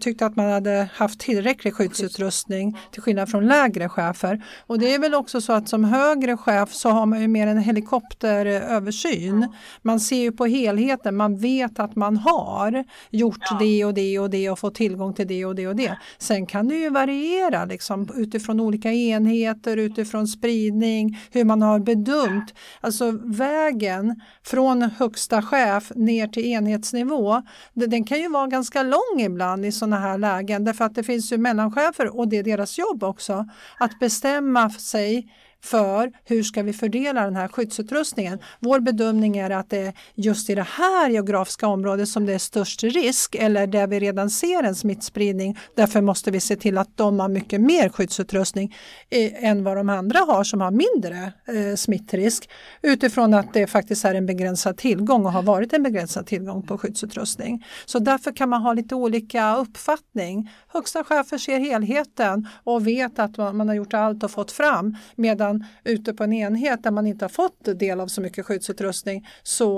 tyckte 0.00 0.26
att 0.26 0.36
man 0.36 0.50
hade 0.50 0.88
haft 0.94 1.20
tillräcklig 1.20 1.74
skyddsutrustning 1.74 2.78
till 2.90 3.02
skillnad 3.02 3.28
från 3.28 3.46
lägre 3.46 3.88
chefer. 3.88 4.44
Och 4.66 4.78
det 4.78 4.94
är 4.94 4.98
väl 4.98 5.14
också 5.14 5.40
så 5.40 5.52
att 5.52 5.68
som 5.68 5.84
högre 5.84 6.36
chef 6.36 6.72
så 6.72 6.88
har 6.88 7.06
man 7.06 7.20
ju 7.20 7.28
mer 7.28 7.46
en 7.46 7.58
helikopteröversyn. 7.58 9.48
Man 9.82 10.00
ser 10.00 10.22
ju 10.22 10.32
på 10.32 10.46
helheten, 10.46 11.16
man 11.16 11.36
vet 11.36 11.78
att 11.78 11.96
man 11.96 12.16
har 12.16 12.84
gjort 13.10 13.58
det 13.60 13.84
och 13.84 13.94
det 13.94 14.18
och 14.18 14.30
det 14.30 14.50
och 14.50 14.58
fått 14.58 14.74
tillgång 14.74 15.14
till 15.14 15.26
det 15.26 15.44
och 15.44 15.54
det 15.54 15.66
och 15.66 15.76
det. 15.76 15.98
Sen 16.18 16.46
kan 16.46 16.68
det 16.68 16.74
ju 16.74 16.90
variera 16.90 17.64
liksom, 17.64 18.08
utifrån 18.14 18.60
olika 18.60 18.92
enheter, 18.92 19.76
utifrån 19.76 20.28
spridning, 20.28 21.18
hur 21.32 21.44
man 21.44 21.62
har 21.62 21.78
bedömt. 21.78 22.54
Alltså 22.80 23.10
vägen 23.24 24.20
från 24.42 24.82
högsta 24.82 25.42
chef 25.42 25.92
ner 25.94 26.28
till 26.28 26.46
enhetsnivå, 26.46 27.42
den 27.86 28.04
kan 28.04 28.18
ju 28.18 28.28
vara 28.28 28.46
ganska 28.46 28.82
lång 28.82 29.20
ibland 29.20 29.66
i 29.66 29.72
sådana 29.72 29.98
här 29.98 30.18
lägen. 30.18 30.64
Därför 30.64 30.84
att 30.84 30.94
det 30.94 31.02
finns 31.02 31.32
ju 31.32 31.38
mellanchefer 31.38 32.16
och 32.18 32.28
det 32.28 32.36
är 32.36 32.42
deras 32.42 32.78
jobb 32.78 33.02
också 33.02 33.46
att 33.78 33.98
bestämma 33.98 34.70
sig 34.70 35.32
för 35.64 36.12
hur 36.24 36.42
ska 36.42 36.62
vi 36.62 36.72
fördela 36.72 37.24
den 37.24 37.36
här 37.36 37.48
skyddsutrustningen. 37.48 38.38
Vår 38.60 38.80
bedömning 38.80 39.36
är 39.36 39.50
att 39.50 39.70
det 39.70 39.78
är 39.78 39.92
just 40.14 40.50
i 40.50 40.54
det 40.54 40.66
här 40.70 41.10
geografiska 41.10 41.66
området 41.66 42.08
som 42.08 42.26
det 42.26 42.34
är 42.34 42.38
störst 42.38 42.82
risk 42.82 43.34
eller 43.34 43.66
där 43.66 43.86
vi 43.86 44.00
redan 44.00 44.30
ser 44.30 44.62
en 44.62 44.74
smittspridning. 44.74 45.58
Därför 45.76 46.00
måste 46.00 46.30
vi 46.30 46.40
se 46.40 46.56
till 46.56 46.78
att 46.78 46.96
de 46.96 47.20
har 47.20 47.28
mycket 47.28 47.60
mer 47.60 47.88
skyddsutrustning 47.88 48.76
eh, 49.10 49.44
än 49.44 49.64
vad 49.64 49.76
de 49.76 49.88
andra 49.88 50.18
har 50.18 50.44
som 50.44 50.60
har 50.60 50.70
mindre 50.70 51.32
eh, 51.48 51.76
smittrisk 51.76 52.50
utifrån 52.82 53.34
att 53.34 53.54
det 53.54 53.66
faktiskt 53.66 54.04
är 54.04 54.14
en 54.14 54.26
begränsad 54.26 54.76
tillgång 54.76 55.26
och 55.26 55.32
har 55.32 55.42
varit 55.42 55.72
en 55.72 55.82
begränsad 55.82 56.26
tillgång 56.26 56.62
på 56.66 56.78
skyddsutrustning. 56.78 57.66
Så 57.86 57.98
därför 57.98 58.32
kan 58.32 58.48
man 58.48 58.62
ha 58.62 58.72
lite 58.72 58.94
olika 58.94 59.56
uppfattning. 59.56 60.50
Högsta 60.68 61.04
chefer 61.04 61.38
ser 61.38 61.58
helheten 61.58 62.48
och 62.64 62.86
vet 62.86 63.18
att 63.18 63.36
man, 63.36 63.56
man 63.56 63.68
har 63.68 63.74
gjort 63.74 63.94
allt 63.94 64.24
och 64.24 64.30
fått 64.30 64.52
fram 64.52 64.96
medan 65.16 65.53
ute 65.84 66.10
på 66.14 66.22
en 66.24 66.32
enhet 66.32 66.82
där 66.82 66.90
man 66.98 67.06
inte 67.06 67.24
har 67.28 67.34
fått 67.42 67.58
del 67.84 68.00
av 68.00 68.06
så 68.14 68.20
mycket 68.26 68.46
skyddsutrustning 68.46 69.18
så 69.42 69.74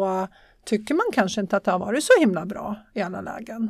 tycker 0.70 0.94
man 1.00 1.08
kanske 1.18 1.38
inte 1.44 1.56
att 1.56 1.64
det 1.64 1.72
har 1.76 1.82
varit 1.88 2.04
så 2.10 2.14
himla 2.22 2.42
bra 2.52 2.66
i 2.94 3.00
alla 3.06 3.20
lägen. 3.30 3.62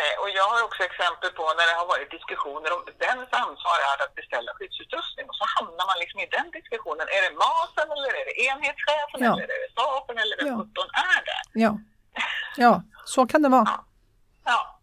Nej, 0.00 0.12
och 0.22 0.30
jag 0.38 0.46
har 0.52 0.60
också 0.68 0.82
exempel 0.90 1.30
på 1.38 1.44
när 1.58 1.66
det 1.70 1.76
har 1.80 1.86
varit 1.94 2.10
diskussioner 2.16 2.70
om 2.76 2.80
vems 3.04 3.30
ansvar 3.44 3.76
är 3.90 3.94
det 3.98 4.04
att 4.08 4.16
beställa 4.20 4.50
skyddsutrustning 4.58 5.24
och 5.30 5.36
så 5.40 5.44
hamnar 5.56 5.84
man 5.90 5.98
liksom 6.02 6.18
i 6.24 6.28
den 6.36 6.48
diskussionen. 6.58 7.06
Är 7.16 7.20
det 7.26 7.32
MASen 7.44 7.88
eller 7.94 8.10
är 8.20 8.24
det 8.30 8.36
enhetschefen 8.48 9.18
Ja. 9.26 9.30
eller 9.32 9.46
är 9.56 9.60
det 9.64 9.70
staten 9.76 10.16
eller 10.22 10.34
vem 10.40 10.46
Ja. 10.52 10.84
är 11.16 11.20
det? 11.30 11.40
Ja, 11.64 11.72
ja 12.64 12.72
så 13.14 13.20
kan 13.30 13.40
det 13.44 13.50
vara. 13.58 13.68
Ja. 13.72 13.78
Ja, 14.52 14.73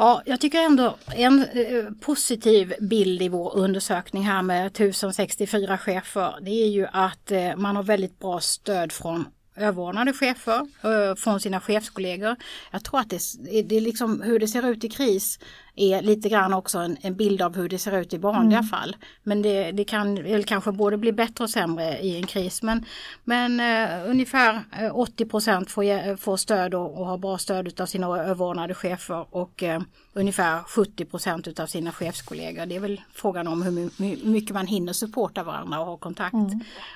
Ja, 0.00 0.22
jag 0.26 0.40
tycker 0.40 0.58
ändå 0.58 0.96
en 1.14 1.42
eh, 1.42 1.84
positiv 2.00 2.74
bild 2.80 3.22
i 3.22 3.28
vår 3.28 3.56
undersökning 3.56 4.22
här 4.22 4.42
med 4.42 4.66
1064 4.66 5.78
chefer, 5.78 6.38
det 6.42 6.50
är 6.50 6.68
ju 6.68 6.86
att 6.92 7.30
eh, 7.30 7.56
man 7.56 7.76
har 7.76 7.82
väldigt 7.82 8.18
bra 8.18 8.40
stöd 8.40 8.92
från 8.92 9.24
överordnade 9.56 10.12
chefer, 10.12 10.60
eh, 10.60 11.14
från 11.14 11.40
sina 11.40 11.60
chefskollegor. 11.60 12.36
Jag 12.70 12.84
tror 12.84 13.00
att 13.00 13.10
det, 13.10 13.20
det 13.64 13.76
är 13.76 13.80
liksom 13.80 14.22
hur 14.22 14.38
det 14.38 14.48
ser 14.48 14.66
ut 14.66 14.84
i 14.84 14.88
kris 14.88 15.38
är 15.80 16.02
lite 16.02 16.28
grann 16.28 16.52
också 16.54 16.78
en, 16.78 16.96
en 17.00 17.14
bild 17.16 17.42
av 17.42 17.56
hur 17.56 17.68
det 17.68 17.78
ser 17.78 18.00
ut 18.00 18.14
i 18.14 18.18
vanliga 18.18 18.62
fall. 18.62 18.96
Men 19.22 19.42
det, 19.42 19.72
det 19.72 19.84
kan 19.84 20.14
väl 20.22 20.44
kanske 20.44 20.72
både 20.72 20.96
bli 20.96 21.12
bättre 21.12 21.44
och 21.44 21.50
sämre 21.50 21.98
i 21.98 22.16
en 22.16 22.26
kris. 22.26 22.62
Men, 22.62 22.84
men 23.24 23.60
eh, 23.60 24.10
ungefär 24.10 24.60
eh, 24.80 24.96
80 24.98 25.24
procent 25.26 25.70
får, 25.70 26.16
får 26.16 26.36
stöd 26.36 26.74
och, 26.74 26.98
och 26.98 27.06
har 27.06 27.18
bra 27.18 27.38
stöd 27.38 27.80
av 27.80 27.86
sina 27.86 28.06
överordnade 28.06 28.74
chefer 28.74 29.26
och 29.30 29.62
eh, 29.62 29.80
ungefär 30.12 30.58
70 30.62 31.04
procent 31.04 31.48
utav 31.48 31.66
sina 31.66 31.92
chefskollegor. 31.92 32.66
Det 32.66 32.76
är 32.76 32.80
väl 32.80 33.00
frågan 33.12 33.48
om 33.48 33.62
hur 33.62 33.70
my- 33.70 33.90
my- 33.96 34.18
mycket 34.24 34.54
man 34.54 34.66
hinner 34.66 34.92
supporta 34.92 35.42
varandra 35.42 35.80
och 35.80 35.86
ha 35.86 35.96
kontakt. 35.96 36.34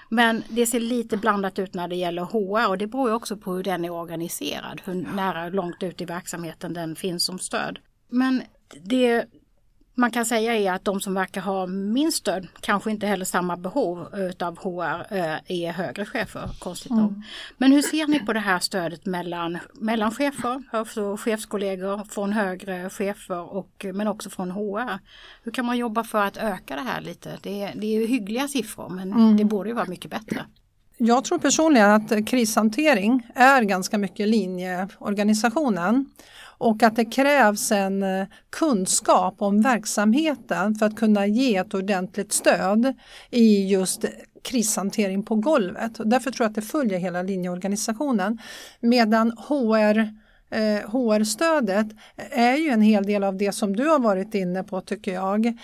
Men 0.08 0.42
det 0.48 0.66
ser 0.66 0.80
lite 0.80 1.16
blandat 1.16 1.58
ut 1.58 1.74
när 1.74 1.88
det 1.88 1.96
gäller 1.96 2.22
HR 2.22 2.68
och 2.68 2.78
det 2.78 2.86
beror 2.86 3.12
också 3.14 3.36
på 3.36 3.52
hur 3.52 3.62
den 3.62 3.84
är 3.84 3.90
organiserad, 3.90 4.80
hur 4.84 4.94
nära 4.94 5.48
långt 5.48 5.82
ut 5.82 6.00
i 6.00 6.04
verksamheten 6.04 6.72
den 6.72 6.96
finns 6.96 7.24
som 7.24 7.38
stöd. 7.38 7.78
Men 8.08 8.42
det 8.82 9.24
man 9.96 10.10
kan 10.10 10.26
säga 10.26 10.56
är 10.56 10.72
att 10.72 10.84
de 10.84 11.00
som 11.00 11.14
verkar 11.14 11.40
ha 11.40 11.66
minst 11.66 12.16
stöd 12.16 12.46
kanske 12.60 12.90
inte 12.90 13.06
heller 13.06 13.24
samma 13.24 13.56
behov 13.56 14.14
utav 14.14 14.58
HR 14.58 15.14
eh, 15.16 15.66
är 15.66 15.72
högre 15.72 16.06
chefer, 16.06 16.50
konstigt 16.58 16.92
nog. 16.92 17.22
Men 17.58 17.72
hur 17.72 17.82
ser 17.82 18.06
ni 18.06 18.18
på 18.18 18.32
det 18.32 18.40
här 18.40 18.58
stödet 18.58 19.06
mellan, 19.06 19.58
mellan 19.74 20.10
chefer, 20.10 20.62
alltså 20.70 21.16
chefskollegor, 21.16 22.04
från 22.04 22.32
högre 22.32 22.90
chefer 22.90 23.54
och, 23.54 23.86
men 23.94 24.08
också 24.08 24.30
från 24.30 24.50
HR? 24.50 24.98
Hur 25.42 25.52
kan 25.52 25.64
man 25.64 25.78
jobba 25.78 26.04
för 26.04 26.22
att 26.24 26.36
öka 26.36 26.76
det 26.76 26.82
här 26.82 27.00
lite? 27.00 27.38
Det 27.42 27.62
är, 27.62 27.74
det 27.74 27.86
är 27.86 28.00
ju 28.00 28.06
hyggliga 28.06 28.48
siffror 28.48 28.88
men 28.88 29.36
det 29.36 29.44
borde 29.44 29.68
ju 29.68 29.74
vara 29.74 29.86
mycket 29.86 30.10
bättre. 30.10 30.44
Jag 30.96 31.24
tror 31.24 31.38
personligen 31.38 31.90
att 31.90 32.26
krishantering 32.26 33.26
är 33.34 33.62
ganska 33.62 33.98
mycket 33.98 34.28
linjeorganisationen 34.28 36.06
och 36.58 36.82
att 36.82 36.96
det 36.96 37.04
krävs 37.04 37.72
en 37.72 38.02
eh, 38.02 38.26
kunskap 38.50 39.34
om 39.38 39.62
verksamheten 39.62 40.74
för 40.74 40.86
att 40.86 40.96
kunna 40.96 41.26
ge 41.26 41.56
ett 41.56 41.74
ordentligt 41.74 42.32
stöd 42.32 42.94
i 43.30 43.66
just 43.68 44.04
krishantering 44.42 45.22
på 45.22 45.34
golvet. 45.34 45.92
Därför 46.04 46.30
tror 46.30 46.44
jag 46.44 46.48
att 46.48 46.54
det 46.54 46.62
följer 46.62 46.98
hela 46.98 47.22
linjeorganisationen. 47.22 48.38
Medan 48.80 49.30
HR 49.48 50.24
HR-stödet 50.86 51.86
eh, 52.16 52.40
är 52.40 52.56
ju 52.56 52.68
en 52.68 52.82
hel 52.82 53.04
del 53.04 53.24
av 53.24 53.36
det 53.36 53.52
som 53.52 53.76
du 53.76 53.88
har 53.88 53.98
varit 53.98 54.34
inne 54.34 54.64
på 54.64 54.80
tycker 54.80 55.14
jag. 55.14 55.58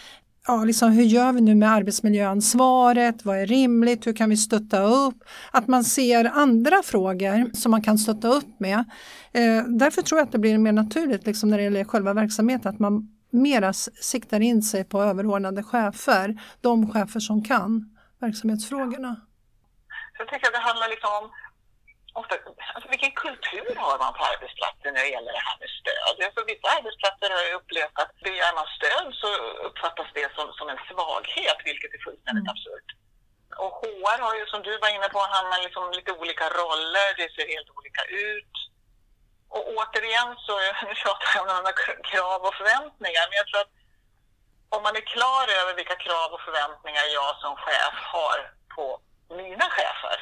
Ja, 0.51 0.65
liksom, 0.65 0.93
hur 0.93 1.03
gör 1.03 1.33
vi 1.33 1.41
nu 1.41 1.55
med 1.55 1.73
arbetsmiljöansvaret? 1.73 3.25
Vad 3.25 3.39
är 3.39 3.47
rimligt? 3.47 4.07
Hur 4.07 4.13
kan 4.13 4.31
vi 4.31 4.37
stötta 4.37 4.83
upp? 4.83 5.15
Att 5.51 5.69
man 5.69 5.85
ser 5.85 6.25
andra 6.25 6.83
frågor 6.83 7.55
som 7.55 7.71
man 7.71 7.83
kan 7.83 7.99
stötta 7.99 8.29
upp 8.29 8.61
med. 8.61 8.79
Eh, 9.33 9.65
därför 9.67 10.03
tror 10.03 10.19
jag 10.19 10.27
att 10.27 10.33
det 10.33 10.39
blir 10.39 10.59
mer 10.59 10.73
naturligt 10.73 11.27
liksom, 11.27 11.51
när 11.51 11.59
det 11.59 11.65
gäller 11.65 11.85
själva 11.85 12.13
verksamheten 12.15 12.75
att 12.75 12.79
man 12.79 13.09
mera 13.31 13.73
siktar 14.03 14.41
in 14.41 14.63
sig 14.63 14.85
på 14.85 15.03
överordnade 15.03 15.63
chefer, 15.63 16.41
de 16.61 16.93
chefer 16.93 17.21
som 17.21 17.45
kan 17.45 17.97
verksamhetsfrågorna. 18.21 19.17
Så 20.17 20.23
jag 20.23 20.29
tycker 20.29 20.47
att 20.47 20.53
det 20.53 20.59
handlar 20.59 20.89
liksom 20.89 21.11
om 21.23 21.31
ofta, 22.21 22.35
alltså 22.75 22.89
vilken 22.95 23.13
kultur 23.25 23.73
har 23.85 23.97
man 24.03 24.13
på 24.19 24.23
arbetsplatsen 24.33 24.91
när 24.95 25.03
det 25.07 25.13
gäller 25.17 25.33
det 25.39 25.47
här 25.49 25.59
med 25.63 25.71
stöd? 25.79 26.01
Alltså, 26.09 26.41
vissa 26.53 26.67
arbetsplatser 26.77 27.29
har 27.35 27.43
jag 27.49 27.59
upplevt 27.61 27.97
att 28.03 28.13
begär 28.27 28.53
man 28.59 28.69
stöd 28.79 29.07
så 29.23 29.29
uppfattas 29.69 30.09
det 30.19 30.29
som, 30.37 30.47
som 30.59 30.67
en 30.73 30.83
svaghet, 30.91 31.59
vilket 31.69 31.91
är 31.97 32.01
fullständigt 32.07 32.51
absurt. 32.53 32.91
Och 33.65 33.73
HR 33.81 34.19
har 34.27 34.35
ju, 34.39 34.45
som 34.47 34.63
du 34.69 34.73
var 34.85 34.91
inne 34.97 35.09
på, 35.15 35.21
han 35.35 35.47
har 35.53 35.61
liksom 35.67 35.85
lite 35.99 36.13
olika 36.21 36.47
roller, 36.61 37.09
det 37.21 37.29
ser 37.35 37.47
helt 37.55 37.71
olika 37.79 38.03
ut. 38.29 38.55
Och 39.55 39.65
återigen 39.77 40.31
så, 40.47 40.55
nu 40.89 40.95
tjatar 41.03 41.31
jag 41.35 41.43
om 41.43 41.65
de 41.69 41.73
krav 42.11 42.41
och 42.49 42.57
förväntningar, 42.61 43.25
men 43.29 43.37
jag 43.41 43.49
tror 43.49 43.63
att 43.65 43.75
om 44.75 44.83
man 44.87 44.97
är 45.01 45.07
klar 45.15 45.47
över 45.61 45.73
vilka 45.81 45.97
krav 46.07 46.29
och 46.35 46.43
förväntningar 46.49 47.07
jag 47.19 47.33
som 47.43 47.53
chef 47.65 47.97
har 48.15 48.39
på 48.75 48.85
mina 49.41 49.67
chefer 49.77 50.19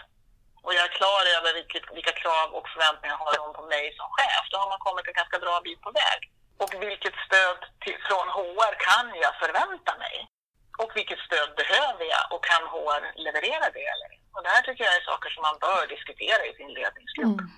och 0.65 0.73
jag 0.77 0.85
är 0.89 0.99
klar 1.01 1.23
över 1.37 1.51
vilket, 1.59 1.85
vilka 1.99 2.15
krav 2.23 2.49
och 2.57 2.67
förväntningar 2.73 3.17
har 3.23 3.33
de 3.41 3.47
på 3.59 3.63
mig 3.75 3.85
som 3.99 4.09
chef, 4.17 4.45
då 4.51 4.57
har 4.63 4.69
man 4.73 4.85
kommit 4.87 5.09
en 5.09 5.21
ganska 5.21 5.39
bra 5.45 5.55
bit 5.67 5.81
på 5.87 5.91
väg. 6.03 6.21
Och 6.63 6.73
vilket 6.87 7.17
stöd 7.27 7.61
till, 7.83 7.99
från 8.09 8.27
HR 8.37 8.75
kan 8.89 9.07
jag 9.25 9.35
förvänta 9.43 9.93
mig? 10.05 10.17
Och 10.83 10.91
vilket 10.99 11.21
stöd 11.27 11.51
behöver 11.61 12.05
jag 12.15 12.25
och 12.35 12.43
kan 12.51 12.65
HR 12.75 13.03
leverera 13.27 13.67
det? 13.77 13.87
Eller? 13.95 14.11
Och 14.35 14.43
det 14.45 14.53
här 14.55 14.63
tycker 14.63 14.85
jag 14.85 14.97
är 14.97 15.11
saker 15.13 15.31
som 15.35 15.43
man 15.49 15.59
bör 15.67 15.85
diskutera 15.95 16.43
i 16.47 16.53
sin 16.59 16.73
ledningsgrupp. 16.79 17.41
Mm. 17.41 17.51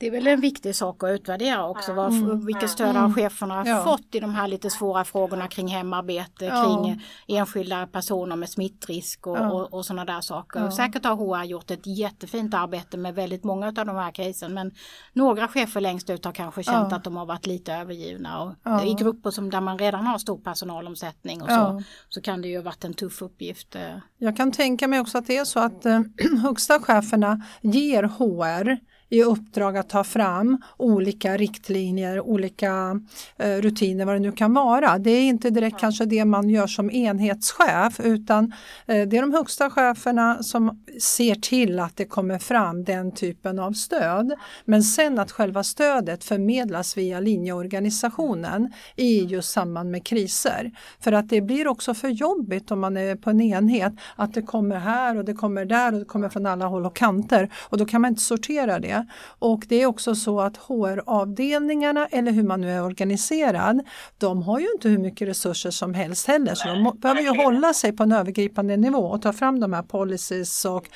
Det 0.00 0.06
är 0.06 0.10
väl 0.10 0.26
en 0.26 0.40
viktig 0.40 0.76
sak 0.76 1.02
att 1.02 1.10
utvärdera 1.10 1.66
också. 1.68 1.92
Vad, 1.92 2.44
Vilket 2.46 2.70
stöd 2.70 2.96
har 2.96 3.12
cheferna 3.12 3.62
Ja. 3.66 3.84
fått 3.84 4.14
i 4.14 4.20
de 4.20 4.34
här 4.34 4.48
lite 4.48 4.70
svåra 4.70 5.04
frågorna 5.04 5.48
kring 5.48 5.68
hemarbete, 5.68 6.44
Ja. 6.44 6.64
kring 6.82 7.02
enskilda 7.38 7.86
personer 7.86 8.36
med 8.36 8.50
smittrisk 8.50 9.26
och, 9.26 9.38
Ja. 9.38 9.50
och, 9.52 9.74
och 9.74 9.86
sådana 9.86 10.04
där 10.04 10.20
saker. 10.20 10.60
Ja. 10.60 10.66
Och 10.66 10.74
säkert 10.74 11.04
har 11.04 11.16
HR 11.16 11.44
gjort 11.44 11.70
ett 11.70 11.86
jättefint 11.86 12.54
arbete 12.54 12.96
med 12.96 13.14
väldigt 13.14 13.44
många 13.44 13.66
av 13.66 13.72
de 13.72 13.96
här 13.96 14.10
casen 14.10 14.54
men 14.54 14.70
några 15.12 15.48
chefer 15.48 15.80
längst 15.80 16.10
ut 16.10 16.24
har 16.24 16.32
kanske 16.32 16.62
känt 16.62 16.90
Ja. 16.90 16.96
att 16.96 17.04
de 17.04 17.16
har 17.16 17.26
varit 17.26 17.46
lite 17.46 17.72
övergivna. 17.74 18.42
Och 18.42 18.54
Ja. 18.62 18.84
I 18.84 18.94
grupper 18.94 19.30
som 19.30 19.50
där 19.50 19.60
man 19.60 19.78
redan 19.78 20.06
har 20.06 20.18
stor 20.18 20.38
personalomsättning 20.38 21.42
och 21.42 21.50
Ja. 21.50 21.56
så, 21.78 21.82
så 22.08 22.20
kan 22.20 22.42
det 22.42 22.48
ju 22.48 22.56
ha 22.56 22.62
varit 22.64 22.84
en 22.84 22.94
tuff 22.94 23.22
uppgift. 23.22 23.74
eh. 23.76 23.82
Jag 24.18 24.36
kan 24.36 24.52
tänka 24.52 24.88
mig 24.88 25.00
också 25.00 25.18
att 25.18 25.26
det 25.26 25.36
är 25.36 25.44
så 25.44 25.60
att 25.60 25.86
eh, 25.86 26.00
högsta 26.42 26.80
cheferna 26.80 27.40
ger 27.60 28.02
HR 28.02 28.78
i 29.08 29.22
uppdrag 29.22 29.76
att 29.76 29.88
ta 29.88 30.04
fram 30.04 30.62
olika 30.76 31.36
riktlinjer, 31.36 32.20
olika 32.20 33.00
eh, 33.36 33.56
rutiner, 33.56 34.04
vad 34.04 34.14
det 34.14 34.18
nu 34.18 34.32
kan 34.32 34.54
vara. 34.54 34.98
Det 34.98 35.10
är 35.10 35.22
inte 35.22 35.50
direkt 35.50 35.80
kanske 35.80 36.04
det 36.04 36.24
man 36.24 36.50
gör 36.50 36.66
som 36.66 36.90
enhetschef 36.90 38.00
utan 38.00 38.52
eh, 38.86 39.08
det 39.08 39.16
är 39.16 39.20
de 39.20 39.32
högsta 39.32 39.70
cheferna 39.70 40.42
som 40.42 40.84
ser 41.00 41.34
till 41.34 41.80
att 41.80 41.96
det 41.96 42.04
kommer 42.04 42.38
fram 42.38 42.84
den 42.84 43.12
typen 43.12 43.58
av 43.58 43.72
stöd. 43.72 44.32
Men 44.64 44.82
sen 44.82 45.18
att 45.18 45.32
själva 45.32 45.62
stödet 45.62 46.24
förmedlas 46.24 46.96
via 46.96 47.20
linjeorganisationen 47.20 48.72
i 48.96 49.24
just 49.24 49.52
samband 49.52 49.90
med 49.90 50.04
kriser. 50.04 50.72
För 51.00 51.12
att 51.12 51.28
det 51.28 51.40
blir 51.40 51.68
också 51.68 51.94
för 51.94 52.08
jobbigt 52.08 52.70
om 52.70 52.80
man 52.80 52.96
är 52.96 53.16
på 53.16 53.30
en 53.30 53.40
enhet 53.40 53.92
att 54.16 54.34
det 54.34 54.42
kommer 54.42 54.76
här 54.76 55.16
och 55.16 55.24
det 55.24 55.34
kommer 55.34 55.64
där 55.64 55.92
och 55.92 55.98
det 55.98 56.04
kommer 56.04 56.28
från 56.28 56.46
alla 56.46 56.66
håll 56.66 56.86
och 56.86 56.96
kanter 56.96 57.52
och 57.62 57.78
då 57.78 57.86
kan 57.86 58.00
man 58.00 58.08
inte 58.08 58.22
sortera 58.22 58.78
det. 58.78 58.97
Och 59.38 59.64
det 59.68 59.82
är 59.82 59.86
också 59.86 60.14
så 60.14 60.40
att 60.40 60.56
HR-avdelningarna 60.56 62.06
eller 62.06 62.32
hur 62.32 62.42
man 62.42 62.60
nu 62.60 62.70
är 62.70 62.84
organiserad, 62.84 63.80
de 64.18 64.42
har 64.42 64.58
ju 64.58 64.72
inte 64.72 64.88
hur 64.88 64.98
mycket 64.98 65.28
resurser 65.28 65.70
som 65.70 65.94
helst 65.94 66.26
heller 66.26 66.54
så 66.54 66.68
de 66.68 66.98
behöver 66.98 67.20
ju 67.20 67.44
hålla 67.44 67.74
sig 67.74 67.96
på 67.96 68.02
en 68.02 68.12
övergripande 68.12 68.76
nivå 68.76 68.98
och 68.98 69.22
ta 69.22 69.32
fram 69.32 69.60
de 69.60 69.72
här 69.72 69.82
policies 69.82 70.64
och 70.64 70.86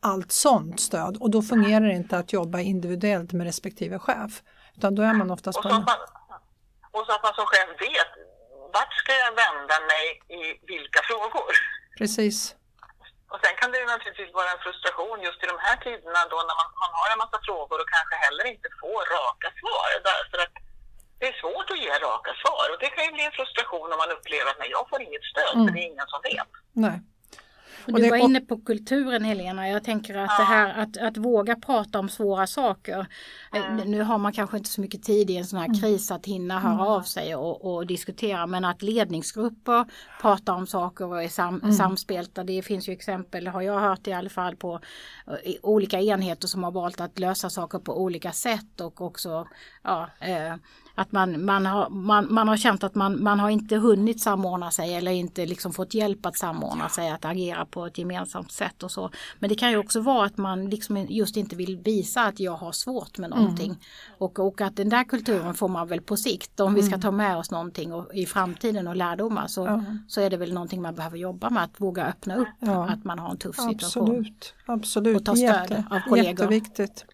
allt 0.00 0.32
sånt 0.32 0.80
stöd 0.80 1.16
och 1.16 1.30
då 1.30 1.42
fungerar 1.42 1.86
det 1.86 1.94
inte 1.94 2.18
att 2.18 2.32
jobba 2.32 2.60
individuellt 2.60 3.32
med 3.32 3.46
respektive 3.46 3.98
chef 3.98 4.42
utan 4.76 4.94
då 4.94 5.02
är 5.02 5.12
man 5.12 5.30
oftast 5.30 5.58
Och 5.58 5.62
på 5.62 5.68
så, 5.68 5.74
en... 5.74 5.80
att 5.80 5.86
man, 5.86 5.96
och 6.90 7.06
så 7.06 7.12
att 7.12 7.22
man 7.22 7.34
som 7.34 7.46
chef 7.46 7.68
vet 7.80 8.12
vart 8.72 8.92
ska 8.92 9.12
jag 9.12 9.32
vända 9.44 9.74
mig 9.92 10.04
i 10.40 10.42
vilka 10.66 11.00
frågor. 11.02 11.52
Precis. 11.98 12.56
Och 13.32 13.40
sen 13.44 13.54
kan 13.60 13.70
det 13.70 13.78
ju 13.82 13.86
naturligtvis 13.94 14.32
vara 14.38 14.50
en 14.54 14.62
frustration 14.64 15.18
just 15.26 15.40
i 15.44 15.46
de 15.52 15.58
här 15.66 15.76
tiderna 15.86 16.20
då 16.32 16.38
när 16.48 16.56
man, 16.60 16.68
man 16.84 16.92
har 16.98 17.08
en 17.12 17.22
massa 17.24 17.38
frågor 17.48 17.76
och 17.82 17.90
kanske 17.96 18.14
heller 18.24 18.44
inte 18.54 18.68
får 18.82 19.02
raka 19.18 19.48
svar. 19.60 19.88
Därför 20.10 20.38
att 20.44 20.54
det 21.18 21.26
är 21.32 21.36
svårt 21.42 21.68
att 21.72 21.82
ge 21.84 21.92
raka 22.08 22.32
svar 22.42 22.66
och 22.72 22.78
det 22.82 22.90
kan 22.94 23.04
ju 23.06 23.12
bli 23.16 23.24
en 23.28 23.38
frustration 23.38 23.88
om 23.92 23.98
man 24.02 24.14
upplever 24.16 24.48
att 24.50 24.60
nej, 24.62 24.70
jag 24.78 24.84
får 24.90 25.00
inget 25.06 25.26
stöd 25.32 25.54
för 25.62 25.72
det 25.74 25.82
är 25.84 25.90
ingen 25.92 26.08
som 26.12 26.20
vet. 26.30 26.52
Nej. 26.84 26.98
Och 27.86 27.92
du 27.92 28.02
det- 28.02 28.10
var 28.10 28.16
inne 28.16 28.40
på 28.40 28.58
kulturen 28.58 29.24
Helena. 29.24 29.68
Jag 29.68 29.84
tänker 29.84 30.14
att 30.16 30.38
det 30.38 30.44
här 30.44 30.82
att, 30.82 30.96
att 30.96 31.16
våga 31.16 31.56
prata 31.56 31.98
om 31.98 32.08
svåra 32.08 32.46
saker. 32.46 33.06
Eh, 33.54 33.74
Nu 33.86 34.02
har 34.02 34.18
man 34.18 34.32
kanske 34.32 34.56
inte 34.56 34.70
så 34.70 34.80
mycket 34.80 35.02
tid 35.02 35.30
i 35.30 35.36
en 35.36 35.44
sån 35.44 35.58
här 35.58 35.80
kris 35.80 36.10
att 36.10 36.26
hinna 36.26 36.60
höra 36.60 36.86
av 36.86 37.02
sig 37.02 37.34
och, 37.34 37.74
och 37.74 37.86
diskutera. 37.86 38.46
Men 38.46 38.64
att 38.64 38.82
ledningsgrupper 38.82 39.84
pratar 40.20 40.52
om 40.54 40.66
saker 40.66 41.06
och 41.06 41.22
är 41.22 41.28
sam, 41.28 41.72
samspelta. 41.72 42.44
Det 42.44 42.62
finns 42.62 42.88
ju 42.88 42.92
exempel, 42.92 43.46
har 43.46 43.62
jag 43.62 43.80
hört 43.80 44.06
i 44.06 44.12
alla 44.12 44.30
fall, 44.30 44.56
på 44.56 44.80
eh, 45.26 45.50
i 45.50 45.58
olika 45.62 46.00
enheter 46.00 46.48
som 46.48 46.64
har 46.64 46.70
valt 46.70 47.00
att 47.00 47.18
lösa 47.18 47.50
saker 47.50 47.78
på 47.78 48.02
olika 48.02 48.32
sätt 48.32 48.80
och 48.80 49.00
också 49.00 49.46
ja, 49.82 50.08
eh, 50.20 50.54
att 50.94 51.12
man, 51.12 51.44
man, 51.44 51.66
har, 51.66 51.90
man, 51.90 52.34
man 52.34 52.48
har 52.48 52.56
känt 52.56 52.84
att 52.84 52.94
man, 52.94 53.22
man 53.22 53.40
har 53.40 53.50
inte 53.50 53.76
hunnit 53.76 54.20
samordna 54.20 54.70
sig 54.70 54.94
eller 54.94 55.12
inte 55.12 55.46
liksom 55.46 55.72
fått 55.72 55.94
hjälp 55.94 56.26
att 56.26 56.38
samordna 56.38 56.88
sig, 56.88 57.10
att 57.10 57.24
agera 57.24 57.64
på 57.66 57.86
ett 57.86 57.98
gemensamt 57.98 58.52
sätt 58.52 58.82
och 58.82 58.90
så. 58.90 59.10
Men 59.38 59.48
det 59.48 59.54
kan 59.54 59.70
ju 59.70 59.76
också 59.76 60.00
vara 60.00 60.26
att 60.26 60.36
man 60.36 60.70
liksom 60.70 61.06
just 61.08 61.36
inte 61.36 61.56
vill 61.56 61.76
visa 61.76 62.22
att 62.22 62.40
jag 62.40 62.52
har 62.52 62.72
svårt 62.72 63.18
med 63.18 63.30
någonting. 63.30 63.76
Och, 64.18 64.38
och 64.38 64.60
att 64.60 64.76
den 64.76 64.88
där 64.88 65.04
kulturen 65.04 65.54
får 65.54 65.68
man 65.68 65.88
väl 65.88 66.00
på 66.00 66.16
sikt, 66.16 66.60
om 66.60 66.74
vi 66.74 66.82
ska 66.82 66.98
ta 66.98 67.10
med 67.10 67.36
oss 67.36 67.50
någonting 67.50 67.92
och, 67.92 68.14
i 68.14 68.26
framtiden 68.26 68.86
och 68.88 68.96
lärdomar 68.96 69.46
så, 69.46 69.84
så 70.08 70.20
är 70.20 70.30
det 70.30 70.36
väl 70.36 70.52
någonting 70.52 70.82
man 70.82 70.94
behöver 70.94 71.18
jobba 71.18 71.50
med, 71.50 71.64
att 71.64 71.80
våga 71.80 72.06
öppna 72.06 72.36
upp 72.36 72.48
Ja. 72.58 72.88
att 72.88 73.04
man 73.04 73.18
har 73.18 73.30
en 73.30 73.36
tuff 73.38 73.56
situation. 73.56 74.02
Absolut, 74.02 74.54
absolut. 74.66 75.16
Och 75.16 75.24
ta 75.24 75.36
stöd 75.36 75.84
av 75.90 76.00
kollegor. 76.08 76.30
Jätteviktigt. 76.30 77.04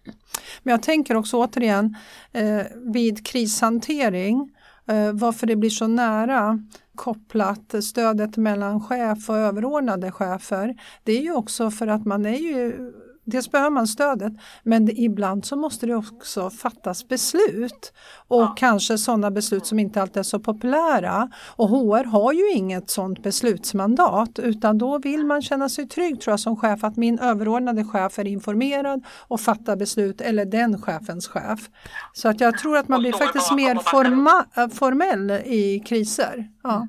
Men 0.63 0.71
jag 0.71 0.83
tänker 0.83 1.15
också 1.15 1.37
återigen 1.37 1.95
eh, 2.31 2.61
vid 2.75 3.25
krishantering 3.25 3.68
hantering, 3.69 4.51
eh, 4.87 5.11
varför 5.13 5.47
det 5.47 5.55
blir 5.55 5.69
så 5.69 5.87
nära 5.87 6.59
kopplat 6.95 7.75
stödet 7.83 8.37
mellan 8.37 8.81
chef 8.81 9.29
och 9.29 9.37
överordnade 9.37 10.11
chefer. 10.11 10.75
Det 11.03 11.11
är 11.11 11.21
ju 11.21 11.33
också 11.33 11.71
för 11.71 11.87
att 11.87 12.05
man 12.05 12.25
är 12.25 12.37
ju 12.37 12.91
Dels 13.31 13.51
behöver 13.51 13.69
man 13.69 13.87
stödet 13.87 14.33
men 14.63 14.85
det, 14.85 14.91
ibland 14.91 15.45
så 15.45 15.55
måste 15.55 15.85
det 15.85 15.95
också 15.95 16.49
fattas 16.49 17.07
beslut 17.07 17.93
och 18.27 18.57
kanske 18.57 18.97
sådana 18.97 19.31
beslut 19.31 19.65
som 19.65 19.79
inte 19.79 20.01
alltid 20.01 20.17
är 20.17 20.23
så 20.23 20.39
populära. 20.39 21.29
Och 21.55 21.69
HR 21.69 22.03
har 22.03 22.33
ju 22.33 22.51
inget 22.51 22.89
sådant 22.89 23.23
beslutsmandat 23.23 24.39
utan 24.39 24.77
då 24.77 24.97
vill 24.97 25.25
man 25.25 25.41
känna 25.41 25.69
sig 25.69 25.87
trygg 25.87 26.21
tror 26.21 26.31
jag 26.31 26.39
som 26.39 26.55
chef 26.57 26.83
att 26.83 26.97
min 26.97 27.19
överordnade 27.19 27.83
chef 27.83 28.19
är 28.19 28.27
informerad 28.27 29.05
och 29.27 29.41
fattar 29.41 29.75
beslut 29.75 30.21
eller 30.21 30.45
den 30.45 30.81
chefens 30.81 31.27
chef. 31.27 31.69
Så 32.13 32.29
att 32.29 32.41
jag 32.41 32.57
tror 32.57 32.77
att 32.77 32.87
man 32.87 32.99
blir 32.99 33.11
faktiskt 33.11 33.51
mer 33.51 33.75
forma, 33.75 34.45
äh, 34.57 34.67
formell 34.67 35.31
i 35.31 35.83
kriser. 35.85 36.47
Ja, 36.63 36.87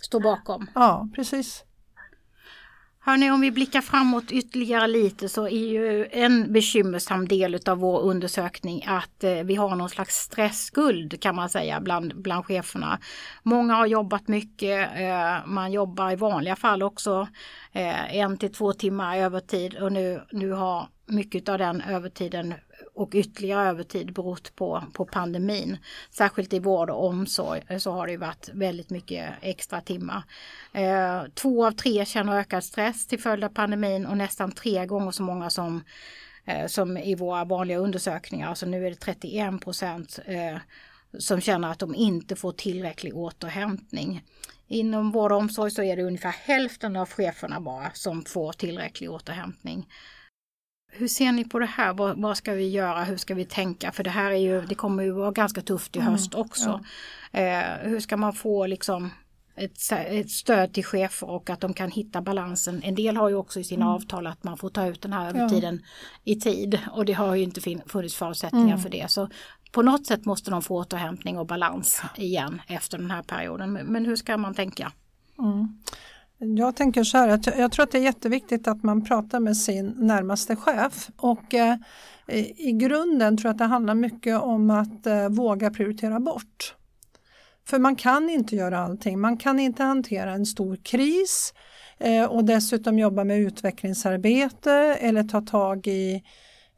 Stå 0.00 0.20
bakom. 0.20 0.66
ja 0.74 1.08
precis. 1.14 1.64
Hörni, 3.02 3.30
om 3.30 3.40
vi 3.40 3.50
blickar 3.50 3.80
framåt 3.80 4.32
ytterligare 4.32 4.86
lite 4.86 5.28
så 5.28 5.48
är 5.48 5.68
ju 5.68 6.06
en 6.12 6.52
bekymmersam 6.52 7.28
del 7.28 7.58
av 7.66 7.78
vår 7.78 8.00
undersökning 8.00 8.84
att 8.86 9.24
eh, 9.24 9.34
vi 9.34 9.54
har 9.54 9.76
någon 9.76 9.88
slags 9.90 10.14
stressskuld 10.16 11.20
kan 11.20 11.34
man 11.34 11.48
säga 11.48 11.80
bland, 11.80 12.22
bland 12.22 12.46
cheferna. 12.46 12.98
Många 13.42 13.74
har 13.74 13.86
jobbat 13.86 14.28
mycket, 14.28 14.88
eh, 14.96 15.46
man 15.46 15.72
jobbar 15.72 16.10
i 16.10 16.16
vanliga 16.16 16.56
fall 16.56 16.82
också 16.82 17.28
eh, 17.72 18.16
en 18.16 18.36
till 18.36 18.52
två 18.52 18.72
timmar 18.72 19.16
övertid 19.16 19.74
och 19.74 19.92
nu, 19.92 20.20
nu 20.30 20.50
har 20.50 20.88
mycket 21.06 21.48
av 21.48 21.58
den 21.58 21.80
övertiden 21.80 22.54
och 23.00 23.14
ytterligare 23.14 23.68
övertid 23.68 24.12
berott 24.12 24.56
på, 24.56 24.84
på 24.92 25.04
pandemin. 25.04 25.78
Särskilt 26.10 26.52
i 26.52 26.58
vård 26.58 26.90
och 26.90 27.06
omsorg 27.06 27.62
eh, 27.68 27.78
så 27.78 27.92
har 27.92 28.06
det 28.06 28.12
ju 28.12 28.18
varit 28.18 28.48
väldigt 28.52 28.90
mycket 28.90 29.30
extra 29.40 29.80
timmar. 29.80 30.22
Eh, 30.72 31.22
två 31.34 31.66
av 31.66 31.72
tre 31.72 32.04
känner 32.04 32.38
ökad 32.38 32.64
stress 32.64 33.06
till 33.06 33.20
följd 33.20 33.44
av 33.44 33.48
pandemin 33.48 34.06
och 34.06 34.16
nästan 34.16 34.52
tre 34.52 34.86
gånger 34.86 35.10
så 35.10 35.22
många 35.22 35.50
som, 35.50 35.84
eh, 36.44 36.66
som 36.66 36.96
i 36.96 37.14
våra 37.14 37.44
vanliga 37.44 37.78
undersökningar. 37.78 38.48
Alltså 38.48 38.66
nu 38.66 38.86
är 38.86 38.90
det 38.90 38.96
31 38.96 39.60
procent 39.60 40.18
eh, 40.24 40.56
som 41.18 41.40
känner 41.40 41.70
att 41.70 41.78
de 41.78 41.94
inte 41.94 42.36
får 42.36 42.52
tillräcklig 42.52 43.16
återhämtning. 43.16 44.22
Inom 44.68 45.10
vård 45.10 45.32
och 45.32 45.38
omsorg 45.38 45.70
så 45.70 45.82
är 45.82 45.96
det 45.96 46.02
ungefär 46.02 46.34
hälften 46.44 46.96
av 46.96 47.08
cheferna 47.08 47.60
bara 47.60 47.90
som 47.94 48.24
får 48.24 48.52
tillräcklig 48.52 49.10
återhämtning. 49.10 49.86
Hur 50.90 51.08
ser 51.08 51.32
ni 51.32 51.44
på 51.44 51.58
det 51.58 51.66
här? 51.66 51.94
Vad, 51.94 52.20
vad 52.20 52.36
ska 52.36 52.52
vi 52.52 52.68
göra? 52.68 53.04
Hur 53.04 53.16
ska 53.16 53.34
vi 53.34 53.44
tänka? 53.44 53.92
För 53.92 54.04
det 54.04 54.10
här 54.10 54.30
är 54.30 54.36
ju, 54.36 54.60
det 54.60 54.74
kommer 54.74 55.02
ju 55.02 55.10
vara 55.10 55.30
ganska 55.30 55.60
tufft 55.60 55.96
i 55.96 56.00
höst 56.00 56.34
också. 56.34 56.80
Eh, 57.32 57.62
hur 57.82 58.00
ska 58.00 58.16
man 58.16 58.32
få 58.32 58.66
liksom 58.66 59.10
ett, 59.56 59.92
ett 59.92 60.30
stöd 60.30 60.72
till 60.72 60.84
chefer 60.84 61.30
och 61.30 61.50
att 61.50 61.60
de 61.60 61.74
kan 61.74 61.90
hitta 61.90 62.22
balansen. 62.22 62.82
En 62.82 62.94
del 62.94 63.16
har 63.16 63.28
ju 63.28 63.34
också 63.34 63.60
i 63.60 63.64
sina 63.64 63.94
avtal 63.94 64.26
att 64.26 64.44
man 64.44 64.56
får 64.56 64.70
ta 64.70 64.86
ut 64.86 65.02
den 65.02 65.12
här 65.12 65.28
övertiden 65.28 65.82
i 66.24 66.36
tid 66.40 66.80
och 66.92 67.04
det 67.04 67.12
har 67.12 67.34
ju 67.34 67.42
inte 67.42 67.60
funnits 67.86 68.14
förutsättningar 68.14 68.76
för 68.76 68.88
det. 68.90 69.10
Så 69.10 69.28
på 69.72 69.82
något 69.82 70.06
sätt 70.06 70.24
måste 70.24 70.50
de 70.50 70.62
få 70.62 70.76
återhämtning 70.76 71.38
och 71.38 71.46
balans 71.46 72.02
igen 72.16 72.62
efter 72.66 72.98
den 72.98 73.10
här 73.10 73.22
perioden. 73.22 73.72
Men, 73.72 73.86
men 73.86 74.04
hur 74.04 74.16
ska 74.16 74.36
man 74.36 74.54
tänka? 74.54 74.92
Jag 76.42 76.76
tänker 76.76 77.04
så 77.04 77.18
här 77.18 77.28
att 77.28 77.46
jag, 77.46 77.72
tror 77.72 77.82
att 77.82 77.90
det 77.90 77.98
är 77.98 78.02
jätteviktigt 78.02 78.68
att 78.68 78.82
man 78.82 79.04
pratar 79.04 79.40
med 79.40 79.56
sin 79.56 79.94
närmaste 79.96 80.56
chef 80.56 81.10
och 81.16 81.54
eh, 81.54 81.76
i 82.56 82.72
grunden 82.72 83.36
tror 83.36 83.48
jag 83.48 83.52
att 83.52 83.58
det 83.58 83.64
handlar 83.64 83.94
mycket 83.94 84.40
om 84.40 84.70
att 84.70 85.06
eh, 85.06 85.28
våga 85.28 85.70
prioritera 85.70 86.20
bort. 86.20 86.74
För 87.66 87.78
man 87.78 87.96
kan 87.96 88.30
inte 88.30 88.56
göra 88.56 88.78
allting. 88.78 89.20
Man 89.20 89.36
kan 89.36 89.60
inte 89.60 89.82
hantera 89.82 90.32
en 90.32 90.46
stor 90.46 90.76
kris 90.76 91.54
eh, 91.98 92.24
och 92.24 92.44
dessutom 92.44 92.98
jobba 92.98 93.24
med 93.24 93.38
utvecklingsarbete 93.38 94.72
eller 95.00 95.24
ta 95.24 95.40
tag 95.40 95.86
i 95.86 96.22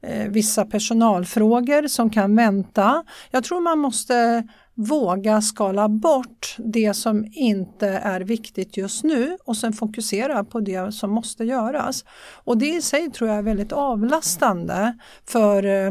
eh, 0.03 0.29
vissa 0.29 0.65
personalfrågor 0.65 1.87
som 1.87 2.11
kan 2.11 2.37
vänta. 2.37 3.05
Jag 3.31 3.45
tror 3.45 3.61
man 3.61 3.79
måste 3.79 4.49
våga 4.75 5.41
skala 5.41 5.89
bort 5.89 6.57
det 6.59 6.95
som 6.95 7.27
inte 7.33 7.89
är 7.89 8.20
viktigt 8.20 8.77
just 8.77 9.05
nu 9.05 9.37
och 9.45 9.57
sen 9.57 9.73
fokusera 9.73 10.45
på 10.45 10.61
det 10.61 10.93
som 10.93 11.11
måste 11.11 11.45
göras. 11.45 12.05
Och 12.45 12.59
det 12.59 12.68
i 12.68 12.83
sig 12.83 13.11
tror 13.11 13.31
jag 13.31 13.39
är 13.39 13.43
väldigt 13.43 13.73
avlastande 13.73 14.99
för 15.25 15.64
eh, 15.64 15.91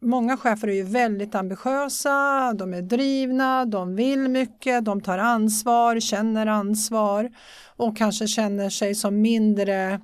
Många 0.00 0.36
chefer 0.36 0.68
är 0.68 0.72
ju 0.72 0.82
väldigt 0.82 1.34
ambitiösa, 1.34 2.52
de 2.54 2.74
är 2.74 2.82
drivna, 2.82 3.64
de 3.64 3.96
vill 3.96 4.28
mycket, 4.28 4.84
de 4.84 5.00
tar 5.00 5.18
ansvar, 5.18 6.00
känner 6.00 6.46
ansvar 6.46 7.30
och 7.76 7.96
kanske 7.96 8.26
känner 8.26 8.70
sig 8.70 8.94
som 8.94 9.20
mindre 9.20 10.00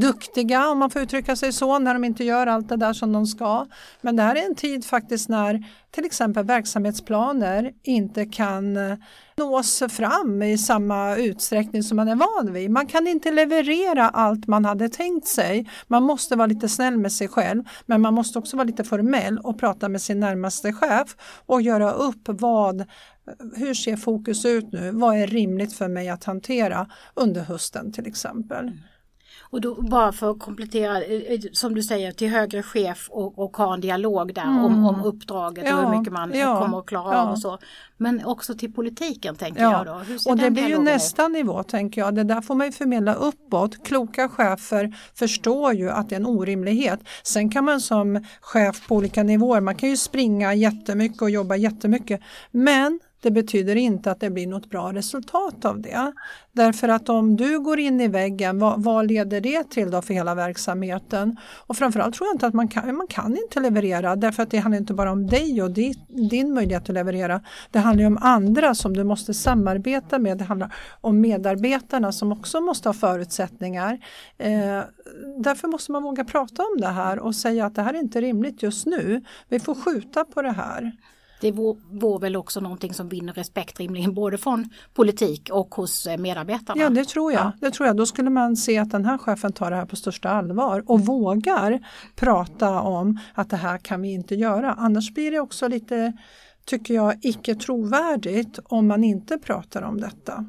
duktiga 0.00 0.68
om 0.68 0.78
man 0.78 0.90
får 0.90 1.02
uttrycka 1.02 1.36
sig 1.36 1.52
så 1.52 1.78
när 1.78 1.94
de 1.94 2.04
inte 2.04 2.24
gör 2.24 2.46
allt 2.46 2.68
det 2.68 2.76
där 2.76 2.92
som 2.92 3.12
de 3.12 3.26
ska. 3.26 3.66
Men 4.00 4.16
det 4.16 4.22
här 4.22 4.36
är 4.36 4.46
en 4.46 4.54
tid 4.54 4.84
faktiskt 4.84 5.28
när 5.28 5.64
till 5.90 6.04
exempel 6.04 6.44
verksamhetsplaner 6.44 7.72
inte 7.82 8.26
kan 8.26 8.76
eh, 8.76 8.98
nås 9.36 9.82
fram 9.88 10.42
i 10.42 10.58
samma 10.58 11.16
utsträckning 11.16 11.82
som 11.82 11.96
man 11.96 12.08
är 12.08 12.16
van 12.16 12.52
vid. 12.52 12.70
Man 12.70 12.86
kan 12.86 13.06
inte 13.06 13.30
leverera 13.30 14.08
allt 14.08 14.46
man 14.46 14.64
hade 14.64 14.88
tänkt 14.88 15.26
sig. 15.26 15.70
Man 15.86 16.02
måste 16.02 16.36
vara 16.36 16.46
lite 16.46 16.68
snäll 16.68 16.98
med 16.98 17.12
sig 17.12 17.28
själv 17.28 17.64
men 17.86 18.00
man 18.00 18.14
måste 18.14 18.38
också 18.38 18.56
vara 18.56 18.66
lite 18.66 18.84
formell 18.84 19.38
och 19.38 19.58
prata 19.58 19.88
med 19.88 20.02
sin 20.02 20.20
närmaste 20.20 20.72
chef 20.72 21.16
och 21.46 21.62
göra 21.62 21.92
upp 21.92 22.22
vad 22.24 22.84
hur 23.56 23.74
ser 23.74 23.96
fokus 23.96 24.44
ut 24.44 24.72
nu? 24.72 24.90
Vad 24.90 25.16
är 25.16 25.26
rimligt 25.26 25.72
för 25.72 25.88
mig 25.88 26.08
att 26.08 26.24
hantera 26.24 26.90
under 27.14 27.40
hösten 27.40 27.92
till 27.92 28.06
exempel? 28.06 28.64
Mm. 28.64 28.78
Och 29.52 29.60
då 29.60 29.74
bara 29.82 30.12
för 30.12 30.30
att 30.30 30.38
komplettera, 30.38 31.02
eh, 31.02 31.32
eh, 31.32 31.40
som 31.52 31.74
du 31.74 31.82
säger, 31.82 32.12
till 32.12 32.28
högre 32.28 32.62
chef 32.62 33.08
och, 33.10 33.38
och 33.38 33.56
ha 33.56 33.74
en 33.74 33.80
dialog 33.80 34.34
där 34.34 34.42
Mm. 34.42 34.64
om, 34.64 34.84
om 34.86 35.04
uppdraget 35.04 35.64
Ja, 35.68 35.76
och 35.76 35.90
hur 35.90 35.98
mycket 35.98 36.12
man 36.12 36.32
ja, 36.34 36.60
kommer 36.62 36.78
att 36.78 36.86
klara 36.86 37.14
ja. 37.14 37.20
av 37.22 37.30
och 37.30 37.38
så. 37.38 37.58
Men 37.96 38.24
också 38.24 38.54
till 38.54 38.72
politiken 38.72 39.36
tänker 39.36 39.62
Ja, 39.62 39.72
jag 39.72 39.86
då. 39.86 40.30
Och 40.30 40.36
det 40.36 40.50
blir 40.50 40.62
ju 40.62 40.68
dialogen 40.68 40.88
ut? 40.88 40.94
nästa 40.94 41.28
nivå 41.28 41.62
tänker 41.62 42.00
jag. 42.00 42.14
Det 42.14 42.24
där 42.24 42.40
får 42.40 42.54
man 42.54 42.66
ju 42.66 42.72
förmedla 42.72 43.14
uppåt. 43.14 43.84
Kloka 43.86 44.28
chefer 44.28 44.94
förstår 45.14 45.72
ju 45.72 45.90
att 45.90 46.08
det 46.08 46.14
är 46.14 46.20
en 46.20 46.26
orimlighet. 46.26 47.00
Sen 47.22 47.50
kan 47.50 47.64
man 47.64 47.80
som 47.80 48.24
chef 48.40 48.86
på 48.88 48.94
olika 48.96 49.22
nivåer, 49.22 49.60
man 49.60 49.74
kan 49.76 49.88
ju 49.88 49.96
springa 49.96 50.54
jättemycket 50.54 51.22
och 51.22 51.30
jobba 51.30 51.56
jättemycket. 51.56 52.20
Men 52.50 53.00
det 53.22 53.30
betyder 53.30 53.76
inte 53.76 54.10
att 54.10 54.20
det 54.20 54.30
blir 54.30 54.46
något 54.46 54.70
bra 54.70 54.92
resultat 54.92 55.64
av 55.64 55.80
det. 55.80 56.12
Därför 56.52 56.88
att 56.88 57.08
om 57.08 57.36
du 57.36 57.60
går 57.60 57.78
in 57.78 58.00
i 58.00 58.08
väggen, 58.08 58.58
vad, 58.58 58.82
vad 58.82 59.06
leder 59.06 59.40
det 59.40 59.70
till 59.70 59.90
då 59.90 60.02
för 60.02 60.14
hela 60.14 60.34
verksamheten? 60.34 61.36
Och 61.66 61.76
framförallt 61.76 62.14
tror 62.14 62.28
jag 62.28 62.34
inte 62.34 62.46
att 62.46 62.54
man 62.54 62.68
kan, 62.68 62.96
man 62.96 63.06
kan 63.06 63.36
inte 63.36 63.60
leverera 63.60 64.16
därför 64.16 64.42
att 64.42 64.50
det 64.50 64.58
handlar 64.58 64.78
inte 64.78 64.94
bara 64.94 65.12
om 65.12 65.26
dig 65.26 65.62
och 65.62 65.70
din, 65.70 65.94
din 66.30 66.54
möjlighet 66.54 66.82
att 66.82 66.94
leverera. 66.94 67.40
Det 67.70 67.78
handlar 67.78 68.00
ju 68.00 68.06
om 68.06 68.18
andra 68.20 68.74
som 68.74 68.96
du 68.96 69.04
måste 69.04 69.34
samarbeta 69.34 70.18
med. 70.18 70.38
Det 70.38 70.44
handlar 70.44 70.74
om 71.00 71.20
medarbetarna 71.20 72.12
som 72.12 72.32
också 72.32 72.60
måste 72.60 72.88
ha 72.88 72.94
förutsättningar. 72.94 73.98
Eh, 74.38 74.80
därför 75.38 75.68
måste 75.68 75.92
man 75.92 76.02
våga 76.02 76.24
prata 76.24 76.62
om 76.62 76.80
det 76.80 76.88
här 76.88 77.18
och 77.18 77.34
säga 77.34 77.66
att 77.66 77.74
det 77.74 77.82
här 77.82 77.94
är 77.94 77.98
inte 77.98 78.20
rimligt 78.20 78.62
just 78.62 78.86
nu. 78.86 79.24
Vi 79.48 79.60
får 79.60 79.74
skjuta 79.74 80.24
på 80.24 80.42
det 80.42 80.52
här. 80.52 80.92
Det 81.42 81.52
vore 81.52 82.20
väl 82.20 82.36
också 82.36 82.60
någonting 82.60 82.94
som 82.94 83.08
vinner 83.08 83.32
respekt 83.32 83.80
rimligen 83.80 84.14
både 84.14 84.38
från 84.38 84.70
politik 84.94 85.50
och 85.52 85.74
hos 85.74 86.06
eh, 86.06 86.16
medarbetarna. 86.16 86.82
Ja, 86.82 86.90
det 86.90 87.04
tror 87.04 87.32
jag. 87.32 87.52
Det 87.60 87.70
tror 87.70 87.86
jag. 87.86 87.96
Då 87.96 88.06
skulle 88.06 88.30
man 88.30 88.56
se 88.56 88.78
att 88.78 88.90
den 88.90 89.04
här 89.04 89.18
chefen 89.18 89.52
tar 89.52 89.70
det 89.70 89.76
här 89.76 89.86
på 89.86 89.96
största 89.96 90.28
allvar 90.28 90.84
och 90.86 91.00
vågar 91.00 91.80
prata 92.16 92.80
om 92.80 93.18
att 93.34 93.50
det 93.50 93.56
här 93.56 93.78
kan 93.78 94.02
vi 94.02 94.12
inte 94.12 94.34
göra. 94.34 94.74
Annars 94.78 95.14
blir 95.14 95.30
det 95.30 95.40
också 95.40 95.68
lite, 95.68 96.12
tycker 96.66 96.94
jag, 96.94 97.10
icke 97.22 97.54
trovärdigt 97.54 98.58
om 98.64 98.88
man 98.88 99.04
inte 99.04 99.38
pratar 99.38 99.82
om 99.82 100.00
detta. 100.00 100.44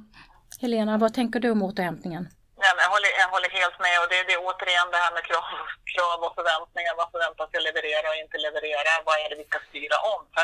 Helena, 0.62 0.98
vad 0.98 1.14
tänker 1.14 1.40
du 1.40 1.50
om 1.52 1.62
återhämtningen? 1.70 2.24
Nej, 2.64 2.72
men 2.76 2.82
jag, 2.88 2.92
håller, 2.96 3.12
jag 3.24 3.30
håller 3.36 3.52
helt 3.60 3.78
med 3.86 3.96
och 4.02 4.10
det, 4.12 4.20
det 4.28 4.34
är 4.38 4.42
återigen 4.50 4.88
det 4.94 5.02
här 5.06 5.14
med 5.18 5.24
krav, 5.30 5.46
krav 5.94 6.18
och 6.26 6.34
förväntningar. 6.40 6.94
Vad 7.02 7.08
förväntas 7.14 7.50
jag 7.56 7.64
leverera 7.70 8.06
och 8.12 8.20
inte 8.24 8.38
leverera? 8.46 8.92
Vad 9.08 9.16
är 9.24 9.28
det 9.32 9.38
vi 9.42 9.48
ska 9.52 9.60
styra 9.70 9.98
om? 10.14 10.22
För 10.34 10.44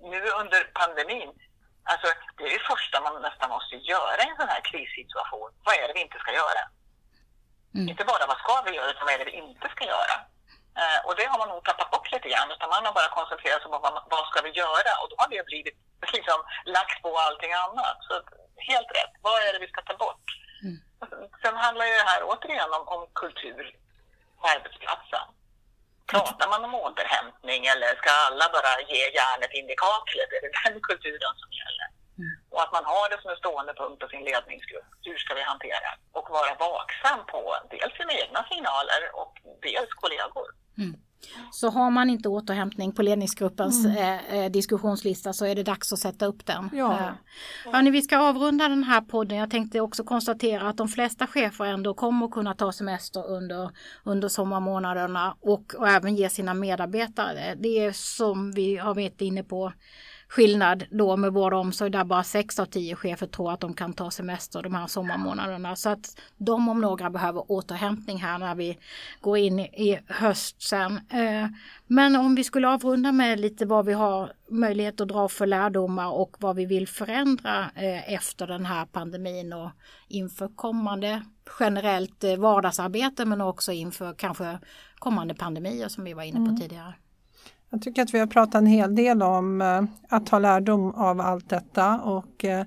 nu 0.00 0.20
under 0.40 0.60
pandemin, 0.78 1.30
alltså 1.90 2.06
det 2.36 2.44
är 2.44 2.58
det 2.58 2.68
första 2.72 3.00
man 3.00 3.22
nästan 3.22 3.50
måste 3.50 3.76
göra 3.76 4.20
i 4.22 4.28
en 4.28 4.36
sån 4.36 4.48
här 4.48 4.62
krissituation. 4.68 5.50
Vad 5.64 5.74
är 5.74 5.88
det 5.88 5.94
vi 5.94 6.00
inte 6.00 6.18
ska 6.18 6.32
göra? 6.32 6.62
Mm. 7.74 7.88
Inte 7.88 8.04
bara 8.04 8.26
vad 8.26 8.38
ska 8.38 8.54
vi 8.66 8.76
göra, 8.76 8.90
utan 8.90 9.04
vad 9.06 9.14
är 9.14 9.18
det 9.18 9.30
vi 9.30 9.36
inte 9.46 9.68
ska 9.74 9.84
göra? 9.84 10.16
Eh, 10.80 11.00
och 11.06 11.14
det 11.16 11.26
har 11.32 11.38
man 11.38 11.48
nog 11.48 11.64
tappat 11.64 11.90
bort 11.90 12.12
lite 12.12 12.28
grann, 12.28 12.50
utan 12.54 12.68
man 12.74 12.86
har 12.86 12.92
bara 12.92 13.16
koncentrerat 13.18 13.62
sig 13.62 13.70
på 13.70 13.78
vad, 13.78 13.94
vad 14.14 14.24
ska 14.28 14.38
vi 14.46 14.52
göra? 14.62 14.90
Och 15.00 15.08
då 15.10 15.14
har 15.18 15.28
det 15.28 15.46
blivit 15.50 15.76
liksom 16.16 16.38
lagt 16.76 17.02
på 17.02 17.10
allting 17.26 17.52
annat. 17.52 17.98
Så 18.08 18.14
helt 18.70 18.90
rätt, 18.98 19.14
vad 19.26 19.42
är 19.46 19.52
det 19.52 19.58
vi 19.64 19.68
ska 19.72 19.80
ta 19.82 19.96
bort? 20.04 20.26
Mm. 20.66 20.78
Sen 21.42 21.56
handlar 21.56 21.84
ju 21.86 21.94
det 22.00 22.10
här 22.12 22.22
återigen 22.30 22.72
om, 22.78 22.84
om 22.94 23.02
kultur 23.22 23.64
på 24.40 24.44
arbetsplatsen. 24.54 25.26
Pratar 26.12 26.48
man 26.52 26.64
om 26.64 26.74
återhämtning 26.86 27.60
eller 27.72 27.90
ska 28.00 28.10
alla 28.26 28.46
bara 28.56 28.72
ge 28.92 29.02
järnet 29.20 29.52
in 29.58 29.70
i 29.74 29.76
kaklet? 29.86 30.30
Är 30.36 30.40
det 30.44 30.52
den 30.64 30.76
kulturen 30.88 31.34
som 31.42 31.50
gäller? 31.60 31.88
Mm. 32.22 32.34
Och 32.52 32.62
att 32.64 32.72
man 32.76 32.84
har 32.92 33.06
det 33.10 33.18
som 33.20 33.30
en 33.30 33.42
stående 33.42 33.74
punkt 33.80 33.98
på 34.02 34.08
sin 34.08 34.24
ledningsgrupp. 34.28 34.90
Hur 35.06 35.18
ska 35.22 35.30
vi 35.38 35.44
hantera? 35.52 35.90
Och 36.18 36.26
vara 36.36 36.52
vaksam 36.66 37.20
på 37.32 37.42
dels 37.72 37.94
sina 37.98 38.12
egna 38.22 38.40
signaler 38.50 39.02
och 39.20 39.34
dels 39.66 39.92
kollegor. 40.02 40.48
Så 41.50 41.70
har 41.70 41.90
man 41.90 42.10
inte 42.10 42.28
återhämtning 42.28 42.92
på 42.92 43.02
ledningsgruppens 43.02 43.86
eh, 43.86 44.34
eh, 44.34 44.50
diskussionslista 44.50 45.32
så 45.32 45.44
är 45.44 45.54
det 45.54 45.62
dags 45.62 45.92
att 45.92 45.98
sätta 45.98 46.26
upp 46.26 46.46
den. 46.46 46.70
Ja. 46.72 46.92
Eh, 46.92 47.72
hörni, 47.72 47.90
vi 47.90 48.02
ska 48.02 48.18
avrunda 48.18 48.68
den 48.68 48.84
här 48.84 49.00
podden. 49.00 49.38
Jag 49.38 49.50
tänkte 49.50 49.80
också 49.80 50.04
konstatera 50.04 50.68
att 50.68 50.76
de 50.76 50.88
flesta 50.88 51.26
chefer 51.26 51.64
ändå 51.64 51.94
kommer 51.94 52.26
att 52.26 52.32
kunna 52.32 52.54
ta 52.54 52.72
semester 52.72 53.26
under, 53.26 53.70
under 54.04 54.28
sommarmånaderna 54.28 55.36
och, 55.40 55.74
och 55.74 55.88
även 55.88 56.16
ge 56.16 56.30
sina 56.30 56.54
medarbetare. 56.54 57.54
Det 57.54 57.78
är 57.78 57.92
som 57.92 58.52
vi 58.52 58.76
har 58.76 58.94
varit 58.94 59.20
inne 59.20 59.42
på 59.42 59.72
skillnad 60.28 60.84
då 60.90 61.16
med 61.16 61.32
vård 61.32 61.54
och 61.54 61.60
omsorg 61.60 61.90
där 61.90 62.04
bara 62.04 62.24
6 62.24 62.58
av 62.58 62.66
10 62.66 62.96
chefer 62.96 63.26
tror 63.26 63.52
att 63.52 63.60
de 63.60 63.74
kan 63.74 63.92
ta 63.92 64.10
semester 64.10 64.62
de 64.62 64.74
här 64.74 64.86
sommarmånaderna. 64.86 65.76
Så 65.76 65.88
att 65.88 66.20
de 66.36 66.68
om 66.68 66.80
några 66.80 67.10
behöver 67.10 67.52
återhämtning 67.52 68.18
här 68.18 68.38
när 68.38 68.54
vi 68.54 68.78
går 69.20 69.38
in 69.38 69.58
i 69.58 69.98
höst 70.08 70.62
sen. 70.62 70.92
Eh, 70.96 71.48
Men 71.86 72.16
om 72.16 72.34
vi 72.34 72.44
skulle 72.44 72.68
avrunda 72.68 73.12
med 73.12 73.40
lite 73.40 73.66
vad 73.66 73.86
vi 73.86 73.92
har 73.92 74.32
möjlighet 74.50 75.00
att 75.00 75.08
dra 75.08 75.28
för 75.28 75.46
lärdomar 75.46 76.12
och 76.12 76.36
vad 76.38 76.56
vi 76.56 76.66
vill 76.66 76.88
förändra 76.88 77.70
eh, 77.74 78.12
efter 78.14 78.46
den 78.46 78.66
här 78.66 78.86
pandemin 78.86 79.52
och 79.52 79.70
inför 80.08 80.48
kommande 80.56 81.22
generellt 81.60 82.24
eh, 82.24 82.36
vardagsarbete 82.36 83.24
men 83.24 83.40
också 83.40 83.72
inför 83.72 84.14
kanske 84.14 84.58
kommande 84.98 85.34
pandemier 85.34 85.88
som 85.88 86.04
vi 86.04 86.14
var 86.14 86.22
inne 86.22 86.50
på 86.50 86.56
tidigare. 86.56 86.94
Jag 87.70 87.82
tycker 87.82 88.02
att 88.02 88.14
vi 88.14 88.18
har 88.18 88.26
pratat 88.26 88.54
en 88.54 88.66
hel 88.66 88.94
del 88.94 89.22
om 89.22 89.60
eh, 89.60 89.82
att 90.08 90.26
ta 90.26 90.38
lärdom 90.38 90.94
av 90.94 91.20
allt 91.20 91.50
detta 91.50 92.00
och 92.00 92.44
eh, 92.44 92.64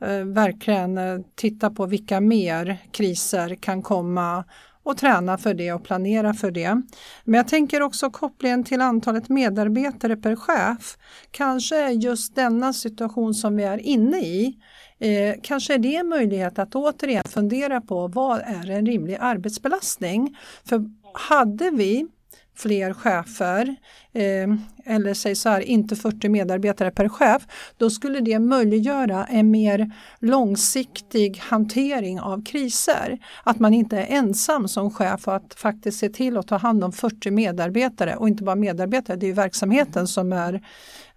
eh, 0.00 0.24
verkligen 0.24 0.98
titta 1.34 1.70
på 1.70 1.86
vilka 1.86 2.20
mer 2.20 2.78
kriser 2.92 3.54
kan 3.54 3.82
komma 3.82 4.44
och 4.82 4.96
träna 4.96 5.38
för 5.38 5.54
det 5.54 5.72
och 5.72 5.84
planera 5.84 6.34
för 6.34 6.50
det. 6.50 6.82
Men 7.24 7.34
jag 7.34 7.48
tänker 7.48 7.82
också 7.82 8.10
kopplingen 8.10 8.64
till 8.64 8.80
antalet 8.80 9.28
medarbetare 9.28 10.16
per 10.16 10.36
chef. 10.36 10.96
Kanske 11.30 11.76
är 11.76 11.90
just 11.90 12.34
denna 12.34 12.72
situation 12.72 13.34
som 13.34 13.56
vi 13.56 13.64
är 13.64 13.78
inne 13.78 14.18
i 14.18 14.58
Eh, 14.98 15.34
kanske 15.42 15.74
är 15.74 15.78
det 15.78 15.96
en 15.96 16.08
möjlighet 16.08 16.58
att 16.58 16.74
återigen 16.74 17.24
fundera 17.24 17.80
på 17.80 18.08
vad 18.08 18.40
är 18.40 18.70
en 18.70 18.86
rimlig 18.86 19.16
arbetsbelastning? 19.20 20.36
För 20.64 20.84
hade 21.12 21.70
vi 21.70 22.06
fler 22.54 22.94
chefer 22.94 23.76
eh, 24.12 24.48
eller 24.84 25.14
säg 25.14 25.34
så 25.34 25.48
här, 25.48 25.60
inte 25.60 25.96
40 25.96 26.28
medarbetare 26.28 26.90
per 26.90 27.08
chef, 27.08 27.42
då 27.76 27.90
skulle 27.90 28.20
det 28.20 28.38
möjliggöra 28.38 29.24
en 29.24 29.50
mer 29.50 29.90
långsiktig 30.18 31.38
hantering 31.38 32.20
av 32.20 32.44
kriser. 32.44 33.18
Att 33.44 33.58
man 33.58 33.74
inte 33.74 33.98
är 33.98 34.16
ensam 34.16 34.68
som 34.68 34.90
chef 34.90 35.28
och 35.28 35.36
att 35.36 35.54
faktiskt 35.54 35.98
se 35.98 36.08
till 36.08 36.36
att 36.36 36.48
ta 36.48 36.56
hand 36.56 36.84
om 36.84 36.92
40 36.92 37.30
medarbetare 37.30 38.16
och 38.16 38.28
inte 38.28 38.42
bara 38.44 38.56
medarbetare, 38.56 39.16
det 39.16 39.26
är 39.26 39.28
ju 39.28 39.34
verksamheten 39.34 40.06
som 40.06 40.32
är 40.32 40.62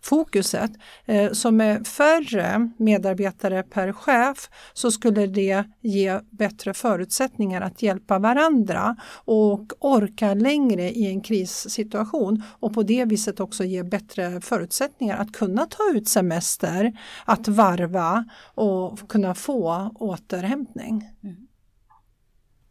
fokuset. 0.01 0.71
Eh, 1.05 1.31
så 1.31 1.51
med 1.51 1.87
färre 1.87 2.69
medarbetare 2.77 3.63
per 3.63 3.93
chef 3.93 4.49
så 4.73 4.91
skulle 4.91 5.27
det 5.27 5.63
ge 5.81 6.19
bättre 6.29 6.73
förutsättningar 6.73 7.61
att 7.61 7.81
hjälpa 7.81 8.19
varandra 8.19 8.95
och 9.25 9.73
orka 9.79 10.33
längre 10.33 10.83
i 10.83 11.07
en 11.07 11.21
krissituation 11.21 12.43
och 12.59 12.73
på 12.73 12.83
det 12.83 13.05
viset 13.05 13.39
också 13.39 13.63
ge 13.63 13.83
bättre 13.83 14.41
förutsättningar 14.41 15.17
att 15.17 15.31
kunna 15.31 15.65
ta 15.65 15.83
ut 15.93 16.07
semester, 16.07 16.93
att 17.25 17.47
varva 17.47 18.25
och 18.55 19.09
kunna 19.09 19.35
få 19.35 19.91
återhämtning. 19.95 21.09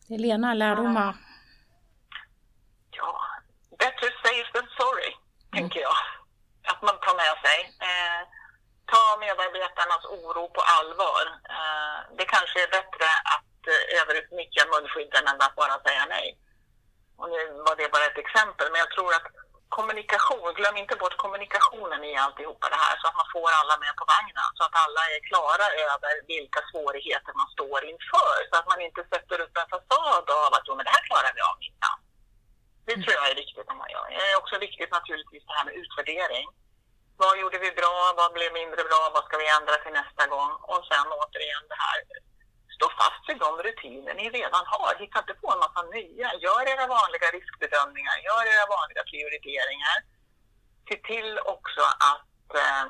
Helena, 0.09 0.55
lärdomar? 0.55 1.17
Ja, 2.91 3.19
better 3.79 4.11
safe 4.23 4.51
than 4.55 4.69
sorry, 4.79 5.13
tänker 5.53 5.81
jag. 5.81 6.16
Att 6.77 6.89
man 6.91 7.01
tar 7.01 7.17
med 7.25 7.37
sig. 7.45 7.59
Eh, 7.89 8.23
ta 8.93 9.03
medarbetarnas 9.25 10.05
oro 10.19 10.45
på 10.57 10.63
allvar. 10.77 11.25
Eh, 11.55 11.99
det 12.19 12.27
kanske 12.35 12.57
är 12.65 12.71
bättre 12.79 13.09
att 13.35 13.61
eh, 13.73 14.01
överutnyttja 14.01 14.63
munskydden 14.73 15.25
än 15.31 15.41
att 15.47 15.59
bara 15.63 15.77
säga 15.87 16.05
nej. 16.17 16.29
Och 17.21 17.29
nu 17.35 17.43
var 17.67 17.77
det 17.77 17.93
bara 17.95 18.09
ett 18.11 18.25
exempel, 18.25 18.67
men 18.71 18.83
jag 18.85 18.91
tror 18.93 19.11
att 19.19 19.29
kommunikation, 19.79 20.55
glöm 20.59 20.77
inte 20.83 20.97
bort 21.03 21.17
kommunikationen 21.25 22.05
i 22.05 22.17
alltihopa 22.25 22.67
det 22.73 22.81
här 22.85 22.95
så 22.99 23.05
att 23.09 23.21
man 23.21 23.33
får 23.35 23.51
alla 23.61 23.75
med 23.85 23.93
på 24.01 24.05
vagnen. 24.15 24.51
Så 24.59 24.63
att 24.65 24.77
alla 24.85 25.03
är 25.15 25.21
klara 25.31 25.67
över 25.89 26.13
vilka 26.35 26.61
svårigheter 26.71 27.33
man 27.41 27.49
står 27.57 27.81
inför. 27.93 28.37
Så 28.51 28.55
att 28.59 28.69
man 28.73 28.81
inte 28.87 29.03
sätter 29.13 29.39
upp 29.45 29.55
en 29.63 29.71
fasad 29.75 30.27
av 30.45 30.51
att 30.57 30.67
jo, 30.69 30.73
men 30.77 30.85
det 30.87 30.95
här 30.97 31.05
klarar 31.09 31.33
vi 31.37 31.43
av 31.51 31.59
innan. 31.69 31.99
Det 32.89 32.97
tror 33.03 33.15
jag 33.19 33.31
är 33.31 33.43
viktigt 33.45 33.67
när 33.69 33.79
man 33.83 33.91
gör. 33.95 34.07
Det 34.11 34.31
är 34.33 34.39
också 34.43 34.57
viktigt 34.67 34.91
naturligtvis 34.99 35.45
det 35.47 35.57
här 35.59 35.67
med 35.69 35.75
utvärdering. 35.83 36.49
Vad 37.23 37.39
gjorde 37.41 37.59
vi 37.59 37.71
bra? 37.81 37.97
Vad 38.21 38.33
blev 38.33 38.53
mindre 38.53 38.83
bra? 38.91 39.03
Vad 39.15 39.25
ska 39.25 39.37
vi 39.43 39.49
ändra 39.59 39.77
till 39.77 39.99
nästa 40.01 40.25
gång? 40.35 40.53
Och 40.71 40.83
sen 40.91 41.07
återigen 41.21 41.65
det 41.73 41.81
här, 41.87 41.99
stå 42.77 42.87
fast 43.01 43.23
vid 43.29 43.39
de 43.47 43.53
rutiner 43.67 44.15
ni 44.15 44.27
redan 44.39 44.65
har. 44.73 44.91
Hitta 45.03 45.19
inte 45.19 45.35
på 45.43 45.49
en 45.53 45.63
massa 45.65 45.83
nya. 45.97 46.29
Gör 46.45 46.63
era 46.73 46.87
vanliga 46.99 47.29
riskbedömningar, 47.39 48.17
gör 48.29 48.45
era 48.55 48.67
vanliga 48.77 49.03
prioriteringar. 49.11 49.97
Se 50.89 50.97
till 51.11 51.31
också 51.55 51.83
att, 52.13 52.49
eh, 52.63 52.85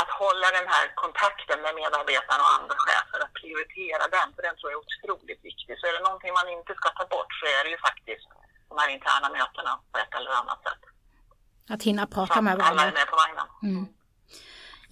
att 0.00 0.10
hålla 0.22 0.48
den 0.58 0.68
här 0.74 0.86
kontakten 1.02 1.58
med 1.64 1.74
medarbetarna 1.80 2.42
och 2.46 2.54
andra 2.58 2.76
chefer, 2.86 3.18
att 3.24 3.34
prioritera 3.42 4.04
den, 4.16 4.28
för 4.34 4.42
den 4.46 4.56
tror 4.56 4.68
jag 4.70 4.78
är 4.78 4.84
otroligt 4.86 5.42
viktig. 5.50 5.72
Så 5.78 5.86
är 5.86 5.92
det 5.92 6.06
någonting 6.08 6.32
man 6.40 6.48
inte 6.58 6.72
ska 6.74 6.88
ta 6.90 7.04
bort 7.14 7.32
så 7.40 7.44
är 7.56 7.60
det 7.64 7.70
ju 7.74 7.78
faktiskt 7.88 8.28
de 8.68 8.74
här 8.80 8.90
interna 8.96 9.28
mötena 9.38 9.72
på 9.92 9.98
ett 10.02 10.14
eller 10.18 10.32
annat 10.40 10.62
sätt. 10.66 10.82
Att 11.68 11.82
hinna 11.82 12.06
prata 12.06 12.40
med 12.40 12.54
att 12.54 12.60
alla 12.60 12.70
är 12.70 12.74
varandra. 12.74 12.98
med 13.00 13.06
på 13.06 13.16
vagnen. 13.16 13.76
Mm. 13.76 13.86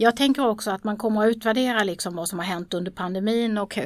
Jag 0.03 0.17
tänker 0.17 0.47
också 0.47 0.71
att 0.71 0.85
man 0.85 0.97
kommer 0.97 1.23
att 1.27 1.37
utvärdera 1.37 1.85
liksom 1.85 2.17
vad 2.17 2.29
som 2.29 2.39
har 2.39 2.47
hänt 2.47 2.75
under 2.75 2.91
pandemin 2.91 3.59
och 3.59 3.79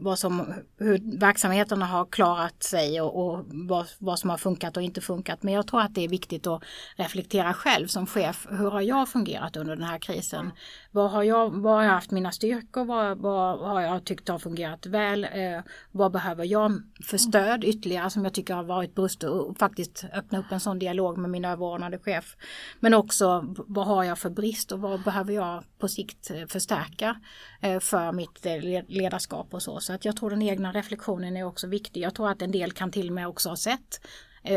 vad 0.00 0.18
som, 0.18 0.54
hur 0.78 1.18
verksamheterna 1.20 1.86
har 1.86 2.04
klarat 2.04 2.62
sig 2.62 3.00
och, 3.00 3.26
och 3.26 3.44
vad, 3.48 3.86
vad 3.98 4.18
som 4.18 4.30
har 4.30 4.36
funkat 4.36 4.76
och 4.76 4.82
inte 4.82 5.00
funkat. 5.00 5.42
Men 5.42 5.54
jag 5.54 5.66
tror 5.66 5.80
att 5.80 5.94
det 5.94 6.04
är 6.04 6.08
viktigt 6.08 6.46
att 6.46 6.62
reflektera 6.96 7.54
själv 7.54 7.86
som 7.86 8.06
chef. 8.06 8.46
Hur 8.50 8.70
har 8.70 8.80
jag 8.80 9.08
fungerat 9.08 9.56
under 9.56 9.76
den 9.76 9.84
här 9.84 9.98
krisen? 9.98 10.50
Vad 10.90 11.10
har 11.10 11.22
jag, 11.22 11.50
vad 11.50 11.74
har 11.74 11.82
jag 11.82 11.90
haft 11.90 12.10
mina 12.10 12.32
styrkor? 12.32 12.84
Vad, 12.84 13.18
vad 13.18 13.58
har 13.58 13.80
jag 13.80 14.04
tyckt 14.04 14.28
har 14.28 14.38
fungerat 14.38 14.86
väl? 14.86 15.24
Eh, 15.24 15.60
vad 15.92 16.12
behöver 16.12 16.44
jag 16.44 16.82
för 17.04 17.18
stöd 17.18 17.64
ytterligare 17.64 18.10
som 18.10 18.24
jag 18.24 18.34
tycker 18.34 18.54
har 18.54 18.64
varit 18.64 18.94
brustet 18.94 19.30
och 19.30 19.58
faktiskt 19.58 20.04
öppna 20.14 20.38
upp 20.38 20.52
en 20.52 20.60
sån 20.60 20.78
dialog 20.78 21.18
med 21.18 21.30
min 21.30 21.44
överordnade 21.44 21.98
chef. 21.98 22.36
Men 22.80 22.94
också 22.94 23.54
vad 23.56 23.86
har 23.86 24.04
jag 24.04 24.18
för 24.18 24.30
brist 24.30 24.72
och 24.72 24.80
vad 24.80 25.02
behöver 25.02 25.32
jag 25.32 25.55
på 25.78 25.88
sikt 25.88 26.30
eh, 26.30 26.46
förstärka 26.46 27.20
eh, 27.60 27.80
för 27.80 28.12
mitt 28.12 28.46
eh, 28.46 28.84
ledarskap 28.88 29.54
och 29.54 29.62
så. 29.62 29.80
Så 29.80 29.92
att 29.92 30.04
jag 30.04 30.16
tror 30.16 30.30
den 30.30 30.42
egna 30.42 30.72
reflektionen 30.72 31.36
är 31.36 31.44
också 31.44 31.66
viktig. 31.66 32.00
Jag 32.00 32.14
tror 32.14 32.30
att 32.30 32.42
en 32.42 32.50
del 32.50 32.72
kan 32.72 32.90
till 32.90 33.08
och 33.08 33.14
med 33.14 33.28
också 33.28 33.48
ha 33.48 33.56
sett 33.56 34.00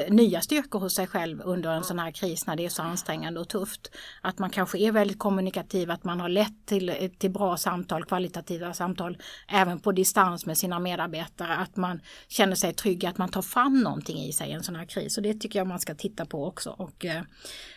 nya 0.09 0.41
styrkor 0.41 0.79
hos 0.79 0.95
sig 0.95 1.07
själv 1.07 1.41
under 1.41 1.69
en 1.71 1.83
sån 1.83 1.99
här 1.99 2.11
kris 2.11 2.47
när 2.47 2.55
det 2.55 2.65
är 2.65 2.69
så 2.69 2.81
ansträngande 2.81 3.39
och 3.39 3.49
tufft. 3.49 3.91
Att 4.21 4.39
man 4.39 4.49
kanske 4.49 4.77
är 4.79 4.91
väldigt 4.91 5.19
kommunikativ, 5.19 5.91
att 5.91 6.03
man 6.03 6.19
har 6.19 6.29
lätt 6.29 6.65
till, 6.65 7.09
till 7.17 7.31
bra 7.31 7.57
samtal, 7.57 8.05
kvalitativa 8.05 8.73
samtal, 8.73 9.17
även 9.47 9.79
på 9.79 9.91
distans 9.91 10.45
med 10.45 10.57
sina 10.57 10.79
medarbetare. 10.79 11.55
Att 11.55 11.75
man 11.75 12.01
känner 12.27 12.55
sig 12.55 12.73
trygg, 12.73 13.05
att 13.05 13.17
man 13.17 13.29
tar 13.29 13.41
fram 13.41 13.81
någonting 13.81 14.17
i 14.17 14.31
sig 14.33 14.49
i 14.49 14.53
en 14.53 14.63
sån 14.63 14.75
här 14.75 14.85
kris. 14.85 15.17
Och 15.17 15.23
det 15.23 15.33
tycker 15.33 15.59
jag 15.59 15.67
man 15.67 15.79
ska 15.79 15.95
titta 15.95 16.25
på 16.25 16.45
också. 16.45 16.69
Och, 16.69 17.05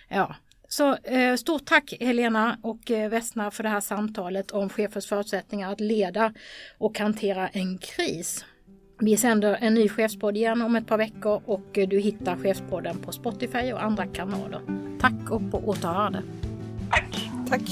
ja. 0.09 0.35
Så 0.73 0.97
eh, 0.97 1.37
stort 1.37 1.65
tack 1.65 1.95
Helena 2.01 2.59
och 2.63 2.91
eh, 2.91 3.11
Westna 3.11 3.51
för 3.51 3.63
det 3.63 3.69
här 3.69 3.81
samtalet 3.81 4.51
om 4.51 4.69
chefers 4.69 5.07
förutsättningar 5.07 5.73
att 5.73 5.81
leda 5.81 6.33
och 6.79 6.99
hantera 6.99 7.49
en 7.49 7.79
kris. 7.79 8.45
Vi 8.99 9.17
sänder 9.17 9.59
en 9.61 9.75
ny 9.75 9.89
chefspodd 9.89 10.37
igen 10.37 10.63
om 10.63 10.77
ett 10.77 10.87
par 10.87 10.99
veckor 10.99 11.43
och 11.45 11.79
eh, 11.79 11.89
du 11.89 11.99
hittar 11.99 12.37
chefspodden 12.37 12.99
på 12.99 13.13
Spotify 13.13 13.73
och 13.73 13.83
andra 13.83 14.07
kanaler. 14.07 14.61
Tack 15.01 15.31
och 15.31 15.51
på 15.51 15.59
återhörande. 15.59 16.23
Tack! 16.91 17.31
Tack. 17.49 17.63